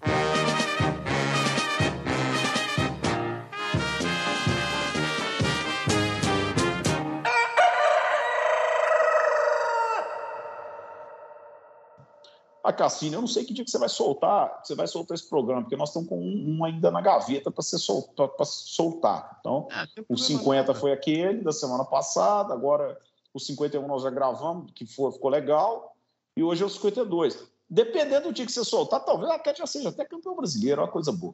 A 12.69 12.73
Cassina, 12.73 13.15
eu 13.15 13.21
não 13.21 13.27
sei 13.27 13.43
que 13.43 13.51
dia 13.51 13.65
que 13.65 13.71
você 13.71 13.79
vai 13.79 13.89
soltar, 13.89 14.61
você 14.63 14.75
vai 14.75 14.85
soltar 14.85 15.15
esse 15.15 15.27
programa, 15.27 15.63
porque 15.63 15.75
nós 15.75 15.89
estamos 15.89 16.07
com 16.07 16.19
um, 16.19 16.57
um 16.59 16.63
ainda 16.63 16.91
na 16.91 17.01
gaveta 17.01 17.49
para 17.49 17.63
soltar, 17.63 18.29
soltar. 18.45 19.37
Então, 19.39 19.67
É, 19.71 19.87
tem 19.87 20.03
o 20.03 20.05
problema 20.05 20.27
50 20.27 20.73
não. 20.73 20.79
foi 20.79 20.91
aquele 20.91 21.41
da 21.41 21.51
semana 21.51 21.83
passada, 21.83 22.53
agora 22.53 22.95
o 23.33 23.39
51 23.39 23.87
nós 23.87 24.03
já 24.03 24.11
gravamos, 24.11 24.71
que 24.73 24.85
foi, 24.85 25.11
ficou 25.11 25.31
legal, 25.31 25.95
e 26.37 26.43
hoje 26.43 26.61
é 26.61 26.65
o 26.67 26.69
52. 26.69 27.43
Dependendo 27.67 28.27
do 28.27 28.33
dia 28.33 28.45
que 28.45 28.51
você 28.51 28.63
soltar, 28.63 29.03
talvez 29.03 29.31
a 29.31 29.35
Atlético 29.35 29.65
já 29.65 29.67
seja 29.67 29.89
até 29.89 30.05
campeão 30.05 30.35
brasileiro, 30.35 30.81
é 30.81 30.83
uma 30.83 30.91
coisa 30.91 31.11
boa. 31.11 31.33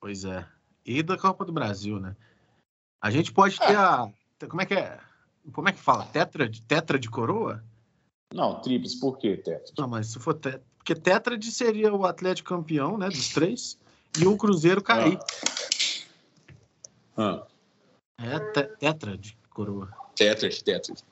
Pois 0.00 0.24
é. 0.24 0.44
E 0.84 1.04
da 1.04 1.16
Copa 1.16 1.44
do 1.44 1.52
Brasil, 1.52 2.00
né? 2.00 2.16
A 3.00 3.12
gente 3.12 3.32
pode 3.32 3.58
ter 3.60 3.74
É. 3.74 3.76
a. 3.76 4.08
Como 4.48 4.60
é 4.60 4.66
que 4.66 4.74
é? 4.74 4.98
Como 5.52 5.68
é 5.68 5.72
que 5.72 5.78
fala? 5.78 6.04
Tetra 6.06 6.48
de, 6.48 6.60
tetra 6.62 6.98
de 6.98 7.08
coroa? 7.08 7.62
Não, 8.34 8.60
tríplice, 8.60 8.98
por 8.98 9.16
quê, 9.16 9.36
Teto? 9.36 9.72
Não, 9.78 9.86
mas 9.86 10.08
se 10.08 10.18
for 10.18 10.34
tetra. 10.34 10.60
Porque 10.76 10.94
tetra 10.94 11.40
seria 11.40 11.94
o 11.94 12.04
Atlético 12.04 12.48
campeão, 12.50 12.98
né? 12.98 13.08
Dos 13.08 13.28
três. 13.30 13.78
E 14.18 14.26
o 14.26 14.36
Cruzeiro 14.36 14.82
cair. 14.82 15.18
Ah, 17.16 17.46
É 18.18 18.38
te- 18.52 18.76
tetra 18.76 19.16
de 19.16 19.36
coroa. 19.50 19.88
Tetris, 20.16 20.60
Tetris. 20.62 21.04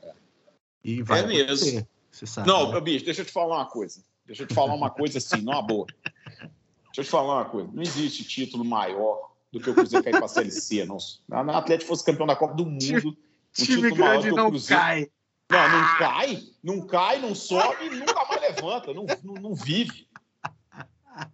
E 0.85 1.03
vai 1.03 1.21
É 1.21 1.27
mesmo. 1.27 1.87
Você 2.11 2.27
sabe. 2.27 2.49
Não, 2.49 2.73
né? 2.73 2.81
bicho, 2.81 3.05
deixa 3.05 3.23
eu 3.23 3.25
te 3.25 3.33
falar 3.33 3.57
uma 3.59 3.67
coisa. 3.67 4.03
Deixa 4.27 4.43
eu 4.43 4.47
te 4.47 4.55
falar 4.55 4.75
uma 4.75 4.91
coisa 4.91 5.19
assim, 5.19 5.41
numa 5.41 5.63
boa. 5.63 5.87
Deixa 5.97 7.01
eu 7.01 7.05
te 7.05 7.11
falar 7.11 7.37
uma 7.37 7.45
coisa. 7.45 7.71
Não 7.73 7.83
existe 7.83 8.25
título 8.25 8.65
maior 8.65 9.31
do 9.53 9.61
que 9.61 9.71
o 9.71 9.75
Cruzeiro 9.75 10.05
cair 10.05 10.13
para 10.15 10.27
a 10.27 10.29
Série 10.29 10.51
C, 10.51 10.85
não. 10.85 10.99
Se 10.99 11.21
o 11.29 11.35
Atlético 11.51 11.89
fosse 11.89 12.05
campeão 12.05 12.27
da 12.27 12.37
Copa 12.37 12.55
do 12.55 12.67
Mundo, 12.67 12.83
um 13.11 13.17
Time 13.55 13.67
título 13.91 13.97
maior 13.97 14.23
que 14.23 14.33
o 14.33 14.37
não 14.37 14.51
Cruzeiro. 14.51 14.83
cai. 14.83 15.11
Não, 15.53 15.69
não 15.69 15.99
cai, 15.99 16.43
não 16.63 16.87
cai, 16.87 17.19
não 17.21 17.35
sobe 17.35 17.85
e 17.85 17.91
nunca 17.91 18.25
mais 18.25 18.41
levanta, 18.41 18.95
não, 18.95 19.05
não, 19.23 19.35
não 19.35 19.55
vive. 19.55 20.09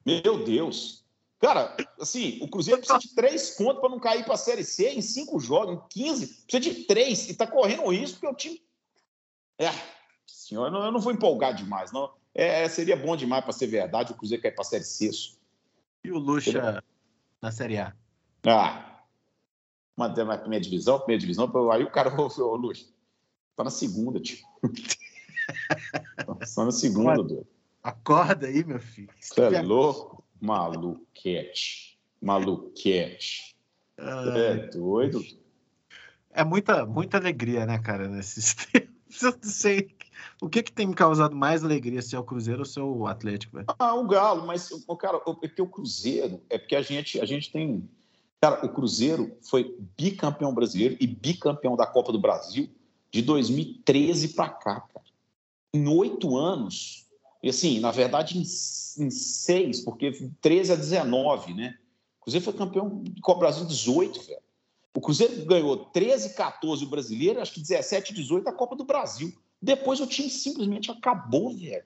Meu 0.05 0.43
Deus. 0.45 1.05
Cara, 1.39 1.77
assim, 2.01 2.41
o 2.43 2.49
Cruzeiro 2.49 2.81
precisa 2.81 2.99
de 2.99 3.15
três 3.15 3.51
pontos 3.51 3.81
para 3.81 3.91
não 3.91 4.01
cair 4.01 4.25
para 4.25 4.35
a 4.35 4.39
Série 4.39 4.65
C 4.65 4.91
em 4.91 5.01
cinco 5.01 5.39
jogos, 5.39 5.77
em 5.77 5.89
15. 5.89 6.45
Precisa 6.47 6.61
de 6.61 6.85
três 6.85 7.29
e 7.29 7.31
está 7.31 7.47
correndo 7.47 7.85
o 7.85 7.93
risco 7.93 8.19
porque 8.19 8.27
o 8.27 8.37
time. 8.37 8.61
É, 9.57 9.71
senhor, 10.27 10.67
eu 10.67 10.73
não, 10.73 10.85
eu 10.85 10.91
não 10.91 11.01
vou 11.01 11.13
empolgar 11.13 11.55
demais, 11.55 11.93
não. 11.93 12.13
É, 12.35 12.69
seria 12.69 12.97
bom 12.97 13.17
demais 13.17 13.45
para 13.45 13.53
ser 13.53 13.69
verdade 13.69 14.13
o 14.13 14.17
Cruzeiro 14.17 14.43
cair 14.43 14.53
para 14.53 14.63
a 14.63 14.65
Série 14.65 14.83
C. 14.83 15.11
E 16.03 16.11
o 16.11 16.19
Lucha 16.19 16.83
na 17.41 17.53
Série 17.53 17.79
A. 17.79 17.95
Ah, 18.45 19.01
manter 19.97 20.25
mais 20.25 20.41
primeira 20.41 20.65
divisão, 20.65 20.99
primeira 20.99 21.21
divisão, 21.21 21.71
aí 21.71 21.85
o 21.85 21.91
cara 21.91 22.11
falou, 22.11 22.31
ô 22.53 22.57
Luiz, 22.57 22.93
tá 23.59 23.65
na 23.65 23.71
segunda, 23.71 24.21
tio. 24.21 24.39
tá 26.55 26.65
na 26.65 26.71
segunda, 26.71 27.17
doido. 27.17 27.47
Acorda 27.83 28.47
aí, 28.47 28.65
meu 28.65 28.79
filho. 28.79 29.09
Você 29.21 29.41
é 29.41 29.61
louco? 29.61 30.25
Maluquete. 30.41 31.99
Maluquete. 32.23 33.57
É 33.97 34.55
doido. 34.69 35.21
É 36.31 36.45
muita, 36.45 36.87
muita 36.87 37.17
alegria, 37.17 37.67
né, 37.67 37.79
cara, 37.79 38.07
nesses 38.07 38.55
tempos. 38.71 39.23
Eu 39.23 39.33
não 39.33 39.51
sei 39.51 39.89
o 40.41 40.49
que, 40.49 40.63
que 40.63 40.71
tem 40.71 40.87
me 40.87 40.95
causado 40.95 41.35
mais 41.35 41.65
alegria, 41.65 42.01
se 42.01 42.15
é 42.15 42.19
o 42.19 42.23
Cruzeiro 42.23 42.61
ou 42.61 42.65
se 42.65 42.79
é 42.79 42.83
o 42.83 43.09
Atlético, 43.09 43.57
velho. 43.57 43.67
Ah, 43.77 43.95
o 43.95 44.07
Galo, 44.07 44.47
mas, 44.47 44.71
o 44.87 44.97
cara, 44.97 45.17
é 45.17 45.49
porque 45.49 45.63
o 45.63 45.67
Cruzeiro, 45.67 46.41
é 46.49 46.59
porque 46.59 46.77
a 46.77 46.83
gente, 46.83 47.21
a 47.21 47.25
gente 47.25 47.51
tem. 47.51 47.91
Cara, 48.41 48.65
o 48.65 48.69
Cruzeiro 48.69 49.37
foi 49.43 49.77
bicampeão 49.97 50.55
brasileiro 50.55 50.97
e 51.01 51.09
bicampeão 51.09 51.75
da 51.75 51.87
Copa 51.87 52.13
do 52.13 52.21
Brasil 52.21 52.71
de 53.11 53.23
2013 53.23 54.29
para 54.29 54.49
cá, 54.51 54.81
cara. 54.81 55.07
Em 55.73 55.87
oito 55.89 56.37
anos. 56.37 57.07
E 57.43 57.49
assim, 57.49 57.81
na 57.81 57.91
verdade, 57.91 58.39
em, 58.39 58.45
seis, 58.45 59.81
porque 59.81 60.13
13 60.41 60.73
a 60.73 60.77
19, 60.77 61.55
né? 61.55 61.79
O 62.21 62.25
Cruzeiro 62.25 62.45
foi 62.45 62.55
campeão 62.55 63.03
de 63.03 63.21
Copa 63.21 63.41
Brasil 63.41 63.65
18, 63.65 64.23
velho. 64.23 64.43
O 64.95 65.01
Cruzeiro 65.01 65.45
ganhou 65.45 65.77
13, 65.77 66.35
14 66.35 66.85
o 66.85 66.89
brasileiro, 66.89 67.41
acho 67.41 67.55
que 67.55 67.61
17, 67.61 68.13
18 68.13 68.49
a 68.49 68.53
Copa 68.53 68.75
do 68.75 68.85
Brasil. 68.85 69.33
Depois 69.63 70.01
o 70.01 70.07
time 70.07 70.29
simplesmente 70.29 70.91
acabou, 70.91 71.55
velho. 71.55 71.85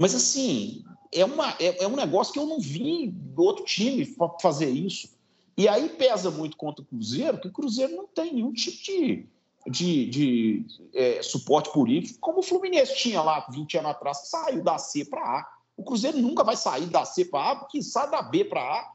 Mas 0.00 0.14
assim, 0.14 0.84
é, 1.12 1.24
uma, 1.24 1.50
é, 1.60 1.84
é 1.84 1.86
um 1.88 1.96
negócio 1.96 2.32
que 2.32 2.38
eu 2.38 2.46
não 2.46 2.60
vi 2.60 3.14
outro 3.36 3.64
time 3.64 4.16
fazer 4.40 4.68
isso. 4.68 5.16
E 5.56 5.68
aí 5.68 5.88
pesa 5.88 6.30
muito 6.30 6.56
contra 6.56 6.82
o 6.82 6.86
Cruzeiro, 6.86 7.40
que 7.40 7.48
o 7.48 7.52
Cruzeiro 7.52 7.96
não 7.96 8.06
tem 8.06 8.34
nenhum 8.34 8.52
tipo 8.52 8.82
de, 8.82 9.26
de, 9.66 10.06
de 10.06 10.66
é, 10.94 11.22
suporte 11.22 11.72
político, 11.72 12.18
como 12.20 12.38
o 12.38 12.42
Fluminense 12.42 12.96
tinha 12.96 13.22
lá 13.22 13.46
20 13.50 13.78
anos 13.78 13.90
atrás, 13.90 14.20
que 14.20 14.28
saiu 14.28 14.62
da 14.62 14.78
C 14.78 15.04
para 15.04 15.20
A. 15.20 15.48
O 15.76 15.84
Cruzeiro 15.84 16.18
nunca 16.18 16.42
vai 16.42 16.56
sair 16.56 16.86
da 16.86 17.04
C 17.04 17.24
para 17.24 17.52
A, 17.52 17.56
porque 17.56 17.82
sai 17.82 18.10
da 18.10 18.22
B 18.22 18.44
para 18.44 18.60
A. 18.60 18.92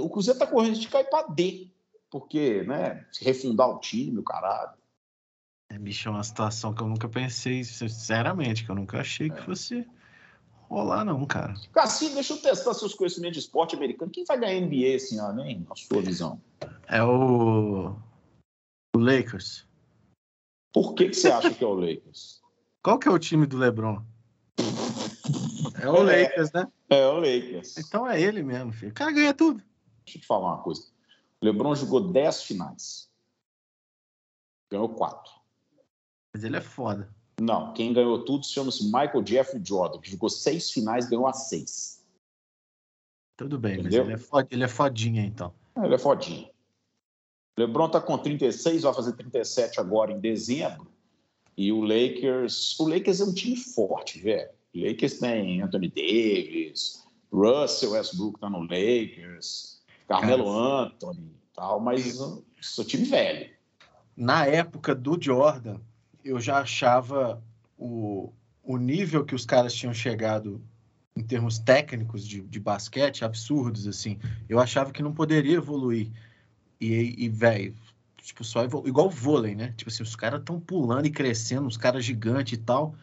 O 0.00 0.08
Cruzeiro 0.08 0.38
está 0.38 0.46
correndo 0.46 0.78
de 0.78 0.88
cair 0.88 1.08
para 1.08 1.28
D, 1.28 1.68
porque, 2.10 2.62
né, 2.64 3.06
refundar 3.20 3.68
o 3.68 3.80
time, 3.80 4.18
o 4.18 4.22
caralho. 4.22 4.72
É, 5.70 5.78
bicho, 5.78 6.08
é 6.08 6.12
uma 6.12 6.22
situação 6.22 6.74
que 6.74 6.82
eu 6.82 6.88
nunca 6.88 7.08
pensei, 7.08 7.64
sinceramente, 7.64 8.64
que 8.64 8.70
eu 8.70 8.74
nunca 8.74 9.00
achei 9.00 9.30
que 9.30 9.38
é. 9.38 9.42
fosse 9.42 9.86
rolar, 10.68 11.04
não, 11.04 11.24
cara. 11.24 11.54
Cassim, 11.72 12.14
deixa 12.14 12.34
eu 12.34 12.38
testar 12.38 12.74
seus 12.74 12.94
conhecimentos 12.94 13.38
de 13.38 13.44
esporte 13.44 13.74
americano. 13.74 14.10
Quem 14.10 14.24
vai 14.24 14.38
ganhar 14.38 14.60
NBA 14.60 14.88
esse 14.88 15.16
ano, 15.16 15.42
hein? 15.42 15.66
Na 15.68 15.74
sua 15.74 16.02
visão? 16.02 16.40
É 16.86 17.02
o. 17.02 17.96
O 18.94 18.98
Lakers. 18.98 19.66
Por 20.72 20.94
que, 20.94 21.08
que 21.08 21.14
você 21.14 21.30
acha 21.30 21.52
que 21.52 21.62
é 21.62 21.66
o 21.66 21.74
Lakers? 21.74 22.40
Qual 22.82 22.98
que 22.98 23.08
é 23.08 23.10
o 23.10 23.18
time 23.18 23.46
do 23.46 23.58
LeBron? 23.58 24.02
É 25.80 25.88
o 25.88 26.08
é, 26.08 26.22
Lakers, 26.22 26.52
né? 26.52 26.70
É 26.88 27.06
o 27.06 27.16
Lakers. 27.16 27.76
Então 27.76 28.08
é 28.08 28.20
ele 28.20 28.42
mesmo, 28.42 28.72
filho. 28.72 28.92
O 28.92 28.94
cara 28.94 29.12
ganha 29.12 29.34
tudo. 29.34 29.62
Deixa 30.04 30.18
eu 30.18 30.22
te 30.22 30.26
falar 30.26 30.54
uma 30.54 30.62
coisa. 30.62 30.82
O 31.40 31.44
LeBron 31.44 31.74
jogou 31.74 32.00
10 32.12 32.42
finais. 32.44 33.10
Ganhou 34.70 34.88
4. 34.88 35.32
Mas 36.32 36.44
ele 36.44 36.56
é 36.56 36.60
foda. 36.60 37.12
Não, 37.40 37.72
quem 37.72 37.92
ganhou 37.92 38.24
tudo 38.24 38.46
chama-se 38.46 38.84
Michael 38.84 39.26
Jeffrey 39.26 39.62
Jordan, 39.64 39.98
que 40.00 40.10
jogou 40.10 40.28
seis 40.28 40.70
finais 40.70 41.06
e 41.06 41.10
ganhou 41.10 41.26
a 41.26 41.32
seis. 41.32 42.04
Tudo 43.36 43.58
bem, 43.58 43.80
Entendeu? 43.80 44.04
mas 44.04 44.08
ele 44.08 44.14
é, 44.14 44.18
fod... 44.18 44.48
ele 44.50 44.64
é 44.64 44.68
fodinha, 44.68 45.24
então. 45.24 45.52
Ele 45.76 45.94
é 45.94 45.98
fodinha. 45.98 46.50
LeBron 47.56 47.88
tá 47.88 48.00
com 48.00 48.16
36, 48.16 48.82
vai 48.82 48.94
fazer 48.94 49.12
37 49.12 49.80
agora 49.80 50.12
em 50.12 50.20
dezembro. 50.20 50.90
E 51.56 51.70
o 51.70 51.82
Lakers. 51.82 52.78
O 52.80 52.88
Lakers 52.88 53.20
é 53.20 53.24
um 53.24 53.34
time 53.34 53.56
forte, 53.56 54.20
velho. 54.20 54.48
O 54.74 54.86
Lakers 54.86 55.18
tem 55.18 55.60
Anthony 55.60 55.88
Davis, 55.88 57.04
Russell 57.30 57.92
Westbrook 57.92 58.40
tá 58.40 58.48
no 58.48 58.60
Lakers, 58.60 59.82
Carmelo 60.08 60.44
Cara, 60.44 60.84
Anthony 60.84 61.20
e 61.20 61.54
tal, 61.54 61.80
mas 61.80 62.06
isso 62.06 62.80
é 62.80 62.84
time 62.84 63.04
velho. 63.04 63.50
Na 64.16 64.46
época 64.46 64.94
do 64.94 65.18
Jordan, 65.20 65.78
eu 66.24 66.40
já 66.40 66.60
achava 66.60 67.42
o, 67.78 68.32
o 68.62 68.76
nível 68.76 69.24
que 69.24 69.34
os 69.34 69.44
caras 69.44 69.74
tinham 69.74 69.92
chegado 69.92 70.62
em 71.16 71.22
termos 71.22 71.58
técnicos 71.58 72.26
de, 72.26 72.40
de 72.40 72.60
basquete 72.60 73.24
absurdos, 73.24 73.86
assim. 73.86 74.18
Eu 74.48 74.58
achava 74.58 74.92
que 74.92 75.02
não 75.02 75.12
poderia 75.12 75.56
evoluir. 75.56 76.10
E, 76.82 77.14
e 77.16 77.28
velho, 77.28 77.72
tipo, 78.16 78.42
só 78.42 78.64
evolu... 78.64 78.88
igual 78.88 79.06
o 79.06 79.10
vôlei, 79.10 79.54
né? 79.54 79.72
Tipo 79.76 79.88
assim, 79.88 80.02
os 80.02 80.16
caras 80.16 80.40
estão 80.40 80.58
pulando 80.58 81.06
e 81.06 81.12
crescendo, 81.12 81.68
os 81.68 81.76
caras 81.76 82.04
gigantes 82.04 82.54
e 82.54 82.56
tal. 82.56 82.96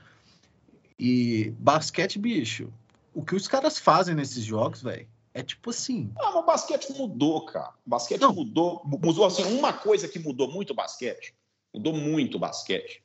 E 0.99 1.51
basquete, 1.57 2.19
bicho, 2.19 2.73
o 3.13 3.23
que 3.23 3.33
os 3.33 3.47
caras 3.47 3.79
fazem 3.79 4.13
nesses 4.13 4.43
jogos, 4.43 4.81
velho, 4.81 5.07
é 5.33 5.41
tipo 5.41 5.69
assim. 5.69 6.11
Ah, 6.19 6.25
mas 6.25 6.35
o 6.35 6.45
basquete 6.45 6.91
mudou, 6.91 7.45
cara. 7.45 7.71
O 7.85 7.89
basquete 7.89 8.19
não. 8.19 8.33
mudou. 8.33 8.81
Mudou 8.83 9.25
assim, 9.25 9.43
uma 9.43 9.71
coisa 9.71 10.09
que 10.09 10.19
mudou 10.19 10.51
muito 10.51 10.71
o 10.71 10.75
basquete. 10.75 11.33
Mudou 11.73 11.93
muito 11.93 12.35
o 12.35 12.39
basquete. 12.39 13.01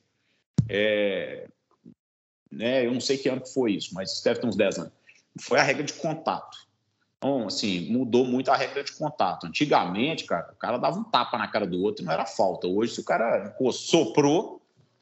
É, 0.67 1.47
né, 2.51 2.85
eu 2.85 2.93
não 2.93 2.99
sei 2.99 3.17
que 3.17 3.29
ano 3.29 3.39
que 3.39 3.53
foi 3.53 3.75
isso, 3.75 3.93
mas 3.93 4.21
deve 4.21 4.41
ter 4.41 4.47
uns 4.47 4.57
10 4.57 4.79
anos. 4.79 4.91
Foi 5.39 5.57
a 5.57 5.63
regra 5.63 5.83
de 5.83 5.93
contato. 5.93 6.64
Então, 7.25 7.47
assim, 7.47 7.91
mudou 7.91 8.23
muito 8.23 8.51
a 8.51 8.55
regra 8.55 8.83
de 8.83 8.93
contato. 8.93 9.47
Antigamente, 9.47 10.25
cara, 10.25 10.53
o 10.53 10.55
cara 10.57 10.77
dava 10.77 10.99
um 10.99 11.03
tapa 11.03 11.39
na 11.39 11.47
cara 11.47 11.65
do 11.65 11.81
outro 11.81 12.03
e 12.03 12.05
não 12.05 12.13
era 12.13 12.23
falta. 12.23 12.67
Hoje, 12.67 12.93
se 12.93 13.01
o 13.01 13.03
cara 13.03 13.49
pô, 13.57 13.71
soprou, 13.71 14.61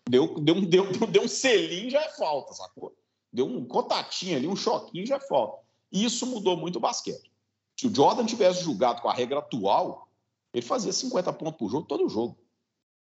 deu, 0.09 0.39
deu, 0.39 0.61
deu, 0.61 0.89
deu 1.11 1.24
um 1.24 1.28
selinho, 1.28 1.89
já 1.89 1.99
é 1.99 2.09
falta, 2.11 2.53
sacou? 2.53 2.95
Deu 3.32 3.45
um 3.45 3.65
contatinho 3.65 4.38
ali, 4.38 4.47
um 4.47 4.55
choquinho, 4.55 5.05
já 5.05 5.17
é 5.17 5.19
falta. 5.19 5.57
Isso 5.91 6.26
mudou 6.26 6.55
muito 6.55 6.78
o 6.78 6.80
basquete. 6.80 7.30
Se 7.78 7.88
o 7.88 7.93
Jordan 7.93 8.26
tivesse 8.26 8.63
jogado 8.63 9.01
com 9.01 9.09
a 9.09 9.13
regra 9.13 9.39
atual, 9.39 10.07
ele 10.53 10.65
fazia 10.65 10.93
50 10.93 11.34
pontos 11.34 11.57
por 11.57 11.69
jogo 11.69 11.86
todo 11.86 12.07
jogo. 12.07 12.38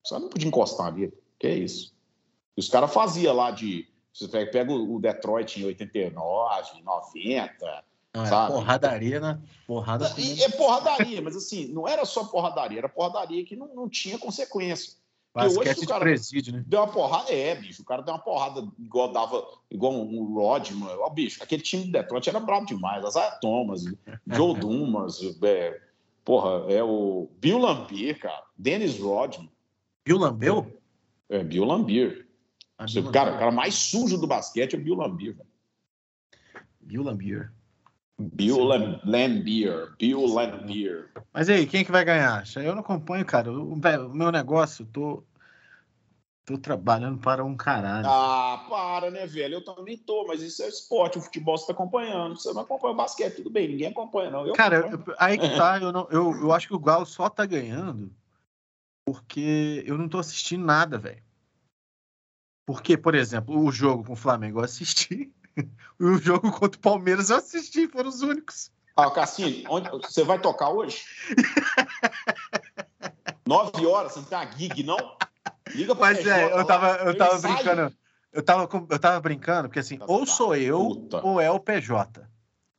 Só 0.05 0.19
não 0.19 0.27
podia 0.27 0.49
encostar 0.49 0.87
ali. 0.87 1.13
Que 1.39 1.47
é 1.47 1.55
isso. 1.55 1.95
Os 2.57 2.67
caras 2.67 2.93
faziam 2.93 3.33
lá 3.33 3.51
de. 3.51 3.87
Você 4.13 4.27
pega 4.27 4.69
o 4.73 4.99
Detroit 4.99 5.61
em 5.61 5.65
89, 5.65 6.83
90. 6.83 7.85
Não, 8.15 8.25
sabe? 8.27 8.53
porradaria, 8.53 9.19
né? 9.19 9.41
Porrada 9.65 10.13
é, 10.17 10.43
é 10.43 10.49
porradaria, 10.49 11.21
mas 11.21 11.35
assim, 11.35 11.67
não 11.73 11.87
era 11.87 12.05
só 12.05 12.25
porradaria, 12.25 12.77
era 12.77 12.89
porradaria 12.89 13.43
que 13.43 13.55
não, 13.55 13.73
não 13.73 13.89
tinha 13.89 14.19
consequência. 14.19 14.93
Basquete 15.33 15.77
hoje, 15.77 15.85
o 15.85 15.87
cara 15.87 16.05
de 16.05 16.11
presídio, 16.11 16.53
né? 16.53 16.63
Deu 16.67 16.79
uma 16.81 16.91
porrada, 16.91 17.33
é, 17.33 17.55
bicho. 17.55 17.81
O 17.81 17.85
cara 17.85 18.03
deu 18.03 18.13
uma 18.13 18.19
porrada 18.19 18.67
igual 18.77 19.11
dava, 19.11 19.43
igual 19.71 19.91
um 19.93 20.31
Rodman. 20.35 20.95
Ó, 20.99 21.09
bicho, 21.09 21.41
aquele 21.41 21.63
time 21.63 21.85
de 21.85 21.91
Detroit 21.91 22.29
era 22.29 22.39
brabo 22.39 22.67
demais. 22.67 23.03
Isaiah 23.03 23.31
Thomas, 23.41 23.83
Joe 24.27 24.59
Dumas, 24.59 25.19
é, 25.41 25.81
porra, 26.23 26.71
é 26.71 26.83
o 26.83 27.31
Bill 27.39 27.57
Lambier, 27.57 28.19
cara. 28.19 28.43
Dennis 28.55 28.99
Rodman. 28.99 29.49
Bill 30.05 30.19
Lambier? 30.19 30.77
É, 31.29 31.43
Bill 31.43 31.65
Lambier. 31.65 32.27
Você, 32.79 33.01
cara, 33.01 33.33
o 33.33 33.39
cara 33.39 33.51
mais 33.51 33.73
sujo 33.73 34.19
do 34.19 34.27
basquete 34.27 34.75
é 34.75 34.77
o 34.77 34.83
Bill 34.83 34.95
Lambier. 34.95 35.35
Bill 36.79 37.01
Lambier. 37.01 37.51
Bill 38.19 38.63
Lambier. 38.63 39.95
Bill 39.97 40.25
Lambier. 40.25 41.11
Mas 41.33 41.49
aí, 41.49 41.65
quem 41.65 41.81
é 41.81 41.83
que 41.83 41.91
vai 41.91 42.05
ganhar? 42.05 42.43
Eu 42.55 42.73
não 42.73 42.81
acompanho, 42.81 43.25
cara. 43.25 43.51
O, 43.51 43.73
o 43.73 44.15
meu 44.15 44.31
negócio, 44.31 44.85
tô, 44.85 45.23
tô 46.45 46.57
trabalhando 46.57 47.19
para 47.19 47.43
um 47.43 47.55
caralho. 47.55 48.07
Ah, 48.07 48.65
para, 48.69 49.09
né, 49.09 49.25
velho? 49.25 49.55
Eu 49.55 49.65
também 49.65 49.97
tô, 49.97 50.25
mas 50.27 50.41
isso 50.41 50.61
é 50.61 50.67
esporte. 50.67 51.17
O 51.17 51.21
futebol 51.21 51.57
você 51.57 51.67
tá 51.67 51.73
acompanhando. 51.73 52.39
Você 52.39 52.53
não 52.53 52.61
acompanha 52.61 52.93
o 52.93 52.97
basquete, 52.97 53.37
tudo 53.37 53.49
bem. 53.49 53.67
Ninguém 53.67 53.87
acompanha, 53.87 54.29
não. 54.29 54.45
Eu 54.45 54.53
cara, 54.53 54.75
eu, 54.77 55.15
aí 55.17 55.37
que 55.37 55.49
tá. 55.49 55.79
Eu, 55.81 55.91
não, 55.91 56.07
eu, 56.11 56.31
eu 56.35 56.53
acho 56.53 56.67
que 56.67 56.75
o 56.75 56.79
Galo 56.79 57.05
só 57.05 57.29
tá 57.29 57.45
ganhando 57.45 58.11
porque 59.05 59.83
eu 59.85 59.97
não 59.97 60.07
tô 60.07 60.19
assistindo 60.19 60.65
nada, 60.65 60.97
velho. 60.97 61.23
Porque, 62.65 62.97
por 62.97 63.13
exemplo, 63.13 63.59
o 63.59 63.71
jogo 63.71 64.05
com 64.05 64.13
o 64.13 64.17
Flamengo 64.17 64.59
eu 64.59 64.63
assisti. 64.63 65.33
E 65.99 66.03
o 66.03 66.17
jogo 66.17 66.51
contra 66.51 66.77
o 66.77 66.81
Palmeiras 66.81 67.29
eu 67.29 67.37
assisti, 67.37 67.87
foram 67.87 68.09
os 68.09 68.21
únicos. 68.21 68.71
Ah, 68.95 69.09
Cassinho, 69.09 69.65
onde 69.69 69.89
você 69.89 70.23
vai 70.23 70.39
tocar 70.39 70.69
hoje? 70.69 71.03
Nove 73.45 73.85
horas, 73.85 74.11
você 74.11 74.19
não 74.19 74.25
tem 74.25 74.37
uma 74.37 74.51
gig, 74.51 74.83
não? 74.83 75.17
Liga 75.73 75.95
pra 75.95 76.07
Mas 76.07 76.25
é, 76.25 76.51
eu 76.51 76.65
tava, 76.65 76.95
eu 76.97 77.17
tava 77.17 77.39
brincando. 77.39 77.95
Eu 78.31 78.43
tava, 78.43 78.69
eu 78.89 78.99
tava 78.99 79.19
brincando, 79.19 79.69
porque 79.69 79.79
assim, 79.79 79.99
ou 80.07 80.25
sou 80.25 80.55
eu 80.55 81.07
ou 81.23 81.39
é 81.39 81.49
o 81.49 81.59
PJ. 81.59 82.27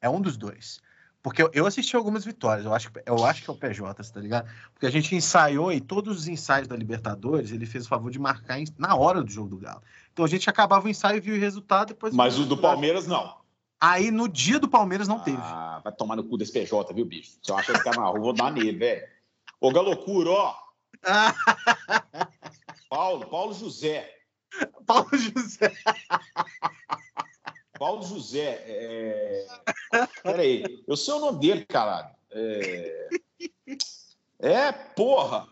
É 0.01 0.09
um 0.09 0.20
dos 0.20 0.37
dois. 0.37 0.81
Porque 1.25 1.41
eu, 1.41 1.51
eu 1.55 1.66
assisti 1.66 1.97
algumas 1.97 2.22
vitórias, 2.22 2.66
eu 2.66 2.75
acho, 2.75 2.91
eu 3.07 3.25
acho 3.25 3.43
que 3.43 3.49
é 3.49 3.53
o 3.55 3.57
PJ, 3.57 4.12
tá 4.12 4.20
ligado? 4.20 4.47
Porque 4.75 4.85
a 4.85 4.91
gente 4.91 5.16
ensaiou 5.16 5.72
e 5.72 5.81
todos 5.81 6.18
os 6.18 6.29
ensaios 6.29 6.68
da 6.68 6.77
Libertadores, 6.77 7.51
ele 7.51 7.64
fez 7.64 7.87
o 7.87 7.89
favor 7.89 8.11
de 8.11 8.18
marcar 8.18 8.59
na 8.77 8.95
hora 8.95 9.22
do 9.22 9.31
jogo 9.31 9.49
do 9.49 9.57
Galo. 9.57 9.81
Então 10.12 10.22
a 10.22 10.29
gente 10.29 10.51
acabava 10.51 10.85
o 10.85 10.89
ensaio, 10.91 11.22
viu 11.22 11.35
o 11.35 11.39
resultado 11.39 11.89
depois. 11.89 12.14
Mas 12.14 12.39
o 12.39 12.45
do 12.45 12.59
Palmeiras 12.59 13.07
não. 13.07 13.39
Aí 13.81 14.11
no 14.11 14.29
dia 14.29 14.61
do 14.61 14.68
Palmeiras 14.68 15.09
não 15.09 15.16
ah, 15.16 15.20
teve. 15.20 15.41
Ah, 15.41 15.81
vai 15.83 15.95
tomar 15.95 16.14
no 16.14 16.25
cu 16.25 16.37
desse 16.37 16.53
PJ, 16.53 16.93
viu, 16.93 17.07
bicho? 17.07 17.39
Se 17.43 17.51
eu 17.51 17.57
acho 17.57 17.72
que 17.72 17.83
tá 17.83 17.93
na 17.93 18.05
rua, 18.05 18.20
vou 18.20 18.35
dar 18.35 18.53
nele, 18.53 18.77
velho. 18.77 19.09
Ô, 19.59 19.72
Galocura, 19.72 20.29
ó. 20.29 20.55
Paulo, 22.91 23.27
Paulo 23.29 23.55
José. 23.55 24.14
Paulo 24.85 25.09
José. 25.14 25.72
Paulo 27.85 28.03
José. 28.03 28.64
É... 28.66 29.47
Peraí, 30.22 30.82
eu 30.89 30.97
sei 30.97 31.12
o 31.12 31.20
nome 31.20 31.39
dele, 31.39 31.66
caralho. 31.66 32.09
É, 32.30 33.09
é 34.39 34.72
porra. 34.72 35.47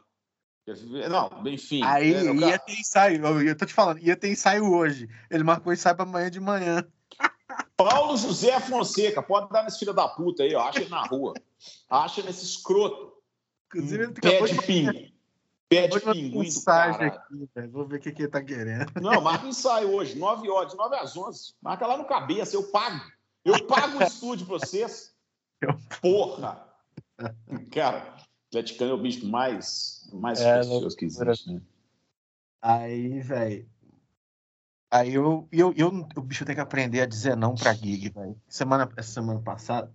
Não, 1.10 1.46
enfim. 1.46 1.82
Aí 1.84 2.14
é, 2.14 2.34
ia 2.34 2.58
ter 2.58 2.72
ensaio, 2.72 3.26
eu 3.42 3.54
tô 3.54 3.66
te 3.66 3.74
falando, 3.74 3.98
ia 3.98 4.16
ter 4.16 4.30
ensaio 4.30 4.72
hoje. 4.72 5.10
Ele 5.30 5.44
marcou 5.44 5.74
ensaio 5.74 5.94
pra 5.94 6.06
amanhã 6.06 6.30
de 6.30 6.40
manhã. 6.40 6.82
Paulo 7.76 8.16
José 8.16 8.58
Fonseca, 8.60 9.22
pode 9.22 9.50
dar 9.50 9.64
nesse 9.64 9.80
filho 9.80 9.92
da 9.92 10.08
puta 10.08 10.42
aí, 10.42 10.54
ó. 10.54 10.62
Acha 10.62 10.80
ele 10.80 10.88
na 10.88 11.02
rua. 11.02 11.34
Acha 11.90 12.22
nesse 12.22 12.46
escroto. 12.46 13.12
Inclusive, 13.66 14.04
ele 14.04 14.12
pé 14.14 14.40
de 14.40 14.62
pingo. 14.62 15.11
Pé 15.74 15.88
de 15.88 16.00
pinguim 16.00 16.48
do 16.48 16.64
cara. 16.64 17.06
Aqui, 17.06 17.68
Vou 17.70 17.86
ver 17.86 17.96
o 17.96 18.00
que, 18.00 18.12
que 18.12 18.22
ele 18.22 18.30
tá 18.30 18.42
querendo. 18.42 18.92
Não, 19.00 19.20
marca 19.20 19.46
ensaio 19.46 19.90
hoje, 19.90 20.18
9 20.18 20.48
horas, 20.50 20.74
9 20.74 20.96
às 20.96 21.16
11. 21.16 21.54
Marca 21.62 21.86
lá 21.86 21.96
no 21.96 22.04
cabeça, 22.04 22.56
eu 22.56 22.64
pago. 22.64 23.00
Eu 23.44 23.66
pago 23.66 23.98
o 23.98 24.02
estúdio 24.02 24.46
pra 24.46 24.58
vocês. 24.58 25.14
Porra! 26.00 26.64
Cara, 27.70 28.16
Atleticano 28.48 28.90
é 28.90 28.94
o 28.94 28.98
bicho 28.98 29.26
mais, 29.26 30.08
mais 30.12 30.40
é, 30.40 30.60
que 30.96 31.04
existe, 31.04 31.52
né? 31.52 31.60
Aí, 32.60 33.20
velho. 33.20 33.66
Aí 34.90 35.14
eu, 35.14 35.48
eu, 35.50 35.72
eu, 35.74 36.06
o 36.16 36.20
bicho 36.20 36.44
tem 36.44 36.54
que 36.54 36.60
aprender 36.60 37.00
a 37.00 37.06
dizer 37.06 37.34
não 37.34 37.54
pra 37.54 37.72
gig, 37.72 38.10
velho. 38.10 38.38
Semana, 38.46 38.88
essa 38.94 39.10
semana 39.10 39.40
passada, 39.40 39.90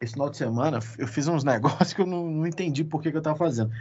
esse 0.00 0.14
final 0.14 0.28
de 0.28 0.36
semana, 0.36 0.80
eu 0.98 1.06
fiz 1.06 1.28
uns 1.28 1.44
negócios 1.44 1.92
que 1.92 2.00
eu 2.00 2.06
não, 2.06 2.28
não 2.28 2.46
entendi 2.46 2.82
por 2.82 3.00
que, 3.00 3.12
que 3.12 3.16
eu 3.16 3.22
tava 3.22 3.36
fazendo. 3.36 3.72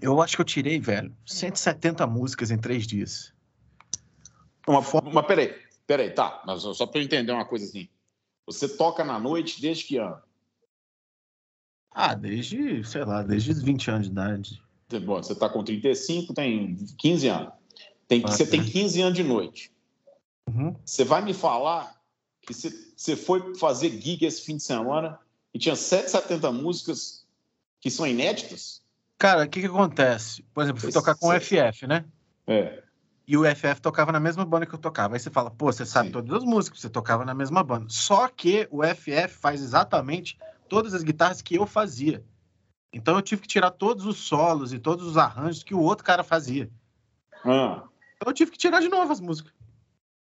Eu 0.00 0.20
acho 0.20 0.36
que 0.36 0.42
eu 0.42 0.46
tirei, 0.46 0.78
velho, 0.78 1.14
170 1.26 2.06
músicas 2.06 2.50
em 2.50 2.58
três 2.58 2.86
dias. 2.86 3.32
Uma, 4.66 4.80
uma, 5.00 5.22
peraí, 5.22 5.54
peraí, 5.86 6.10
tá. 6.10 6.42
Mas 6.46 6.62
só 6.62 6.86
pra 6.86 7.00
eu 7.00 7.04
entender 7.04 7.32
uma 7.32 7.46
coisa 7.46 7.64
assim. 7.64 7.88
Você 8.46 8.68
toca 8.68 9.04
na 9.04 9.18
noite 9.18 9.60
desde 9.60 9.84
que 9.84 9.96
ano? 9.96 10.20
Ah, 11.90 12.14
desde, 12.14 12.84
sei 12.84 13.04
lá, 13.04 13.22
desde 13.22 13.50
os 13.50 13.62
20 13.62 13.90
anos 13.90 14.06
de 14.06 14.12
idade. 14.12 14.62
Bom, 15.04 15.22
você 15.22 15.34
tá 15.34 15.48
com 15.48 15.64
35, 15.64 16.32
tem 16.32 16.76
15 16.98 17.28
anos. 17.28 17.52
Tem, 18.06 18.22
ah, 18.24 18.28
você 18.28 18.46
tem 18.46 18.62
15 18.62 19.02
anos 19.02 19.14
de 19.14 19.22
noite. 19.22 19.72
Uhum. 20.48 20.74
Você 20.84 21.04
vai 21.04 21.22
me 21.22 21.34
falar 21.34 22.00
que 22.42 22.54
você, 22.54 22.70
você 22.96 23.16
foi 23.16 23.54
fazer 23.56 23.90
gig 23.90 24.24
esse 24.24 24.42
fim 24.42 24.56
de 24.56 24.62
semana 24.62 25.18
e 25.52 25.58
tinha 25.58 25.76
770 25.76 26.52
músicas 26.52 27.26
que 27.80 27.90
são 27.90 28.06
inéditas? 28.06 28.82
Cara, 29.18 29.44
o 29.44 29.48
que, 29.48 29.60
que 29.60 29.66
acontece? 29.66 30.44
Por 30.54 30.62
exemplo, 30.62 30.80
fui 30.80 30.92
tocar 30.92 31.16
com 31.16 31.28
o 31.28 31.40
FF, 31.40 31.86
né? 31.86 32.04
É. 32.46 32.82
E 33.26 33.36
o 33.36 33.44
FF 33.44 33.80
tocava 33.82 34.12
na 34.12 34.20
mesma 34.20 34.44
banda 34.44 34.64
que 34.64 34.74
eu 34.74 34.78
tocava. 34.78 35.16
Aí 35.16 35.20
você 35.20 35.28
fala, 35.28 35.50
pô, 35.50 35.66
você 35.70 35.84
sabe 35.84 36.08
Sim. 36.08 36.12
todas 36.12 36.32
as 36.32 36.44
músicas, 36.44 36.80
você 36.80 36.88
tocava 36.88 37.24
na 37.24 37.34
mesma 37.34 37.62
banda. 37.62 37.86
Só 37.88 38.28
que 38.28 38.68
o 38.70 38.82
FF 38.82 39.28
faz 39.28 39.60
exatamente 39.60 40.38
todas 40.68 40.94
as 40.94 41.02
guitarras 41.02 41.42
que 41.42 41.56
eu 41.56 41.66
fazia. 41.66 42.24
Então 42.92 43.16
eu 43.16 43.22
tive 43.22 43.42
que 43.42 43.48
tirar 43.48 43.70
todos 43.72 44.06
os 44.06 44.16
solos 44.18 44.72
e 44.72 44.78
todos 44.78 45.04
os 45.04 45.18
arranjos 45.18 45.62
que 45.62 45.74
o 45.74 45.80
outro 45.80 46.04
cara 46.04 46.22
fazia. 46.22 46.70
Ah. 47.44 47.82
Então 48.16 48.28
eu 48.28 48.32
tive 48.32 48.52
que 48.52 48.58
tirar 48.58 48.80
de 48.80 48.88
novo 48.88 49.12
as 49.12 49.20
músicas. 49.20 49.52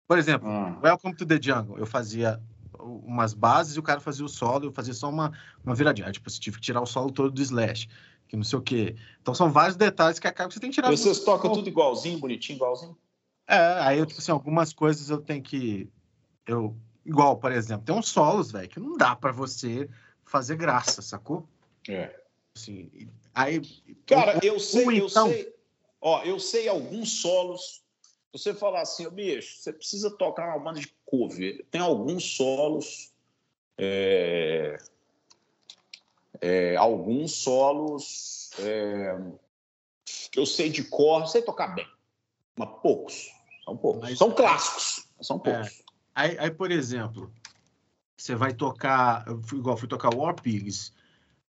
Por 0.06 0.18
exemplo, 0.18 0.48
ah. 0.50 0.78
Welcome 0.82 1.14
to 1.14 1.24
the 1.24 1.40
Jungle. 1.40 1.78
Eu 1.78 1.86
fazia 1.86 2.42
umas 2.78 3.34
bases 3.34 3.76
e 3.76 3.78
o 3.78 3.82
cara 3.82 4.00
fazia 4.00 4.24
o 4.24 4.28
solo, 4.28 4.66
eu 4.66 4.72
fazia 4.72 4.94
só 4.94 5.08
uma, 5.08 5.32
uma 5.64 5.74
viradinha. 5.74 6.10
Tipo, 6.10 6.28
você 6.28 6.40
tive 6.40 6.56
que 6.56 6.62
tirar 6.62 6.80
o 6.80 6.86
solo 6.86 7.10
todo 7.10 7.30
do 7.30 7.40
Slash, 7.40 7.88
que 8.30 8.36
não 8.36 8.44
sei 8.44 8.58
o 8.60 8.62
quê. 8.62 8.94
Então 9.20 9.34
são 9.34 9.50
vários 9.50 9.76
detalhes 9.76 10.20
que 10.20 10.28
acabam 10.28 10.48
que 10.48 10.54
você 10.54 10.60
tem 10.60 10.70
que 10.70 10.76
tirar. 10.76 10.88
Vocês 10.88 11.18
tocam 11.24 11.52
tudo 11.52 11.68
igualzinho, 11.68 12.16
bonitinho, 12.16 12.58
igualzinho? 12.58 12.96
É, 13.44 13.56
aí, 13.80 14.06
tipo 14.06 14.20
assim, 14.20 14.30
algumas 14.30 14.72
coisas 14.72 15.10
eu 15.10 15.18
tenho 15.18 15.42
que. 15.42 15.90
Eu, 16.46 16.76
igual, 17.04 17.36
por 17.38 17.50
exemplo, 17.50 17.84
tem 17.84 17.94
uns 17.94 18.08
solos, 18.08 18.52
velho, 18.52 18.68
que 18.68 18.78
não 18.78 18.96
dá 18.96 19.16
para 19.16 19.32
você 19.32 19.90
fazer 20.24 20.54
graça, 20.54 21.02
sacou? 21.02 21.48
É. 21.88 22.20
Assim, 22.56 22.88
aí. 23.34 23.60
Cara, 24.06 24.38
eu 24.44 24.60
sei, 24.60 24.86
eu 24.86 25.06
então... 25.08 25.28
sei. 25.28 25.52
Ó, 26.00 26.22
eu 26.22 26.38
sei 26.38 26.68
alguns 26.68 27.20
solos 27.20 27.82
você 28.32 28.54
falar 28.54 28.82
assim, 28.82 29.06
oh, 29.06 29.10
bicho, 29.10 29.58
você 29.58 29.72
precisa 29.72 30.08
tocar 30.08 30.46
uma 30.46 30.64
banda 30.64 30.78
de 30.78 30.94
cover. 31.04 31.66
Tem 31.68 31.80
alguns 31.80 32.36
solos, 32.36 33.12
é, 33.76 34.78
é, 36.40 36.76
alguns 36.76 37.32
solos 37.32 38.50
é, 38.58 39.18
que 40.30 40.38
eu 40.38 40.46
sei 40.46 40.68
de 40.68 40.84
cor, 40.84 41.26
sei 41.26 41.42
tocar 41.42 41.68
bem, 41.68 41.86
mas 42.56 42.68
poucos, 42.82 43.30
são 43.64 43.76
poucos, 43.76 44.02
mas, 44.02 44.18
são 44.18 44.30
clássicos, 44.32 45.08
são 45.20 45.36
é, 45.36 45.40
poucos. 45.40 45.82
Aí, 46.14 46.38
aí, 46.38 46.50
por 46.50 46.70
exemplo, 46.70 47.32
você 48.16 48.34
vai 48.34 48.52
tocar, 48.52 49.24
igual 49.52 49.76
fui 49.76 49.88
tocar 49.88 50.14
War 50.14 50.34
Pigs, 50.34 50.92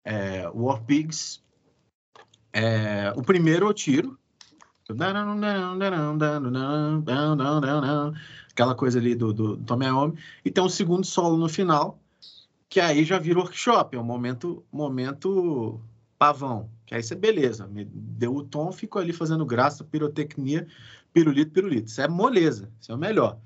é, 0.05 0.49
War 0.55 0.83
Pigs, 0.85 1.43
é, 2.53 3.13
o 3.17 3.23
primeiro 3.23 3.67
eu 3.67 3.75
tiro, 3.75 4.19
Aquela 8.53 8.75
coisa 8.75 8.99
ali 8.99 9.15
do, 9.15 9.33
do, 9.33 9.57
do 9.57 9.65
Tom 9.65 9.83
Iommi. 9.83 10.19
E 10.45 10.51
tem 10.51 10.63
um 10.63 10.69
segundo 10.69 11.07
solo 11.07 11.37
no 11.37 11.49
final, 11.49 11.99
que 12.71 12.79
aí 12.79 13.05
já 13.05 13.19
vira 13.19 13.41
workshop, 13.41 13.97
é 13.97 14.01
um 14.01 14.05
momento, 14.05 14.65
momento 14.71 15.83
pavão. 16.17 16.71
Que 16.87 16.95
aí 16.95 17.03
você, 17.03 17.17
beleza, 17.17 17.67
me 17.67 17.85
deu 17.85 18.33
o 18.33 18.45
tom, 18.45 18.71
ficou 18.71 19.03
ali 19.03 19.13
fazendo 19.13 19.45
graça, 19.45 19.83
pirotecnia, 19.83 20.69
pirulito, 21.13 21.51
pirulito. 21.51 21.89
Isso 21.89 22.01
é 22.01 22.07
moleza, 22.07 22.73
isso 22.81 22.93
é 22.93 22.95
o 22.95 22.99
melhor. 22.99 23.41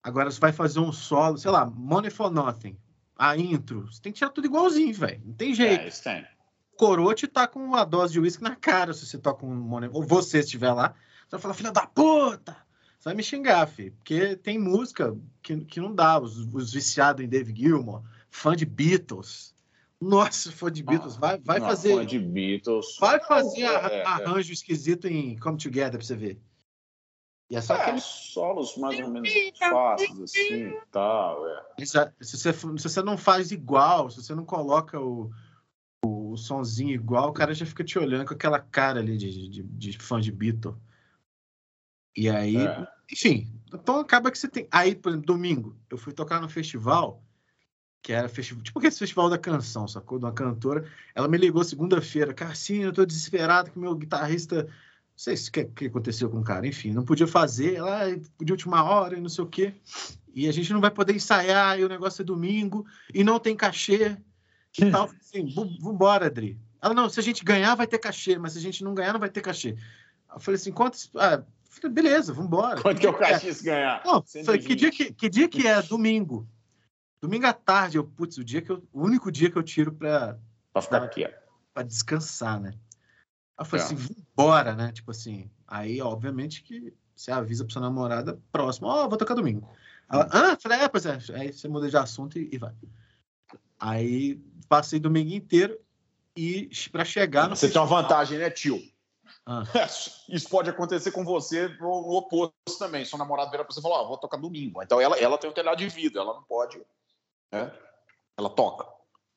Agora 0.00 0.30
você 0.30 0.38
vai 0.38 0.52
fazer 0.52 0.78
um 0.78 0.92
solo, 0.92 1.36
sei 1.38 1.50
lá, 1.50 1.66
Money 1.66 2.10
for 2.10 2.30
Nothing, 2.30 2.76
a 3.16 3.36
intro, 3.36 3.86
você 3.90 4.00
tem 4.00 4.12
que 4.12 4.18
tirar 4.18 4.30
tudo 4.30 4.46
igualzinho, 4.46 4.94
velho. 4.94 5.20
Não 5.24 5.34
tem 5.34 5.52
jeito. 5.52 5.82
É, 5.82 5.88
isso 5.88 6.04
tem. 6.04 6.24
Corote 6.76 7.26
tá 7.26 7.48
com 7.48 7.58
uma 7.58 7.84
dose 7.84 8.12
de 8.12 8.20
uísque 8.20 8.42
na 8.42 8.54
cara 8.54 8.94
se 8.94 9.04
você 9.04 9.18
toca 9.18 9.44
um 9.44 9.54
Money. 9.54 9.90
Ou 9.92 10.04
você 10.04 10.38
estiver 10.38 10.72
lá, 10.72 10.94
você 11.24 11.32
vai 11.32 11.40
falar, 11.40 11.54
filha 11.54 11.72
da 11.72 11.84
puta! 11.84 12.56
Você 13.00 13.08
vai 13.08 13.14
me 13.14 13.22
xingar, 13.22 13.66
filho. 13.66 13.92
Porque 13.96 14.36
tem 14.36 14.58
música 14.58 15.16
que, 15.42 15.56
que 15.64 15.80
não 15.80 15.94
dá. 15.94 16.20
Os, 16.20 16.38
os 16.38 16.72
viciados 16.72 17.24
em 17.24 17.28
Dave 17.28 17.54
Gilmour, 17.54 18.02
fã 18.30 18.54
de 18.54 18.64
Beatles. 18.64 19.54
Nossa, 20.00 20.50
fã 20.50 20.70
de 20.70 20.82
Beatles. 20.82 21.16
Vai, 21.16 21.38
vai 21.38 21.60
fazer. 21.60 21.94
Fã 21.94 22.06
de 22.06 22.18
Beatles. 22.18 22.96
Vai 22.98 23.20
fazer 23.20 23.62
é, 23.62 23.98
é. 23.98 24.06
arranjo 24.06 24.50
é. 24.50 24.54
esquisito 24.54 25.06
em 25.06 25.36
Come 25.36 25.58
Together 25.58 25.98
pra 25.98 26.02
você 26.02 26.16
ver. 26.16 26.40
E 27.50 27.56
é 27.56 27.60
só 27.60 27.74
é, 27.74 27.82
aqueles 27.82 28.04
solos 28.04 28.76
mais 28.76 28.98
ou 29.00 29.10
menos 29.10 29.28
fáceis, 29.58 30.20
assim 30.20 30.68
e 30.68 30.80
tal. 30.90 31.46
É. 31.46 31.84
Se, 31.84 31.98
você, 32.20 32.52
se 32.52 32.82
você 32.88 33.02
não 33.02 33.18
faz 33.18 33.50
igual, 33.50 34.08
se 34.08 34.22
você 34.22 34.34
não 34.34 34.44
coloca 34.44 34.98
o 35.00 35.30
o 36.02 36.36
sonzinho 36.36 36.94
igual, 36.94 37.30
o 37.30 37.32
cara 37.32 37.54
já 37.54 37.66
fica 37.66 37.84
te 37.84 37.98
olhando 37.98 38.26
com 38.26 38.34
aquela 38.34 38.58
cara 38.58 39.00
ali 39.00 39.16
de, 39.16 39.48
de, 39.48 39.62
de 39.62 39.98
fã 39.98 40.20
de 40.20 40.32
Beatle. 40.32 40.76
E 42.16 42.28
aí, 42.28 42.56
é. 42.56 42.88
enfim, 43.10 43.52
então 43.72 43.98
acaba 43.98 44.30
que 44.30 44.38
você 44.38 44.48
tem. 44.48 44.66
Aí, 44.70 44.94
por 44.94 45.10
exemplo, 45.10 45.26
domingo, 45.26 45.76
eu 45.88 45.98
fui 45.98 46.12
tocar 46.12 46.40
no 46.40 46.48
festival, 46.48 47.22
que 48.02 48.12
era 48.12 48.28
festival, 48.28 48.62
tipo 48.62 48.86
esse 48.86 48.98
festival 48.98 49.28
da 49.28 49.38
canção, 49.38 49.86
sacou? 49.86 50.18
De 50.18 50.24
uma 50.24 50.32
cantora. 50.32 50.84
Ela 51.14 51.28
me 51.28 51.36
ligou 51.36 51.62
segunda-feira, 51.62 52.32
cara, 52.32 52.54
sim, 52.54 52.82
eu 52.82 52.92
tô 52.92 53.04
desesperado 53.04 53.70
que 53.70 53.78
meu 53.78 53.94
guitarrista. 53.94 54.64
Não 54.64 55.24
sei 55.24 55.34
o 55.34 55.52
que, 55.52 55.64
que 55.64 55.86
aconteceu 55.86 56.30
com 56.30 56.38
o 56.38 56.44
cara, 56.44 56.66
enfim, 56.66 56.92
não 56.92 57.04
podia 57.04 57.26
fazer, 57.26 57.74
ela 57.74 58.06
de 58.40 58.52
última 58.52 58.82
hora 58.82 59.18
e 59.18 59.20
não 59.20 59.28
sei 59.28 59.44
o 59.44 59.46
quê. 59.46 59.74
E 60.34 60.48
a 60.48 60.52
gente 60.52 60.72
não 60.72 60.80
vai 60.80 60.90
poder 60.90 61.14
ensaiar, 61.14 61.78
e 61.78 61.84
o 61.84 61.88
negócio 61.88 62.22
é 62.22 62.24
domingo, 62.24 62.86
e 63.12 63.22
não 63.22 63.38
tem 63.38 63.54
cachê. 63.54 64.16
E 64.78 64.90
tal, 64.90 65.10
assim, 65.20 65.52
vambora, 65.80 66.26
Adri. 66.26 66.58
Ela, 66.80 66.94
não, 66.94 67.10
se 67.10 67.20
a 67.20 67.22
gente 67.22 67.44
ganhar, 67.44 67.74
vai 67.74 67.86
ter 67.86 67.98
cachê, 67.98 68.38
mas 68.38 68.52
se 68.52 68.58
a 68.58 68.62
gente 68.62 68.82
não 68.82 68.94
ganhar, 68.94 69.12
não 69.12 69.20
vai 69.20 69.28
ter 69.28 69.42
cachê. 69.42 69.76
Eu 70.32 70.40
falei 70.40 70.58
assim, 70.58 70.72
quantos. 70.72 71.10
Ah, 71.16 71.42
beleza, 71.90 72.32
vambora. 72.32 72.80
Quanto 72.80 73.00
que 73.00 73.06
é 73.06 73.10
o 73.10 73.14
cachê 73.14 73.52
se 73.52 73.64
ganhar? 73.64 74.02
Não, 74.06 74.24
falei, 74.44 74.60
que 74.60 74.74
dia 74.74 74.90
que, 74.90 75.12
que 75.12 75.28
dia 75.28 75.48
que 75.48 75.66
é? 75.66 75.82
Domingo. 75.82 76.48
Domingo 77.20 77.46
à 77.46 77.52
tarde, 77.52 77.98
eu, 77.98 78.04
putz, 78.04 78.38
o 78.38 78.44
dia 78.44 78.62
que 78.62 78.70
eu, 78.70 78.82
o 78.92 79.02
único 79.02 79.30
dia 79.30 79.50
que 79.50 79.56
eu 79.56 79.62
tiro 79.62 79.92
pra. 79.92 80.38
Pra 80.72 80.82
ficar 80.82 81.02
aqui. 81.02 81.28
Pra 81.74 81.82
descansar, 81.82 82.58
né? 82.60 82.70
Aí 83.56 83.62
eu 83.62 83.64
falei 83.64 83.84
é. 83.84 83.86
assim, 83.86 83.96
vambora, 83.96 84.74
né? 84.74 84.92
Tipo 84.92 85.10
assim. 85.10 85.50
Aí, 85.66 86.00
obviamente, 86.00 86.62
que 86.62 86.94
você 87.14 87.30
avisa 87.30 87.64
pra 87.64 87.72
sua 87.72 87.82
namorada 87.82 88.40
próximo, 88.50 88.88
ó, 88.88 89.04
oh, 89.04 89.08
vou 89.08 89.18
tocar 89.18 89.34
domingo. 89.34 89.68
Ela, 90.10 90.28
ah, 90.32 90.56
falei, 90.60 90.78
é, 90.78 90.88
pois 90.88 91.04
é. 91.04 91.18
Aí 91.34 91.52
você 91.52 91.68
muda 91.68 91.88
de 91.88 91.96
assunto 91.96 92.38
e, 92.38 92.48
e 92.52 92.58
vai. 92.58 92.74
Aí 93.78 94.40
passei 94.68 94.98
domingo 94.98 95.32
inteiro 95.32 95.78
e 96.36 96.70
para 96.90 97.04
chegar 97.04 97.48
no. 97.48 97.56
Você 97.56 97.66
festival... 97.66 97.86
tem 97.86 97.94
uma 97.94 98.02
vantagem, 98.02 98.38
né, 98.38 98.50
tio? 98.50 98.80
Ah. 99.44 99.62
Isso 100.28 100.48
pode 100.48 100.70
acontecer 100.70 101.10
com 101.12 101.24
você 101.24 101.68
no, 101.80 102.16
oposto 102.16 102.54
também. 102.78 103.04
Seu 103.04 103.18
namorado 103.18 103.50
vira 103.50 103.64
para 103.64 103.72
você 103.72 103.80
e 103.80 103.82
fala: 103.82 104.00
ah, 104.00 104.04
vou 104.04 104.16
tocar 104.18 104.36
domingo. 104.36 104.82
Então 104.82 105.00
ela, 105.00 105.18
ela 105.18 105.38
tem 105.38 105.50
um 105.50 105.54
telhado 105.54 105.78
de 105.78 105.88
vidro, 105.88 106.20
ela 106.20 106.34
não 106.34 106.42
pode. 106.42 106.80
Né? 107.52 107.72
Ela 108.36 108.50
toca. 108.50 108.86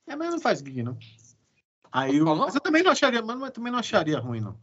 É, 0.07 0.15
mas 0.15 0.31
não 0.31 0.39
faz 0.39 0.59
gig, 0.59 0.83
não. 0.83 0.97
Aí 1.91 2.17
eu, 2.17 2.35
mas 2.35 2.55
eu 2.55 2.61
também 2.61 2.83
não 2.83 2.91
acharia, 2.91 3.21
mas 3.21 3.51
também 3.51 3.71
não 3.71 3.79
acharia 3.79 4.19
ruim, 4.19 4.41
não. 4.41 4.57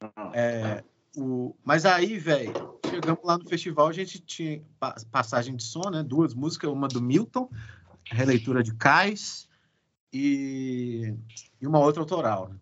Ah, 0.00 0.30
é, 0.34 0.60
é. 0.60 0.84
O, 1.16 1.56
mas 1.64 1.84
aí, 1.86 2.18
velho, 2.18 2.78
chegamos 2.88 3.24
lá 3.24 3.38
no 3.38 3.48
festival, 3.48 3.88
a 3.88 3.92
gente 3.92 4.20
tinha 4.20 4.62
passagem 5.10 5.56
de 5.56 5.62
som, 5.62 5.90
né? 5.90 6.02
Duas 6.02 6.34
músicas, 6.34 6.70
uma 6.70 6.86
do 6.86 7.00
Milton, 7.00 7.50
releitura 8.04 8.62
de 8.62 8.74
Cais 8.74 9.48
e, 10.12 11.14
e 11.60 11.66
uma 11.66 11.78
outra 11.78 12.02
autoral. 12.02 12.48
Né? 12.48 12.56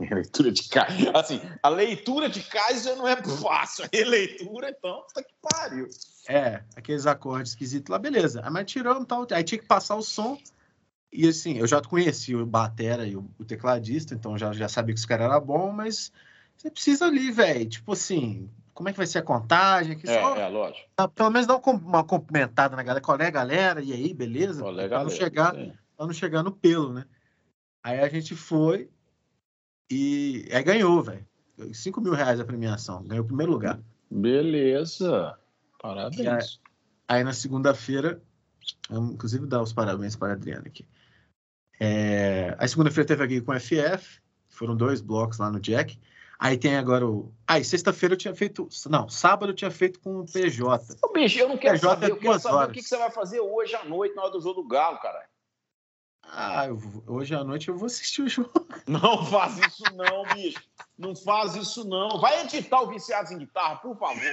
Releitura 0.00 0.50
de 0.52 0.68
Cais. 0.68 1.06
Assim, 1.14 1.40
a 1.62 1.68
leitura 1.68 2.28
de 2.28 2.42
Cais 2.42 2.84
já 2.84 2.96
não 2.96 3.06
é 3.06 3.16
fácil. 3.22 3.84
A 3.84 3.88
releitura, 3.92 4.70
então, 4.70 5.04
tá 5.14 5.22
que 5.22 5.34
pariu. 5.40 5.88
É, 6.28 6.62
aqueles 6.76 7.06
acordes 7.06 7.52
esquisitos 7.52 7.90
lá, 7.90 7.98
beleza. 7.98 8.42
Mas 8.50 8.70
tiramos 8.70 9.06
tal. 9.06 9.26
Aí 9.30 9.44
tinha 9.44 9.58
que 9.58 9.66
passar 9.66 9.96
o 9.96 10.02
som. 10.02 10.38
E 11.12 11.26
assim, 11.26 11.56
eu 11.56 11.66
já 11.66 11.80
conheci 11.80 12.34
o 12.34 12.44
Batera 12.44 13.06
e 13.06 13.16
o, 13.16 13.24
tecladista, 13.46 14.14
então 14.14 14.36
já, 14.36 14.52
já 14.52 14.68
sabia 14.68 14.94
que 14.94 15.00
esse 15.00 15.08
cara 15.08 15.24
era 15.24 15.40
bom, 15.40 15.72
mas 15.72 16.12
você 16.54 16.70
precisa 16.70 17.06
ali, 17.06 17.30
velho. 17.30 17.66
Tipo 17.66 17.92
assim, 17.92 18.50
como 18.74 18.90
é 18.90 18.92
que 18.92 18.98
vai 18.98 19.06
ser 19.06 19.18
a 19.18 19.22
contagem. 19.22 19.92
Aqui, 19.92 20.08
é, 20.08 20.20
só, 20.20 20.36
é, 20.36 20.48
lógico. 20.48 20.86
Pelo 21.14 21.30
menos 21.30 21.46
dá 21.46 21.56
uma 21.56 22.04
cumprimentada 22.04 22.76
na 22.76 22.82
galera. 22.82 23.00
Qual 23.00 23.18
é, 23.18 23.30
galera? 23.30 23.80
E 23.80 23.92
aí, 23.92 24.12
beleza? 24.12 24.60
Qual 24.60 24.78
é, 24.78 24.86
pra, 24.86 25.02
não 25.02 25.10
chegar, 25.10 25.54
pra 25.96 26.06
não 26.06 26.12
chegar 26.12 26.42
no 26.42 26.52
pelo, 26.52 26.92
né? 26.92 27.06
Aí 27.82 28.00
a 28.00 28.08
gente 28.08 28.36
foi 28.36 28.90
e 29.90 30.48
aí 30.52 30.62
ganhou, 30.62 31.02
velho. 31.02 31.26
5 31.72 32.00
mil 32.00 32.12
reais 32.12 32.38
a 32.38 32.44
premiação. 32.44 33.02
Ganhou 33.02 33.24
o 33.24 33.26
primeiro 33.26 33.52
lugar. 33.52 33.80
Beleza. 34.10 35.36
Parabéns. 35.80 36.60
Aí, 37.08 37.18
aí 37.18 37.24
na 37.24 37.32
segunda-feira, 37.32 38.22
inclusive 38.90 39.46
dar 39.46 39.62
os 39.62 39.72
parabéns 39.72 40.16
para 40.16 40.30
a 40.30 40.32
Adriana 40.32 40.64
aqui. 40.66 40.86
É, 41.80 42.56
a 42.58 42.66
segunda-feira 42.66 43.06
teve 43.06 43.24
aqui 43.24 43.40
com 43.40 43.52
o 43.52 43.60
FF, 43.60 44.20
foram 44.48 44.76
dois 44.76 45.00
blocos 45.00 45.38
lá 45.38 45.50
no 45.50 45.60
Jack. 45.60 45.98
Aí 46.38 46.56
tem 46.56 46.76
agora 46.76 47.04
o. 47.04 47.32
Aí, 47.46 47.62
ah, 47.62 47.64
sexta-feira 47.64 48.14
eu 48.14 48.18
tinha 48.18 48.34
feito. 48.34 48.68
Não, 48.88 49.08
sábado 49.08 49.50
eu 49.50 49.56
tinha 49.56 49.72
feito 49.72 49.98
com 49.98 50.20
o 50.20 50.24
PJ. 50.24 50.96
Ô, 51.02 51.12
bicho, 51.12 51.40
eu 51.40 51.48
não 51.48 51.56
quero 51.56 51.74
PJ 51.74 51.90
saber. 51.90 52.06
É 52.06 52.10
eu 52.10 52.16
quero 52.16 52.38
saber 52.38 52.54
horas. 52.54 52.70
o 52.70 52.72
que, 52.72 52.82
você 52.82 52.96
vai 52.96 53.10
fazer 53.10 53.40
hoje 53.40 53.74
à 53.74 53.84
noite 53.84 54.14
na 54.14 54.22
hora 54.22 54.30
do 54.30 54.40
jogo 54.40 54.62
do 54.62 54.68
Galo, 54.68 54.98
cara. 55.00 55.27
Ah, 56.30 56.66
hoje 57.06 57.34
à 57.34 57.42
noite 57.42 57.68
eu 57.68 57.76
vou 57.76 57.86
assistir 57.86 58.22
o 58.22 58.28
jogo. 58.28 58.52
Não 58.86 59.24
faz 59.26 59.58
isso, 59.58 59.82
não, 59.94 60.22
bicho. 60.34 60.62
Não 60.98 61.14
faz 61.14 61.54
isso, 61.54 61.86
não. 61.86 62.20
Vai 62.20 62.40
editar 62.42 62.80
o 62.80 62.88
Viciados 62.88 63.30
em 63.30 63.38
Guitarra, 63.38 63.76
por 63.76 63.96
favor. 63.96 64.32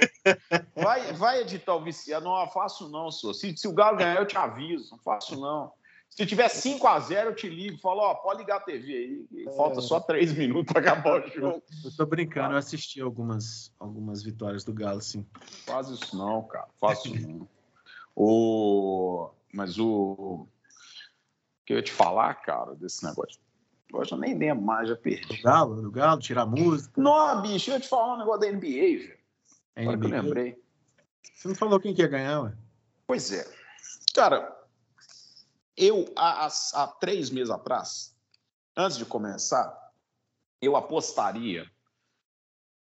Vai, 0.74 1.12
vai 1.12 1.40
editar 1.42 1.74
o 1.74 1.82
Viciado. 1.82 2.24
Não, 2.24 2.46
faço 2.48 2.88
não, 2.88 3.10
senhor. 3.10 3.34
Se, 3.34 3.56
se 3.56 3.68
o 3.68 3.72
Galo 3.72 3.98
ganhar, 3.98 4.16
eu 4.16 4.26
te 4.26 4.36
aviso. 4.36 4.90
Não 4.90 4.98
faço 4.98 5.38
não. 5.38 5.72
Se 6.10 6.24
tiver 6.24 6.48
5 6.48 6.86
a 6.86 6.98
0 6.98 7.30
eu 7.30 7.34
te 7.36 7.48
ligo. 7.48 7.78
Falo, 7.78 8.00
ó, 8.00 8.14
pode 8.14 8.40
ligar 8.40 8.56
a 8.56 8.60
TV 8.60 9.26
aí. 9.30 9.44
Falta 9.54 9.80
é... 9.80 9.82
só 9.82 10.00
3 10.00 10.32
minutos 10.32 10.72
para 10.72 10.80
acabar 10.80 11.22
o 11.22 11.28
jogo. 11.30 11.62
Eu 11.84 11.96
tô 11.96 12.06
brincando, 12.06 12.54
eu 12.54 12.58
assisti 12.58 13.00
algumas, 13.00 13.72
algumas 13.78 14.22
vitórias 14.22 14.64
do 14.64 14.72
Galo, 14.72 15.00
sim. 15.00 15.26
Faz 15.66 15.88
isso 15.88 16.16
não, 16.16 16.42
cara. 16.44 16.68
Faz 16.80 17.04
isso 17.04 17.28
não. 17.28 17.48
O... 18.14 19.30
Mas 19.52 19.78
o... 19.78 20.48
que 21.66 21.72
eu 21.72 21.78
ia 21.78 21.82
te 21.82 21.92
falar, 21.92 22.32
cara, 22.34 22.74
desse 22.76 23.04
negócio. 23.04 23.40
Eu 23.92 24.18
nem 24.18 24.38
lembro 24.38 24.64
mais, 24.64 24.88
já 24.88 24.96
perdi. 24.96 25.26
Do 25.26 25.42
Galo, 25.42 25.82
do 25.82 25.90
Galo, 25.90 26.20
tirar 26.20 26.46
música. 26.46 27.00
Não, 27.00 27.42
bicho, 27.42 27.70
eu 27.70 27.74
ia 27.74 27.80
te 27.80 27.88
falar 27.88 28.14
um 28.14 28.18
negócio 28.18 28.40
da 28.40 28.52
NBA, 28.52 28.60
velho. 28.60 29.18
Agora 29.74 29.98
que 29.98 30.06
eu 30.06 30.10
lembrei. 30.10 30.62
Você 31.34 31.48
não 31.48 31.54
falou 31.54 31.80
quem 31.80 31.94
que 31.94 32.02
ia 32.02 32.08
ganhar, 32.08 32.42
ué? 32.42 32.52
Pois 33.06 33.32
é. 33.32 33.46
Cara, 34.14 34.56
eu, 35.76 36.06
há, 36.16 36.46
há 36.46 36.86
três 37.00 37.30
meses 37.30 37.50
atrás, 37.50 38.14
antes 38.76 38.96
de 38.96 39.04
começar, 39.04 39.92
eu 40.62 40.76
apostaria 40.76 41.70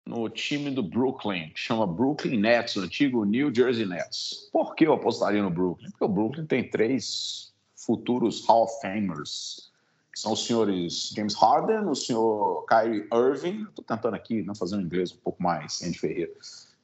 no 0.06 0.30
time 0.30 0.72
do 0.72 0.84
Brooklyn, 0.84 1.50
que 1.52 1.60
chama 1.60 1.88
Brooklyn 1.88 2.38
Nets, 2.38 2.76
o 2.76 2.82
antigo 2.82 3.24
New 3.24 3.54
Jersey 3.54 3.86
Nets. 3.86 4.50
Por 4.52 4.76
que 4.76 4.86
eu 4.86 4.94
apostaria 4.94 5.42
no 5.42 5.50
Brooklyn? 5.50 5.90
Porque 5.92 6.04
o 6.04 6.10
Brooklyn 6.10 6.46
tem 6.46 6.70
três 6.70 7.53
futuros 7.86 8.46
Hall 8.48 8.64
of 8.64 8.82
Famers. 8.82 9.72
São 10.16 10.34
os 10.34 10.46
senhores 10.46 11.10
James 11.16 11.34
Harden, 11.34 11.90
o 11.90 11.96
senhor 11.96 12.66
Kyrie 12.68 13.08
Irving, 13.12 13.64
estou 13.64 13.84
tentando 13.84 14.16
aqui 14.16 14.44
não 14.44 14.54
fazer 14.54 14.76
um 14.76 14.82
inglês 14.82 15.12
um 15.12 15.18
pouco 15.18 15.42
mais, 15.42 15.82
Andy 15.82 15.98
Ferreira, 15.98 16.32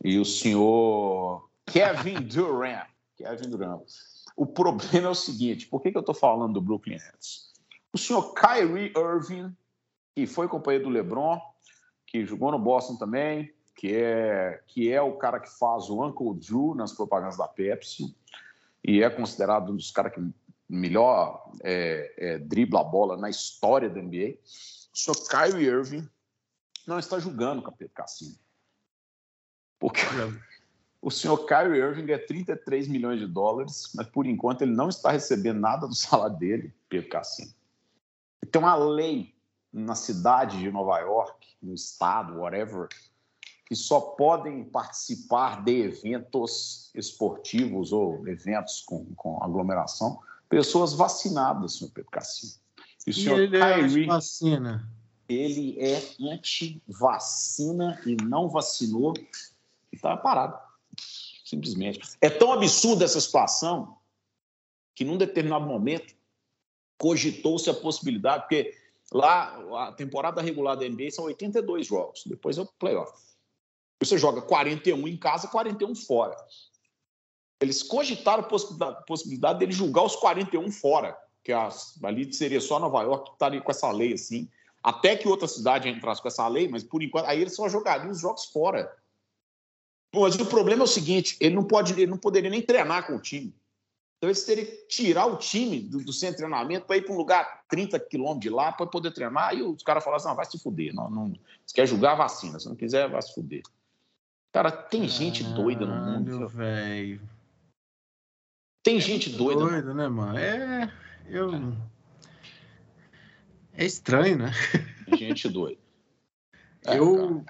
e 0.04 0.18
o 0.18 0.26
senhor 0.26 1.48
Kevin 1.66 2.22
Durant. 2.24 2.88
Kevin 3.16 3.50
Durant. 3.50 3.82
O 4.36 4.46
problema 4.46 5.08
é 5.08 5.12
o 5.12 5.16
seguinte: 5.16 5.68
por 5.68 5.82
que, 5.82 5.92
que 5.92 5.98
eu 5.98 6.02
estou 6.02 6.16
falando 6.16 6.54
do 6.54 6.62
Brooklyn 6.62 6.98
Nets? 6.98 7.54
O 7.94 7.98
senhor 7.98 8.34
Kyrie 8.34 8.94
Irving, 8.96 9.56
que 10.16 10.26
foi 10.26 10.48
companheiro 10.48 10.86
do 10.86 10.90
LeBron, 10.90 11.40
que 12.08 12.26
jogou 12.26 12.52
no 12.52 12.58
Boston 12.58 12.96
também, 12.96 13.54
que 13.76 13.94
é, 13.94 14.62
que 14.68 14.92
é 14.92 15.02
o 15.02 15.14
cara 15.14 15.40
que 15.40 15.50
faz 15.50 15.90
o 15.90 16.04
Uncle 16.04 16.34
Drew 16.34 16.74
nas 16.74 16.94
propagandas 16.94 17.38
da 17.38 17.48
Pepsi, 17.48 18.16
e 18.84 19.04
é 19.04 19.10
considerado 19.10 19.72
um 19.72 19.76
dos 19.76 19.92
caras 19.92 20.14
que 20.14 20.22
melhor 20.70 21.52
é, 21.64 22.14
é, 22.18 22.38
dribla 22.38 22.82
a 22.82 22.84
bola 22.84 23.18
na 23.18 23.30
história 23.30 23.90
da 23.90 24.02
NBA. 24.02 24.38
O 24.92 24.98
senhor 24.98 25.30
Kyrie 25.30 25.68
Irving 25.68 26.10
não 26.86 26.98
está 26.98 27.18
a 27.18 27.72
Pedro 27.72 27.94
Cassino. 27.94 28.36
Porque 29.78 30.02
o 31.00 31.12
senhor 31.12 31.46
Kyrie 31.46 31.80
Irving 31.80 32.08
ganha 32.08 32.26
33 32.26 32.88
milhões 32.88 33.20
de 33.20 33.28
dólares, 33.28 33.92
mas 33.96 34.08
por 34.08 34.26
enquanto 34.26 34.64
ele 34.64 34.74
não 34.74 34.90
está 34.90 35.12
recebendo 35.12 35.60
nada 35.60 35.88
do 35.88 35.96
salário 35.96 36.36
dele, 36.38 36.74
Pedro 36.90 37.10
Cassino. 37.10 37.54
Tem 38.52 38.60
uma 38.60 38.76
lei 38.76 39.34
na 39.72 39.94
cidade 39.94 40.60
de 40.60 40.72
Nova 40.72 41.00
York, 41.00 41.48
no 41.62 41.76
estado, 41.76 42.40
whatever, 42.40 42.90
que 43.66 43.76
só 43.76 44.02
podem 44.02 44.64
participar 44.64 45.64
de 45.64 45.82
eventos 45.84 46.92
esportivos 46.96 47.94
ou 47.94 48.28
eventos 48.28 48.82
com, 48.82 49.06
com 49.16 49.42
aglomeração 49.44 50.20
pessoas 50.50 50.94
vacinadas, 50.94 51.78
senhor 51.78 51.92
Pedro 51.92 52.12
Cassino. 52.12 52.54
E 53.06 53.12
o 53.12 53.14
senhor 53.14 53.40
ele 53.40 53.58
é 53.58 53.74
Kyrie, 53.76 54.04
é 54.04 54.08
vacina? 54.08 54.92
Ele 55.30 55.80
é 55.80 56.16
anti-vacina 56.20 58.02
e 58.06 58.16
não 58.16 58.50
vacinou 58.50 59.14
e 59.16 59.96
está 59.96 60.18
parado 60.18 60.60
simplesmente. 61.46 62.02
É 62.22 62.30
tão 62.30 62.52
absurda 62.52 63.06
essa 63.06 63.20
situação 63.20 63.98
que, 64.94 65.04
num 65.04 65.18
determinado 65.18 65.66
momento, 65.66 66.14
cogitou-se 66.98 67.70
a 67.70 67.74
possibilidade, 67.74 68.44
porque 68.44 68.76
lá 69.12 69.88
a 69.88 69.92
temporada 69.92 70.42
regular 70.42 70.76
da 70.76 70.88
NBA 70.88 71.12
são 71.12 71.26
82 71.26 71.88
jogos, 71.88 72.24
depois 72.26 72.58
é 72.58 72.62
o 72.62 72.66
playoff. 72.66 73.12
Você 74.02 74.18
joga 74.18 74.42
41 74.42 75.08
em 75.08 75.18
casa, 75.18 75.48
41 75.48 75.96
fora. 75.96 76.36
Eles 77.62 77.84
cogitaram 77.84 78.44
a 78.44 78.46
possibilidade, 78.46 79.06
possibilidade 79.06 79.60
dele 79.60 79.72
julgar 79.72 80.04
os 80.04 80.16
41 80.16 80.72
fora, 80.72 81.18
que 81.44 81.52
as, 81.52 82.02
ali 82.04 82.32
seria 82.34 82.62
só 82.62 82.80
Nova 82.80 83.02
York 83.04 83.26
que 83.26 83.36
estaria 83.36 83.62
com 83.62 83.72
essa 83.72 83.92
lei 83.92 84.14
assim, 84.14 84.48
até 84.82 85.16
que 85.16 85.28
outra 85.28 85.48
cidade 85.48 85.90
entrasse 85.90 86.22
com 86.22 86.28
essa 86.30 86.48
lei, 86.48 86.68
mas 86.68 86.84
por 86.84 87.04
enquanto 87.04 87.26
aí 87.26 87.42
eles 87.42 87.56
só 87.56 87.68
jogariam 87.68 88.12
os 88.12 88.20
jogos 88.20 88.46
fora. 88.46 88.90
Mas 90.14 90.36
o 90.36 90.46
problema 90.46 90.84
é 90.84 90.86
o 90.86 90.88
seguinte: 90.88 91.38
ele 91.40 91.54
não 91.54 91.64
pode, 91.64 91.94
ele 91.94 92.08
não 92.08 92.18
poderia 92.18 92.50
nem 92.50 92.62
treinar 92.62 93.06
com 93.06 93.16
o 93.16 93.20
time. 93.20 93.54
Então 94.18 94.30
eles 94.30 94.44
teriam 94.44 94.66
que 94.66 94.88
tirar 94.88 95.26
o 95.28 95.38
time 95.38 95.80
do, 95.80 96.04
do 96.04 96.12
centro 96.12 96.38
de 96.38 96.44
treinamento 96.44 96.86
para 96.86 96.98
ir 96.98 97.04
para 97.04 97.14
um 97.14 97.18
lugar 97.18 97.64
30 97.70 98.00
quilômetros 98.00 98.42
de 98.42 98.50
lá 98.50 98.72
para 98.72 98.88
poder 98.88 99.12
treinar. 99.12 99.54
E 99.56 99.62
os 99.62 99.84
caras 99.84 100.04
falaram 100.04 100.18
assim: 100.18 100.30
não, 100.30 100.36
vai 100.36 100.46
se 100.46 100.60
fuder. 100.60 100.94
Não, 100.94 101.10
não, 101.10 101.34
você 101.66 101.76
quer 101.76 101.88
jogar 101.88 102.16
vacina, 102.16 102.60
se 102.60 102.68
não 102.68 102.76
quiser, 102.76 103.10
vai 103.10 103.22
se 103.22 103.34
fuder. 103.34 103.62
Cara, 104.52 104.72
tem 104.72 105.08
gente 105.08 105.44
doida 105.44 105.86
no 105.86 105.96
mundo. 105.96 106.48
velho. 106.48 107.22
Tem 108.90 109.00
gente 109.00 109.30
doida. 109.30 109.60
Doido, 109.60 109.94
né, 109.94 110.08
mano? 110.08 110.36
É. 110.40 110.92
Eu. 111.28 111.52
É 113.74 113.86
estranho, 113.86 114.40
né? 114.40 114.52
Gente 115.16 115.48
doida. 115.48 115.80
É, 116.88 116.98
eu. 116.98 117.44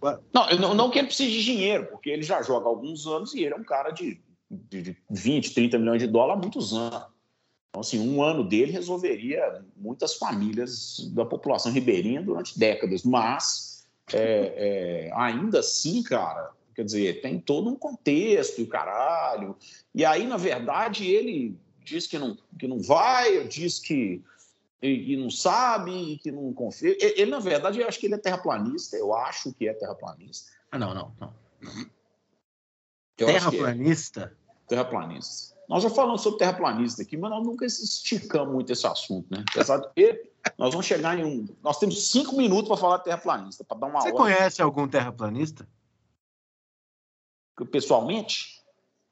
Cara. 0.00 0.22
Não, 0.32 0.50
não, 0.50 0.74
não 0.74 0.90
que 0.90 1.00
ele 1.00 1.08
precise 1.08 1.32
de 1.32 1.42
dinheiro, 1.42 1.86
porque 1.86 2.10
ele 2.10 2.22
já 2.22 2.40
joga 2.42 2.66
há 2.66 2.68
alguns 2.68 3.08
anos 3.08 3.34
e 3.34 3.42
ele 3.42 3.54
é 3.54 3.56
um 3.56 3.64
cara 3.64 3.90
de, 3.90 4.20
de 4.48 4.96
20, 5.10 5.52
30 5.52 5.78
milhões 5.80 6.00
de 6.00 6.06
dólares 6.06 6.38
há 6.38 6.40
muitos 6.40 6.72
anos. 6.72 7.08
Então, 7.70 7.80
assim, 7.80 7.98
um 7.98 8.22
ano 8.22 8.44
dele 8.44 8.70
resolveria 8.70 9.64
muitas 9.76 10.14
famílias 10.14 11.10
da 11.12 11.24
população 11.24 11.72
ribeirinha 11.72 12.22
durante 12.22 12.56
décadas. 12.56 13.02
Mas, 13.02 13.84
é, 14.12 15.08
é, 15.08 15.12
ainda 15.12 15.58
assim, 15.58 16.04
cara, 16.04 16.52
quer 16.74 16.84
dizer, 16.84 17.20
tem 17.20 17.38
todo 17.38 17.70
um 17.70 17.76
contexto 17.76 18.60
e 18.60 18.64
o 18.64 18.68
caralho. 18.68 19.56
E 19.94 20.04
aí, 20.04 20.26
na 20.26 20.36
verdade, 20.36 21.06
ele 21.06 21.58
diz 21.84 22.06
que 22.06 22.18
não, 22.18 22.36
que 22.58 22.66
não 22.66 22.80
vai, 22.80 23.46
diz 23.46 23.78
que 23.78 24.22
e, 24.82 25.14
e, 25.14 25.16
não 25.16 25.30
sabe, 25.30 25.90
e 25.92 26.18
que 26.18 26.30
não 26.30 26.52
confia. 26.52 26.94
Ele, 27.00 27.30
na 27.30 27.38
verdade, 27.38 27.80
eu 27.80 27.88
acho 27.88 27.98
que 27.98 28.06
ele 28.06 28.16
é 28.16 28.18
terraplanista, 28.18 28.96
eu 28.96 29.14
acho 29.14 29.52
que 29.54 29.66
é 29.66 29.72
terraplanista. 29.72 30.52
Ah, 30.70 30.78
não, 30.78 30.92
não, 30.92 31.12
não. 31.18 31.32
É. 31.62 33.24
terraplanista? 33.24 34.36
É. 34.38 34.44
Terraplanista. 34.68 35.54
Nós 35.68 35.82
já 35.82 35.88
falamos 35.88 36.20
sobre 36.20 36.38
terraplanista 36.38 37.00
aqui, 37.00 37.16
mas 37.16 37.30
nós 37.30 37.46
nunca 37.46 37.64
esticamos 37.64 38.52
muito 38.52 38.70
esse 38.70 38.86
assunto, 38.86 39.26
né? 39.30 39.42
Apesar 39.50 39.78
de 39.78 39.88
que 39.94 40.30
nós 40.58 40.70
vamos 40.70 40.84
chegar 40.84 41.18
em 41.18 41.24
um. 41.24 41.48
Nós 41.62 41.78
temos 41.78 42.10
cinco 42.10 42.36
minutos 42.36 42.68
para 42.68 42.76
falar 42.76 42.98
terraplanista, 42.98 43.64
para 43.64 43.78
dar 43.78 43.86
uma 43.86 44.00
Você 44.00 44.08
hora. 44.08 44.16
conhece 44.16 44.60
algum 44.60 44.86
terraplanista? 44.86 45.66
Pessoalmente? 47.70 48.62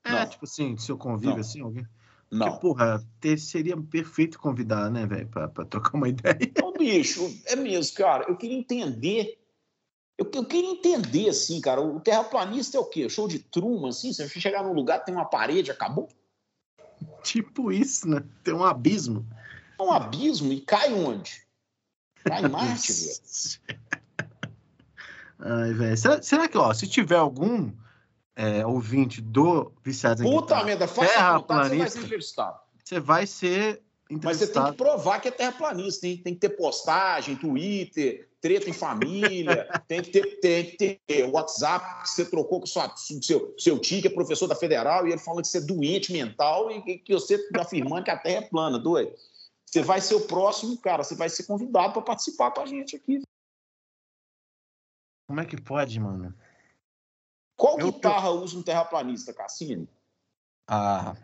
É, 0.05 0.11
não. 0.11 0.29
tipo 0.29 0.45
assim, 0.45 0.77
se 0.77 0.91
eu 0.91 0.99
convivo 0.99 1.39
assim, 1.39 1.61
alguém. 1.61 1.87
Não. 2.31 2.47
Porque, 2.47 2.61
porra, 2.61 3.07
ter, 3.21 3.39
seria 3.39 3.77
perfeito 3.77 4.39
convidar, 4.39 4.91
né, 4.91 5.07
velho, 5.07 5.29
pra, 5.29 5.49
pra, 5.49 5.65
trocar 5.65 5.95
uma 5.95 6.09
ideia. 6.11 6.39
Não, 6.61 6.73
bicho, 6.73 7.21
é 7.47 7.55
mesmo, 7.55 7.95
cara. 7.95 8.25
Eu 8.29 8.37
queria 8.37 8.57
entender. 8.57 9.39
Eu, 10.19 10.31
eu 10.35 10.45
queria 10.45 10.71
entender, 10.71 11.29
assim, 11.29 11.61
cara. 11.61 11.81
O 11.81 12.01
terraplanista 12.01 12.79
é 12.79 12.81
o 12.81 12.87
quê? 12.87 13.09
Show 13.09 13.29
de 13.29 13.39
truma, 13.39 13.91
assim? 13.91 14.13
Você 14.13 14.29
chegar 14.29 14.65
num 14.65 14.73
lugar, 14.73 15.05
tem 15.05 15.15
uma 15.15 15.27
parede, 15.27 15.71
acabou? 15.71 16.09
Tipo 17.23 17.71
isso, 17.71 18.09
né? 18.09 18.25
Tem 18.43 18.55
um 18.55 18.65
abismo. 18.65 19.27
Um 19.79 19.91
abismo 19.93 20.53
e 20.53 20.61
cai 20.61 20.93
onde? 20.93 21.43
Cai 22.25 22.45
em 22.45 22.49
Marte, 22.49 22.93
velho. 22.93 23.79
Ai, 25.39 25.73
velho. 25.75 25.97
Será, 25.97 26.23
será 26.23 26.49
que, 26.49 26.57
ó, 26.57 26.73
se 26.73 26.87
tiver 26.89 27.17
algum 27.17 27.73
é, 28.35 28.67
ouvinte 28.67 29.21
do 29.21 29.73
Viciados 29.85 30.25
em 30.25 30.31
Puta 30.31 30.63
merda, 30.65 30.89
faça 30.89 31.09
terraplanista, 31.09 31.69
você 31.69 31.79
vai 31.79 31.91
ser 31.91 31.99
entrevistado. 31.99 32.61
Você 32.85 33.01
vai 33.01 33.27
ser 33.27 33.83
Mas 34.11 34.39
você 34.39 34.47
tem 34.47 34.65
que 34.65 34.73
provar 34.73 35.21
que 35.21 35.29
é 35.29 35.31
terraplanista, 35.31 36.07
hein? 36.07 36.21
Tem 36.23 36.35
que 36.35 36.41
ter 36.41 36.51
postagem, 36.51 37.37
Twitter, 37.37 38.29
treta 38.41 38.69
em 38.69 38.73
família, 38.73 39.69
tem 39.87 40.03
que 40.03 40.11
ter, 40.11 40.41
tem 40.41 40.65
que 40.65 41.01
ter 41.07 41.25
WhatsApp 41.31 42.03
que 42.03 42.11
você 42.11 42.25
trocou 42.25 42.61
com 42.61 42.67
sua, 42.67 42.93
seu, 42.97 43.55
seu 43.57 43.79
tio, 43.79 44.03
que 44.03 44.09
é 44.09 44.11
professor 44.11 44.49
da 44.49 44.57
federal, 44.57 45.07
e 45.07 45.13
ele 45.13 45.21
falando 45.21 45.43
que 45.43 45.49
você 45.49 45.59
é 45.59 45.63
doente 45.63 46.13
mental 46.13 46.71
e 46.71 46.99
que 46.99 47.13
você 47.15 47.37
está 47.37 47.63
afirmando 47.63 48.05
que 48.05 48.11
a 48.11 48.19
Terra 48.19 48.45
é 48.45 48.49
plana, 48.49 48.79
doido. 48.79 49.15
Você 49.65 49.81
vai 49.81 50.01
ser 50.01 50.17
o 50.17 50.27
próximo, 50.27 50.77
cara, 50.79 51.05
você 51.05 51.15
vai 51.15 51.31
ser 51.31 51.45
convidado 51.45 51.95
para 51.95 52.03
participar 52.03 52.51
com 52.51 52.61
a 52.61 52.67
gente 52.67 52.97
aqui. 52.97 53.23
Como 55.27 55.41
é 55.41 55.47
que 55.47 55.59
pode, 55.59 55.99
mano? 55.99 56.35
Qual 57.63 57.79
eu, 57.79 57.93
guitarra 57.93 58.27
eu... 58.27 58.43
usa 58.43 58.59
um 58.59 58.63
terraplanista, 58.63 59.33
Cassini? 59.33 59.89
Ah, 60.67 61.15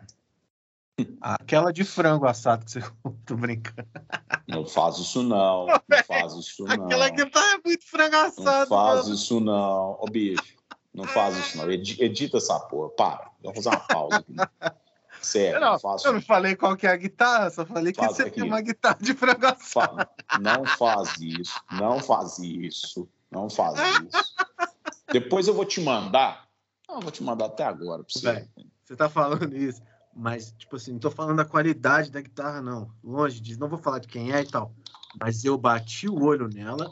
aquela 1.19 1.73
de 1.73 1.83
frango 1.83 2.25
assado 2.25 2.63
que 2.63 2.71
você 2.71 2.79
tô 3.27 3.35
brincando. 3.35 3.85
Não 4.47 4.65
faz 4.65 4.99
isso 4.99 5.21
não, 5.21 5.65
não 5.65 6.03
faz 6.07 6.33
isso 6.35 6.63
não. 6.63 6.85
Aquela 6.85 7.09
guitarra 7.09 7.55
é 7.55 7.61
muito 7.67 7.85
frango 7.85 8.15
assado. 8.15 8.69
Não 8.69 8.77
faz 8.77 9.01
mano. 9.01 9.15
isso 9.15 9.39
não, 9.41 9.97
ô 9.99 10.05
bicho. 10.05 10.55
Não 10.93 11.03
faz 11.03 11.35
isso 11.35 11.57
não. 11.57 11.69
Edita 11.69 12.37
essa 12.37 12.57
porra, 12.57 12.89
para. 12.91 13.31
Vamos 13.43 13.61
fazer 13.61 13.75
uma 13.75 13.85
pausa 13.85 14.15
aqui. 14.15 14.35
Sério, 15.21 15.57
eu 15.57 15.59
não, 15.59 15.73
não 15.73 15.79
faço. 15.79 16.07
Eu 16.07 16.13
não 16.13 16.21
falei 16.21 16.55
qual 16.55 16.77
que 16.77 16.87
é 16.87 16.91
a 16.91 16.95
guitarra, 16.95 17.49
só 17.49 17.65
falei 17.65 17.91
que 17.91 17.99
você 17.99 18.21
aqui. 18.21 18.39
tem 18.39 18.45
uma 18.45 18.61
guitarra 18.61 18.97
de 19.01 19.13
frango 19.13 19.45
assado. 19.45 20.07
Não 20.39 20.65
faz 20.65 21.19
isso, 21.19 21.61
não 21.73 21.99
faz 21.99 22.39
isso, 22.39 23.09
não 23.29 23.49
faz 23.49 23.77
isso. 23.77 24.35
Depois 25.11 25.47
eu 25.47 25.53
vou 25.53 25.65
te 25.65 25.81
mandar. 25.81 26.47
Não, 26.87 26.95
eu 26.95 27.01
vou 27.01 27.11
te 27.11 27.23
mandar 27.23 27.45
até 27.45 27.63
agora. 27.63 28.03
Pra 28.03 28.13
você. 28.13 28.47
você 28.83 28.95
tá 28.95 29.09
falando 29.09 29.55
isso, 29.55 29.81
mas, 30.15 30.53
tipo 30.57 30.75
assim, 30.75 30.93
não 30.93 30.99
tô 30.99 31.11
falando 31.11 31.37
da 31.37 31.45
qualidade 31.45 32.11
da 32.11 32.21
guitarra, 32.21 32.61
não. 32.61 32.91
Longe 33.03 33.39
disso, 33.39 33.59
não 33.59 33.69
vou 33.69 33.79
falar 33.79 33.99
de 33.99 34.07
quem 34.07 34.31
é 34.31 34.41
e 34.41 34.47
tal. 34.47 34.73
Mas 35.19 35.43
eu 35.43 35.57
bati 35.57 36.07
o 36.07 36.23
olho 36.23 36.47
nela, 36.47 36.91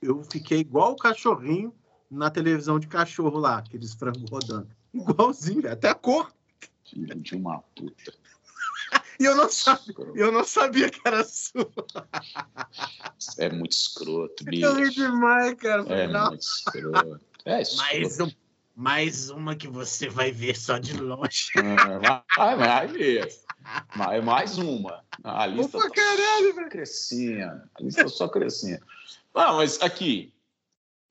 eu 0.00 0.22
fiquei 0.22 0.60
igual 0.60 0.92
o 0.92 0.96
cachorrinho 0.96 1.74
na 2.10 2.30
televisão 2.30 2.78
de 2.78 2.86
cachorro 2.86 3.38
lá, 3.38 3.58
aqueles 3.58 3.94
frangos 3.94 4.30
rodando. 4.30 4.68
Igualzinho, 4.94 5.70
até 5.70 5.90
a 5.90 5.94
cor. 5.94 6.32
Filho 6.88 7.14
de 7.16 7.34
uma 7.34 7.60
puta. 7.74 8.14
e 9.18 9.24
eu 9.24 9.34
não, 9.34 9.50
sabia, 9.50 9.94
eu 10.14 10.30
não 10.30 10.44
sabia 10.44 10.88
que 10.88 11.00
era 11.04 11.24
sua. 11.24 11.70
É 13.38 13.50
muito 13.50 13.72
escroto, 13.72 14.44
bicho. 14.44 14.66
É 14.66 14.88
demais, 14.88 15.54
cara. 15.54 15.82
É 15.88 16.06
não. 16.06 16.28
muito 16.28 16.42
escroto. 16.42 17.20
É 17.46 17.62
mais, 17.76 18.18
um, 18.18 18.30
mais 18.74 19.30
uma 19.30 19.54
que 19.54 19.68
você 19.68 20.08
vai 20.08 20.32
ver 20.32 20.56
só 20.56 20.78
de 20.78 20.96
longe. 21.00 21.52
vai, 22.36 22.56
vai 22.56 22.86
ver. 22.88 23.32
Mais, 23.94 24.24
mais 24.24 24.58
uma. 24.58 25.04
A 25.22 25.46
lista 25.46 25.78
Opa, 25.78 25.88
tá 25.88 25.94
caralho, 25.94 26.54
só 26.56 26.68
crescendo. 26.68 27.62
A 27.72 27.82
lista 27.82 28.02
tá 28.02 28.08
só 28.08 28.28
crescendo. 28.28 28.84
Não, 29.32 29.58
mas 29.58 29.80
aqui, 29.80 30.34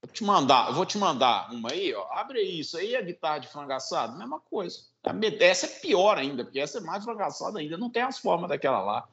vou 0.04 0.12
te 0.12 0.26
mandar, 0.26 0.72
vou 0.72 0.86
te 0.86 0.98
mandar 0.98 1.54
uma 1.54 1.72
aí, 1.72 1.94
ó. 1.94 2.06
Abre 2.12 2.42
isso 2.42 2.78
aí, 2.78 2.98
a 2.98 3.02
guitarra 3.02 3.40
de 3.40 3.48
frango 3.48 3.72
assado, 3.72 4.18
mesma 4.18 4.42
coisa. 4.42 4.80
Essa 5.40 5.68
é 5.68 5.70
pior 5.70 6.18
ainda, 6.18 6.44
porque 6.44 6.60
essa 6.60 6.80
é 6.80 6.82
mais 6.82 7.06
frango 7.06 7.24
assado 7.24 7.58
ainda, 7.58 7.78
não 7.78 7.90
tem 7.90 8.02
as 8.02 8.18
formas 8.18 8.50
daquela 8.50 8.82
lá. 8.82 9.08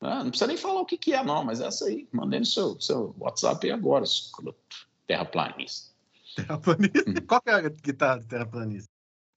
Não 0.00 0.30
precisa 0.30 0.48
nem 0.48 0.56
falar 0.56 0.80
o 0.80 0.86
que, 0.86 0.98
que 0.98 1.14
é, 1.14 1.22
não, 1.22 1.44
mas 1.44 1.60
essa 1.60 1.84
aí, 1.84 2.08
mandei 2.10 2.40
no 2.40 2.46
seu, 2.46 2.80
seu 2.80 3.14
WhatsApp 3.16 3.64
aí 3.64 3.72
agora, 3.72 4.04
escroto, 4.04 4.58
terraplanista. 5.06 5.93
Terraplanista? 6.34 7.10
Hum. 7.10 7.26
Qual 7.26 7.40
que 7.40 7.50
é 7.50 7.54
a 7.54 7.68
guitarra 7.68 8.18
do 8.18 8.26
terraplanista? 8.26 8.90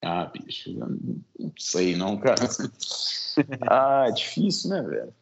Ah, 0.04 0.26
bicho, 0.26 0.74
não 0.74 1.52
sei 1.58 1.96
não, 1.96 2.18
cara. 2.18 2.36
ah, 3.70 4.06
é 4.08 4.12
difícil, 4.12 4.70
né, 4.70 4.82
velho? 4.82 5.14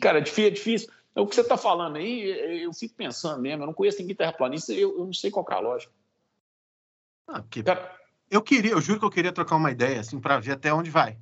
Cara, 0.00 0.18
é 0.18 0.20
difícil, 0.20 0.46
é 0.46 0.50
difícil. 0.50 0.92
O 1.14 1.26
que 1.26 1.34
você 1.34 1.40
está 1.40 1.56
falando 1.56 1.96
aí, 1.96 2.62
eu 2.62 2.72
fico 2.72 2.94
pensando 2.94 3.40
mesmo. 3.40 3.62
Eu 3.62 3.66
não 3.66 3.74
conheço 3.74 3.98
ninguém 3.98 4.16
terraplanista, 4.16 4.72
eu, 4.72 4.98
eu 4.98 5.06
não 5.06 5.12
sei 5.12 5.30
qual 5.30 5.46
é 5.50 5.54
a 5.54 5.60
lógica. 5.60 5.92
Ah, 7.26 7.42
porque... 7.42 7.62
Cara, 7.62 7.98
eu 8.30 8.42
queria, 8.42 8.72
eu 8.72 8.80
juro 8.80 9.00
que 9.00 9.06
eu 9.06 9.10
queria 9.10 9.32
trocar 9.32 9.56
uma 9.56 9.70
ideia, 9.70 10.00
assim, 10.00 10.20
para 10.20 10.38
ver 10.38 10.52
até 10.52 10.72
onde 10.72 10.90
vai. 10.90 11.18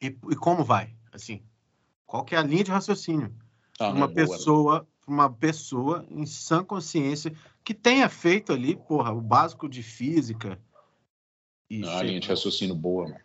E, 0.00 0.06
e, 0.06 0.36
como 0.36 0.62
vai, 0.62 0.94
assim. 1.12 1.42
Qual 2.04 2.24
que 2.24 2.34
é 2.34 2.38
a 2.38 2.42
linha 2.42 2.64
de 2.64 2.70
raciocínio? 2.70 3.34
Ah, 3.80 3.88
uma 3.88 4.06
é 4.06 4.14
pessoa, 4.14 4.80
boa, 4.80 4.88
uma 5.06 5.30
pessoa 5.30 6.06
em 6.10 6.26
sã 6.26 6.64
consciência 6.64 7.32
que 7.62 7.74
tenha 7.74 8.08
feito 8.08 8.52
ali, 8.52 8.76
porra, 8.76 9.12
o 9.12 9.20
básico 9.20 9.68
de 9.68 9.82
física. 9.82 10.58
E 11.70 11.78
Não, 11.78 11.96
a 11.96 12.02
linha 12.02 12.20
de 12.20 12.28
raciocínio 12.28 12.74
boa, 12.74 13.04
mano. 13.04 13.20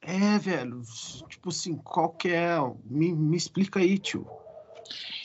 É, 0.00 0.38
velho. 0.38 0.82
Tipo 1.28 1.50
assim, 1.50 1.76
qual 1.76 2.10
que 2.10 2.28
é? 2.28 2.56
Me, 2.84 3.12
me 3.12 3.36
explica 3.36 3.80
aí, 3.80 3.98
tio. 3.98 4.26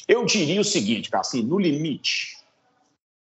Eu 0.07 0.25
diria 0.25 0.59
o 0.59 0.65
seguinte, 0.65 1.09
cara, 1.09 1.21
assim, 1.21 1.41
no 1.41 1.57
limite, 1.57 2.37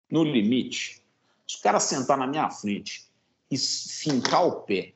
no 0.09 0.23
limite, 0.23 1.01
se 1.47 1.57
o 1.57 1.61
cara 1.61 1.79
sentar 1.79 2.17
na 2.17 2.25
minha 2.25 2.49
frente 2.49 3.03
e 3.51 3.57
fincar 3.57 4.47
o 4.47 4.61
pé, 4.61 4.93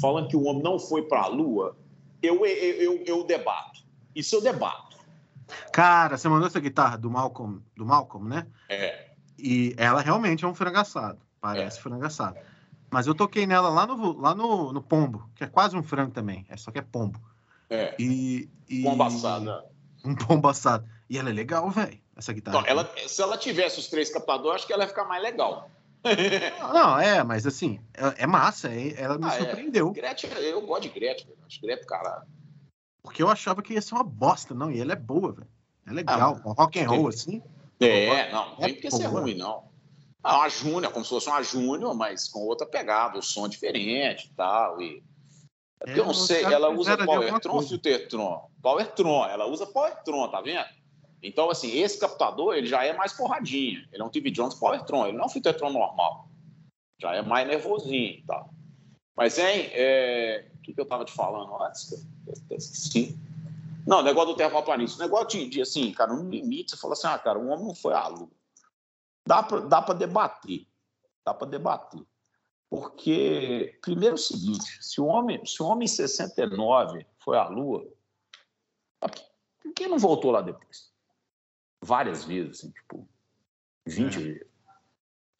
falando 0.00 0.28
que 0.28 0.36
o 0.36 0.44
homem 0.44 0.62
não 0.62 0.78
foi 0.78 1.02
para 1.02 1.22
a 1.22 1.26
Lua, 1.28 1.76
eu, 2.22 2.44
eu, 2.44 2.74
eu, 2.74 3.04
eu 3.04 3.24
debato. 3.24 3.84
Isso 4.14 4.34
eu 4.34 4.40
debato. 4.40 4.98
Cara, 5.72 6.16
você 6.16 6.28
mandou 6.28 6.46
essa 6.46 6.60
guitarra 6.60 6.96
do 6.96 7.10
Malcolm, 7.10 7.62
do 7.76 7.84
Malcolm, 7.84 8.28
né? 8.28 8.46
É. 8.68 9.10
E 9.38 9.74
ela 9.76 10.00
realmente 10.00 10.44
é 10.44 10.48
um 10.48 10.54
frangaçado. 10.54 11.18
Parece 11.40 11.78
é. 11.78 11.82
frangaçado. 11.82 12.36
Mas 12.90 13.06
eu 13.06 13.14
toquei 13.14 13.46
nela 13.46 13.68
lá 13.68 13.86
no, 13.86 14.20
lá 14.20 14.34
no, 14.34 14.72
no 14.72 14.82
pombo, 14.82 15.28
que 15.34 15.44
é 15.44 15.46
quase 15.46 15.76
um 15.76 15.82
frango 15.82 16.12
também. 16.12 16.44
É 16.48 16.56
só 16.56 16.70
que 16.70 16.78
é 16.78 16.82
pombo. 16.82 17.20
É. 17.68 17.94
E, 17.98 18.50
e... 18.68 18.82
Pombo 18.82 19.04
assado. 19.04 19.62
Um 20.04 20.14
pombo 20.14 20.48
assado. 20.48 20.88
E 21.08 21.16
ela 21.16 21.30
é 21.30 21.32
legal, 21.32 21.70
velho, 21.70 21.98
essa 22.16 22.32
guitarra. 22.32 22.60
Não, 22.60 22.66
ela, 22.66 22.90
se 23.06 23.22
ela 23.22 23.38
tivesse 23.38 23.78
os 23.78 23.88
três 23.88 24.10
captadores, 24.10 24.56
acho 24.56 24.66
que 24.66 24.72
ela 24.72 24.82
ia 24.82 24.88
ficar 24.88 25.04
mais 25.04 25.22
legal. 25.22 25.70
não, 26.72 26.98
é, 26.98 27.22
mas 27.22 27.46
assim, 27.46 27.78
é, 27.94 28.22
é 28.22 28.26
massa. 28.26 28.68
É, 28.68 28.94
ela 29.00 29.18
me 29.18 29.24
ah, 29.26 29.34
é. 29.34 29.38
surpreendeu. 29.38 29.90
É. 29.90 29.92
Gretchen, 29.92 30.30
eu 30.30 30.60
gosto 30.62 30.82
de 30.82 30.88
Gretchen, 30.88 31.28
acho 31.46 31.60
Gretchen, 31.60 31.86
caralho. 31.86 32.26
Porque 33.02 33.22
eu 33.22 33.28
achava 33.28 33.62
que 33.62 33.74
ia 33.74 33.82
ser 33.82 33.94
uma 33.94 34.04
bosta, 34.04 34.54
não. 34.54 34.70
E 34.70 34.80
ela 34.80 34.92
é 34.92 34.96
boa, 34.96 35.32
velho. 35.32 35.48
É 35.86 35.92
legal. 35.92 36.40
Ah, 36.44 36.52
rock 36.52 36.80
and 36.80 36.88
roll, 36.88 37.08
assim. 37.08 37.42
É, 37.80 38.30
não, 38.30 38.50
não 38.50 38.56
tem 38.56 38.70
é 38.70 38.72
porque 38.74 38.90
ser 38.90 39.06
ruim, 39.06 39.34
não. 39.34 39.70
Ah, 40.22 40.40
uma 40.40 40.48
Júnior, 40.50 40.92
como 40.92 41.04
se 41.04 41.10
fosse 41.10 41.28
uma 41.28 41.42
Júnior, 41.42 41.94
mas 41.94 42.28
com 42.28 42.40
outra 42.40 42.66
pegada, 42.66 43.18
o 43.18 43.22
som 43.22 43.48
diferente 43.48 44.26
e 44.26 44.34
tal. 44.34 44.80
E... 44.80 45.02
É 45.80 45.86
porque 45.86 46.00
eu 46.00 46.04
não 46.04 46.12
sei, 46.12 46.44
ela 46.44 46.68
usa 46.68 46.96
Powertron 46.98 47.54
ou 47.54 47.62
Filtertron? 47.62 48.50
Powertron, 48.60 49.24
ela 49.24 49.46
usa 49.46 49.66
Powertron, 49.66 50.28
tá 50.28 50.42
vendo? 50.42 50.66
Então, 51.22 51.50
assim, 51.50 51.70
esse 51.78 51.98
captador, 51.98 52.54
ele 52.54 52.66
já 52.66 52.84
é 52.84 52.92
mais 52.92 53.14
porradinha. 53.14 53.86
Ele 53.90 54.02
é 54.02 54.04
um 54.04 54.10
TV 54.10 54.30
Jones 54.30 54.54
Powertron, 54.54 55.06
ele 55.06 55.16
não 55.16 55.24
é 55.24 55.26
um 55.26 55.30
Filtertron 55.30 55.70
normal. 55.70 56.28
Já 57.00 57.14
é 57.14 57.22
mais 57.22 57.48
nervosinho 57.48 58.18
e 58.18 58.24
tal. 58.26 58.50
Mas, 59.16 59.38
hein, 59.38 59.70
é... 59.72 60.50
o 60.54 60.62
que, 60.62 60.74
que 60.74 60.80
eu 60.80 60.86
tava 60.86 61.04
te 61.04 61.12
falando 61.12 61.62
antes? 61.62 61.92
Eu 61.92 61.98
esqueci. 62.32 63.18
Não, 63.86 64.02
negócio 64.02 64.32
do 64.32 64.36
terraplanista. 64.36 65.02
Negócio 65.02 65.28
de, 65.28 65.48
de, 65.48 65.62
assim, 65.62 65.92
cara, 65.92 66.12
no 66.12 66.28
limite, 66.28 66.72
você 66.72 66.76
fala 66.76 66.92
assim, 66.92 67.06
ah, 67.06 67.18
cara, 67.18 67.38
o 67.38 67.48
homem 67.48 67.66
não 67.66 67.74
foi 67.74 67.94
à 67.94 68.06
lua. 68.08 68.30
Dá 69.26 69.42
para 69.42 69.60
dá 69.60 69.80
debater. 69.80 70.66
Dá 71.24 71.34
para 71.34 71.48
debater. 71.48 72.02
Porque, 72.68 73.78
primeiro 73.82 74.14
é 74.14 74.18
o 74.18 74.18
seguinte, 74.18 74.78
se 74.80 75.00
o 75.00 75.06
homem, 75.06 75.44
se 75.44 75.60
o 75.62 75.66
homem 75.66 75.86
em 75.86 75.88
69 75.88 77.04
foi 77.18 77.36
à 77.36 77.48
lua, 77.48 77.84
por 79.00 79.72
que 79.74 79.88
não 79.88 79.98
voltou 79.98 80.30
lá 80.30 80.40
depois? 80.40 80.92
Várias 81.82 82.24
vezes, 82.24 82.60
assim, 82.60 82.70
tipo, 82.70 83.08
20 83.86 84.14
é. 84.14 84.18
vezes. 84.20 84.46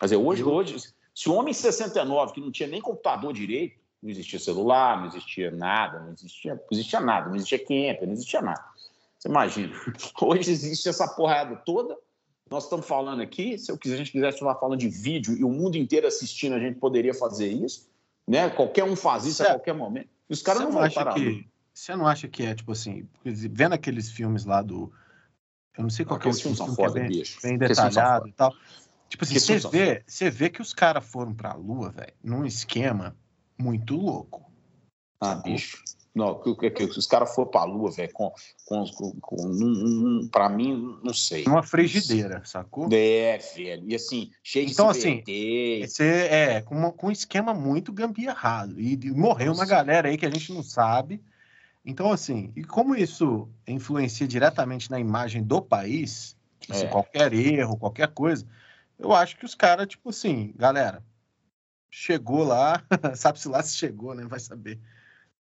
Mas 0.01 0.13
é, 0.13 0.17
hoje, 0.17 0.43
hoje, 0.43 0.93
se 1.15 1.29
o 1.29 1.35
homem 1.35 1.51
em 1.51 1.55
69, 1.55 2.33
que 2.33 2.41
não 2.41 2.51
tinha 2.51 2.69
nem 2.69 2.81
computador 2.81 3.33
direito, 3.33 3.80
não 4.03 4.11
existia 4.11 4.39
celular, 4.39 4.99
não 4.99 5.07
existia 5.09 5.51
nada, 5.51 6.01
não 6.01 6.13
existia, 6.13 6.55
não 6.55 6.63
existia 6.71 7.01
nada, 7.01 7.29
não 7.29 7.37
existia 7.37 7.59
camper, 7.59 8.07
não 8.07 8.13
existia 8.15 8.41
nada. 8.41 8.65
Você 9.19 9.29
imagina. 9.29 9.75
Hoje 10.21 10.51
existe 10.51 10.89
essa 10.89 11.07
porrada 11.07 11.57
toda. 11.57 11.97
Nós 12.51 12.65
estamos 12.65 12.87
falando 12.87 13.23
aqui, 13.23 13.59
se 13.59 13.71
eu 13.71 13.79
quiser, 13.79 13.95
a 13.95 13.99
gente 13.99 14.11
quisesse 14.11 14.39
estar 14.39 14.55
falando 14.57 14.79
de 14.79 14.89
vídeo 14.89 15.37
e 15.37 15.45
o 15.45 15.51
mundo 15.51 15.77
inteiro 15.77 16.07
assistindo, 16.07 16.55
a 16.55 16.59
gente 16.59 16.79
poderia 16.79 17.15
fazer 17.15 17.49
isso. 17.49 17.89
Né? 18.27 18.49
Qualquer 18.51 18.85
um 18.85 18.97
faz 18.97 19.25
isso 19.25 19.43
a 19.43 19.47
qualquer 19.47 19.75
momento. 19.75 20.09
Os 20.29 20.43
caras 20.43 20.63
não, 20.63 20.73
vão 20.73 20.91
parar. 20.91 21.15
Que, 21.15 21.47
você 21.73 21.95
não 21.95 22.07
acha 22.07 22.27
que 22.27 22.43
é, 22.43 22.55
tipo 22.55 22.73
assim, 22.73 23.09
vendo 23.25 23.75
aqueles 23.75 24.11
filmes 24.11 24.45
lá 24.45 24.63
do. 24.63 24.93
Eu 25.77 25.83
não 25.85 25.91
sei 25.91 26.05
qual 26.05 26.19
que 26.19 26.27
é 26.27 26.31
o 26.31 26.35
filme, 26.35 26.57
filme 26.57 26.75
foda, 26.75 26.93
que 26.93 26.99
é 26.99 27.09
bem, 27.09 27.23
bem 27.43 27.59
detalhado 27.59 28.29
e 28.29 28.33
tal. 28.33 28.53
Tipo 29.09 29.25
assim, 29.25 29.39
você 29.39 29.59
vê, 29.69 30.03
você 30.07 30.31
vê 30.31 30.51
que 30.51 30.63
os 30.63 30.73
caras 30.73 31.05
foram 31.05 31.35
pra 31.35 31.55
Lua, 31.55 31.91
velho, 31.91 32.13
num 32.23 32.45
esquema 32.45 33.17
muito 33.61 33.97
louco. 33.97 34.51
Ah, 35.21 35.35
bicho. 35.35 35.83
Não, 36.15 36.41
que, 36.41 36.71
que, 36.71 36.85
os 36.85 37.07
caras 37.07 37.33
foram 37.35 37.51
pra 37.51 37.63
lua, 37.63 37.91
velho, 37.91 38.13
com, 38.13 38.33
com, 38.65 38.85
com, 38.85 39.13
com 39.21 39.37
um, 39.47 40.23
um, 40.23 40.29
pra 40.29 40.49
mim, 40.49 40.99
não 41.05 41.15
sei. 41.15 41.45
Uma 41.47 41.63
frigideira, 41.63 42.43
sacou? 42.45 42.89
É, 42.93 43.39
velho. 43.39 43.85
E 43.89 43.95
assim, 43.95 44.31
cheio 44.43 44.67
de 44.67 44.73
Então, 44.73 44.89
assim, 44.89 45.23
esse 45.27 46.03
é, 46.03 46.63
com, 46.63 46.75
uma, 46.75 46.91
com 46.91 47.07
um 47.07 47.13
esquema 47.13 47.55
muito 47.55 47.93
gambiarrado. 47.93 48.81
E, 48.81 48.95
e 48.95 49.11
morreu 49.13 49.49
Nossa. 49.49 49.61
uma 49.61 49.67
galera 49.67 50.09
aí 50.09 50.19
que 50.19 50.27
a 50.27 50.31
gente 50.31 50.53
não 50.53 50.65
sabe. 50.65 51.23
Então, 51.85 52.11
assim, 52.11 52.53
e 52.57 52.65
como 52.65 52.97
isso 52.97 53.49
influencia 53.67 54.27
diretamente 54.27 54.91
na 54.91 54.99
imagem 54.99 55.45
do 55.45 55.63
país, 55.63 56.37
assim, 56.69 56.87
é. 56.87 56.89
qualquer 56.89 57.33
erro, 57.33 57.77
qualquer 57.77 58.09
coisa. 58.09 58.45
Eu 58.99 59.13
acho 59.13 59.37
que 59.37 59.45
os 59.45 59.55
caras, 59.55 59.87
tipo 59.87 60.11
assim, 60.11 60.53
galera, 60.57 61.05
chegou 61.91 62.45
lá, 62.45 62.83
sabe-se 63.17 63.49
lá 63.49 63.63
se 63.63 63.77
chegou, 63.77 64.15
né? 64.15 64.25
Vai 64.27 64.41
saber. 64.41 64.79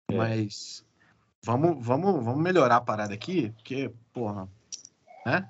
É. 0.10 0.16
Mas 0.16 0.86
vamos, 1.44 1.86
vamos, 1.86 2.24
vamos 2.24 2.42
melhorar 2.42 2.78
a 2.78 2.82
parada 2.82 3.14
aqui, 3.14 3.50
porque, 3.52 3.92
porra, 4.14 4.50
né? 5.26 5.50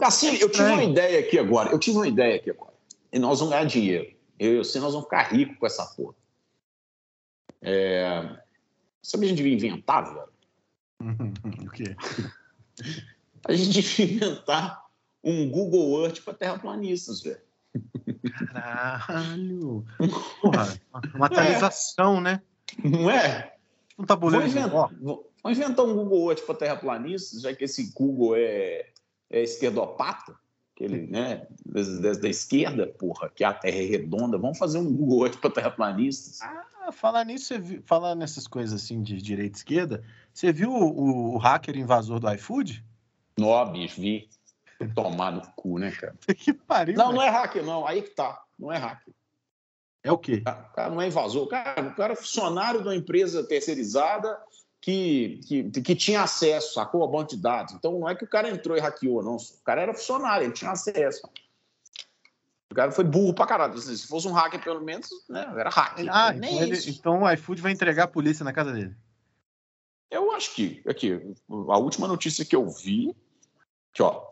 Assim, 0.00 0.36
eu 0.36 0.50
tive 0.50 0.68
uma 0.68 0.82
ideia 0.82 1.20
aqui 1.20 1.38
agora. 1.38 1.70
Eu 1.70 1.78
tive 1.78 1.96
uma 1.96 2.08
ideia 2.08 2.36
aqui 2.36 2.50
agora. 2.50 2.72
E 3.12 3.18
nós 3.18 3.38
vamos 3.38 3.54
ganhar 3.54 3.66
dinheiro. 3.66 4.16
Eu 4.38 4.54
e 4.54 4.58
você, 4.58 4.80
nós 4.80 4.92
vamos 4.92 5.06
ficar 5.06 5.24
ricos 5.24 5.58
com 5.58 5.66
essa 5.66 5.84
porra. 5.94 6.14
É... 7.60 8.38
Sabe 9.02 9.26
a 9.26 9.28
gente 9.28 9.38
devia 9.38 9.54
inventar, 9.54 10.04
velho? 10.04 10.30
o 11.66 11.70
quê? 11.70 11.96
A 13.46 13.52
gente 13.52 13.82
devia 13.82 14.14
inventar 14.14 14.86
um 15.22 15.50
Google 15.50 16.04
Earth 16.04 16.22
para 16.22 16.34
terraplanistas, 16.34 17.22
velho. 17.22 17.40
Caralho! 18.52 19.84
Porra, 20.40 20.80
uma 21.14 21.26
atualização, 21.26 22.18
é. 22.18 22.20
né? 22.20 22.42
Não 22.84 23.10
é? 23.10 23.54
Um 23.98 24.04
tabuleiro. 24.04 24.48
Vou 24.48 24.58
inventar, 24.58 24.90
vou, 25.00 25.30
vou 25.42 25.52
inventar 25.52 25.84
um 25.84 25.94
Google 25.94 26.30
Earth 26.30 26.44
para 26.44 26.54
terraplanistas, 26.54 27.42
já 27.42 27.54
que 27.54 27.64
esse 27.64 27.92
Google 27.92 28.36
é, 28.36 28.86
é 29.30 29.42
esquerdopata, 29.42 30.34
aquele, 30.74 31.06
né, 31.06 31.46
da 32.20 32.28
esquerda, 32.28 32.86
porra, 32.86 33.30
que 33.30 33.44
a 33.44 33.52
Terra 33.52 33.76
é 33.76 33.84
redonda. 33.84 34.38
Vamos 34.38 34.58
fazer 34.58 34.78
um 34.78 34.92
Google 34.92 35.26
Earth 35.26 35.38
para 35.38 35.50
terraplanistas. 35.50 36.40
Ah, 36.40 36.90
falar 36.92 37.24
nisso, 37.24 37.58
viu, 37.60 37.82
falar 37.84 38.14
nessas 38.14 38.46
coisas 38.46 38.82
assim 38.82 39.02
de 39.02 39.20
direita 39.20 39.56
e 39.56 39.58
esquerda, 39.58 40.02
você 40.32 40.52
viu 40.52 40.70
o, 40.70 40.84
o, 40.84 41.34
o 41.34 41.38
hacker 41.38 41.76
invasor 41.76 42.18
do 42.18 42.32
iFood? 42.32 42.84
Nó, 43.38 43.64
bicho, 43.66 44.00
vi. 44.00 44.28
Tomar 44.88 45.32
no 45.32 45.42
cu, 45.54 45.78
né, 45.78 45.90
cara? 45.90 46.14
Que 46.34 46.52
pariu. 46.52 46.96
Não, 46.96 47.12
não 47.12 47.22
é 47.22 47.28
hacker, 47.28 47.64
não. 47.64 47.86
Aí 47.86 48.02
que 48.02 48.10
tá. 48.10 48.42
Não 48.58 48.72
é 48.72 48.78
hacker. 48.78 49.12
É 50.02 50.10
o 50.10 50.18
quê? 50.18 50.42
O 50.46 50.74
cara 50.74 50.90
não 50.90 51.00
é 51.00 51.06
invasor. 51.06 51.44
O 51.44 51.48
cara, 51.48 51.82
o 51.82 51.94
cara 51.94 52.12
é 52.14 52.16
funcionário 52.16 52.80
de 52.80 52.88
uma 52.88 52.96
empresa 52.96 53.44
terceirizada 53.44 54.38
que, 54.80 55.40
que, 55.46 55.70
que 55.82 55.94
tinha 55.94 56.22
acesso, 56.22 56.74
sacou 56.74 57.04
a 57.04 57.06
banco 57.06 57.30
de 57.30 57.36
dados. 57.36 57.74
Então 57.74 57.98
não 57.98 58.08
é 58.08 58.14
que 58.14 58.24
o 58.24 58.28
cara 58.28 58.48
entrou 58.48 58.76
e 58.76 58.80
hackeou, 58.80 59.22
não. 59.22 59.36
O 59.36 59.62
cara 59.64 59.82
era 59.82 59.92
funcionário, 59.92 60.46
ele 60.46 60.54
tinha 60.54 60.70
acesso. 60.70 61.28
O 62.70 62.74
cara 62.74 62.90
foi 62.92 63.04
burro 63.04 63.34
pra 63.34 63.46
caralho. 63.46 63.76
Se 63.78 64.06
fosse 64.06 64.26
um 64.28 64.32
hacker, 64.32 64.62
pelo 64.62 64.80
menos, 64.80 65.08
né? 65.28 65.52
Era 65.56 65.68
hacker. 65.68 66.06
Ah, 66.08 66.32
então, 66.34 66.62
ele, 66.62 66.78
então 66.88 67.22
o 67.22 67.32
iFood 67.32 67.60
vai 67.60 67.72
entregar 67.72 68.04
a 68.04 68.08
polícia 68.08 68.44
na 68.44 68.52
casa 68.52 68.72
dele. 68.72 68.94
Eu 70.10 70.32
acho 70.32 70.54
que, 70.54 70.82
aqui, 70.88 71.20
a 71.50 71.78
última 71.78 72.08
notícia 72.08 72.44
que 72.44 72.56
eu 72.56 72.68
vi, 72.68 73.14
que 73.92 74.02
ó, 74.02 74.29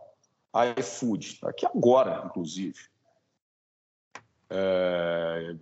iFood, 0.79 1.39
aqui 1.45 1.67
agora, 1.67 2.23
inclusive. 2.27 2.79
É... 4.51 5.55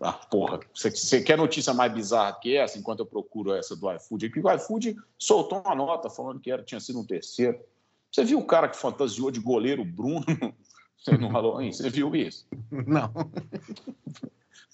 Ah, 0.00 0.12
porra, 0.12 0.60
você, 0.74 1.22
quer 1.22 1.38
notícia 1.38 1.72
mais 1.72 1.92
bizarra 1.92 2.38
que 2.40 2.56
essa, 2.56 2.78
enquanto 2.78 3.00
eu 3.00 3.06
procuro 3.06 3.54
essa 3.54 3.76
do 3.76 3.90
iFood? 3.92 4.26
Aqui 4.26 4.40
o 4.40 4.52
iFood 4.52 4.96
soltou 5.18 5.60
uma 5.60 5.74
nota 5.74 6.10
falando 6.10 6.40
que 6.40 6.50
era, 6.50 6.62
tinha 6.62 6.80
sido 6.80 7.00
um 7.00 7.06
terceiro. 7.06 7.58
Você 8.10 8.24
viu 8.24 8.38
o 8.38 8.46
cara 8.46 8.68
que 8.68 8.76
fantasiou 8.76 9.30
de 9.30 9.40
goleiro 9.40 9.84
Bruno 9.84 10.24
você 11.04 11.18
no 11.18 11.28
Halloween? 11.28 11.72
Você 11.72 11.90
viu 11.90 12.14
isso? 12.14 12.46
Não. 12.70 13.12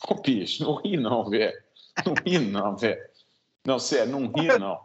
Ô, 0.09 0.15
bicho, 0.15 0.63
não 0.63 0.77
ri 0.77 0.97
não, 0.97 1.29
velho. 1.29 1.63
Não 2.07 2.15
ri 2.25 2.39
não, 2.39 2.77
velho. 2.77 3.10
Não, 3.65 3.79
sério, 3.79 4.13
não 4.13 4.27
ri 4.31 4.59
não. 4.59 4.81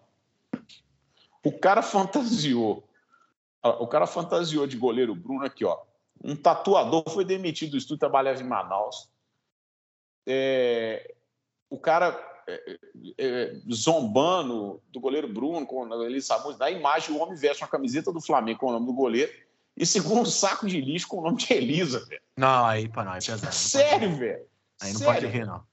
O 1.44 1.52
cara 1.52 1.82
fantasiou. 1.82 2.88
O 3.64 3.88
cara 3.88 4.06
fantasiou 4.06 4.68
de 4.68 4.78
goleiro 4.78 5.16
Bruno 5.16 5.46
aqui, 5.46 5.66
ó. 5.66 5.80
Um 6.24 6.36
tatuador 6.36 7.04
foi 7.10 7.26
demitido 7.26 7.72
do 7.72 7.78
estúdio, 7.78 8.00
trabalhava 8.00 8.42
em 8.42 8.48
Manaus. 8.48 9.10
É, 10.26 11.14
o 11.70 11.78
cara 11.78 12.18
é, 12.48 12.80
é, 13.18 13.56
zombando 13.72 14.82
do 14.92 15.00
goleiro 15.00 15.28
Bruno, 15.28 15.66
com 15.66 16.04
ele 16.04 16.22
sabe, 16.22 16.58
da 16.58 16.70
imagem, 16.70 17.16
o 17.16 17.20
homem 17.20 17.36
veste 17.36 17.64
uma 17.64 17.70
camiseta 17.70 18.12
do 18.12 18.22
Flamengo 18.22 18.60
com 18.60 18.68
o 18.68 18.72
nome 18.72 18.86
do 18.86 18.94
goleiro 18.94 19.32
e 19.76 19.86
segura 19.86 20.22
um 20.22 20.26
saco 20.26 20.68
de 20.68 20.80
lixo 20.80 21.08
com 21.08 21.18
o 21.18 21.24
nome 21.24 21.38
de 21.38 21.52
Elisa, 21.54 22.06
velho. 22.06 22.22
Não, 22.38 22.66
aí, 22.66 22.88
para 22.88 23.04
não, 23.04 23.14
é 23.14 23.20
pesado. 23.20 23.54
Sério, 23.54 24.16
velho. 24.16 24.46
Aí 24.82 24.94
não 24.94 25.00
Sério? 25.00 25.14
pode 25.22 25.28
rir, 25.28 25.46
não. 25.46 25.64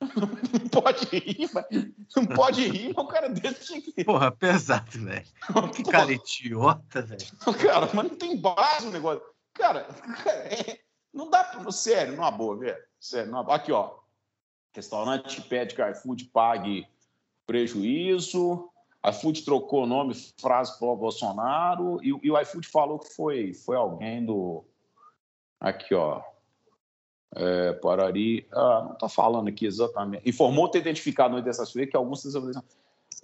Não 0.00 0.68
pode 0.68 1.06
rir, 1.06 1.50
mas 1.52 1.66
não 2.16 2.26
pode 2.26 2.68
rir, 2.68 2.94
mas 2.94 3.04
o 3.04 3.08
cara 3.08 3.28
desse 3.28 3.82
tinha. 3.82 4.04
Porra, 4.04 4.30
pesado, 4.30 4.90
velho. 4.92 5.26
Que 5.74 5.82
cara 5.82 6.12
idiota, 6.12 7.02
velho. 7.02 7.26
Cara, 7.60 7.88
mas 7.92 8.08
não 8.08 8.16
tem 8.16 8.36
base 8.40 8.86
o 8.86 8.90
negócio. 8.90 9.22
Cara, 9.54 9.88
é, 10.26 10.78
não 11.12 11.28
dá 11.28 11.44
pra. 11.44 11.70
Sério, 11.72 12.14
numa 12.14 12.30
boa, 12.30 12.56
velho. 12.56 12.78
Sério, 13.00 13.30
numa 13.30 13.42
boa. 13.42 13.56
Aqui, 13.56 13.72
ó. 13.72 13.98
Restaurante 14.72 15.42
pede 15.42 15.74
que 15.74 15.82
iFood 15.82 16.26
pague 16.26 16.86
prejuízo. 17.44 18.70
iFood 19.04 19.44
trocou 19.44 19.82
o 19.82 19.86
nome, 19.86 20.14
frase 20.40 20.78
para 20.78 20.88
o 20.88 20.96
Bolsonaro. 20.96 21.98
E, 22.04 22.08
e 22.22 22.30
o 22.30 22.40
iFood 22.40 22.68
falou 22.68 22.98
que 23.00 23.12
foi, 23.12 23.52
foi 23.52 23.76
alguém 23.76 24.24
do. 24.24 24.64
Aqui, 25.60 25.94
ó. 25.94 26.22
É, 27.34 27.72
Parari, 27.74 28.46
ah, 28.52 28.82
não 28.86 28.92
está 28.94 29.08
falando 29.08 29.48
aqui 29.48 29.66
exatamente. 29.66 30.28
Informou 30.28 30.68
ter 30.68 30.78
identificado 30.78 31.36
no 31.36 31.42
feiras 31.42 31.90
que 31.90 31.96
alguns 31.96 32.24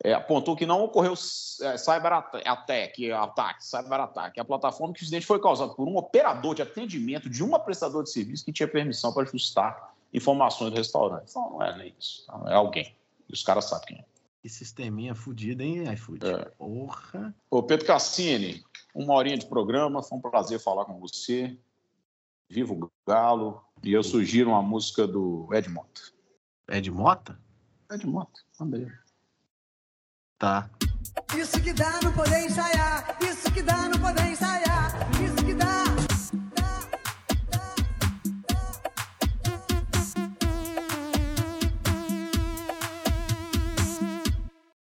é, 0.02 0.12
apontou 0.12 0.56
que 0.56 0.66
não 0.66 0.82
ocorreu 0.82 1.12
é, 1.12 1.76
cyber-ataque, 1.76 3.12
ataque, 3.12 3.64
cyber-ataque. 3.64 4.40
A 4.40 4.44
plataforma 4.44 4.92
que 4.92 5.02
o 5.02 5.04
incidente 5.04 5.26
foi 5.26 5.40
causado 5.40 5.74
por 5.74 5.86
um 5.86 5.96
operador 5.96 6.54
de 6.54 6.62
atendimento 6.62 7.30
de 7.30 7.42
uma 7.42 7.58
prestadora 7.58 8.04
de 8.04 8.10
serviço 8.10 8.44
que 8.44 8.52
tinha 8.52 8.68
permissão 8.68 9.12
para 9.12 9.22
ajustar 9.22 9.94
informações 10.12 10.70
do 10.70 10.76
restaurante. 10.76 11.30
Então, 11.30 11.50
não 11.50 11.62
é 11.62 11.76
nem 11.76 11.94
isso. 11.98 12.24
Não, 12.28 12.48
é 12.48 12.54
alguém. 12.54 12.94
E 13.28 13.32
os 13.32 13.42
caras 13.42 13.66
sabem 13.66 13.86
quem 13.86 13.98
é. 13.98 14.04
Que 14.42 14.48
sisteminha 14.48 15.14
fudido, 15.14 15.62
hein, 15.62 15.90
iFood? 15.92 16.26
É. 16.26 16.44
Porra. 16.58 17.34
Ô, 17.50 17.62
Pedro 17.62 17.86
Cassini, 17.86 18.62
uma 18.94 19.14
horinha 19.14 19.38
de 19.38 19.46
programa. 19.46 20.02
Foi 20.02 20.18
um 20.18 20.20
prazer 20.20 20.60
falar 20.60 20.84
com 20.84 20.98
você. 20.98 21.56
Viva 22.48 22.72
o 22.72 22.90
Galo. 23.06 23.62
E 23.82 23.92
eu 23.92 24.02
sugiro 24.02 24.50
uma 24.50 24.62
música 24.62 25.06
do 25.06 25.48
Ed 25.52 25.68
Mota. 25.68 26.00
Ed 26.68 26.90
Mota? 26.90 27.38
Ed 27.90 28.06
Mota, 28.06 28.40
mandei. 28.58 28.90
Tá. 30.38 30.70
Isso 31.36 31.60
que 31.60 31.72
dá 31.72 32.00
não 32.02 32.12
poder 32.12 32.46
ensaiar, 32.46 33.16
isso 33.20 33.52
que 33.52 33.62
dá 33.62 33.88
não 33.88 33.98
poder 34.00 34.30
ensaiar. 34.30 34.73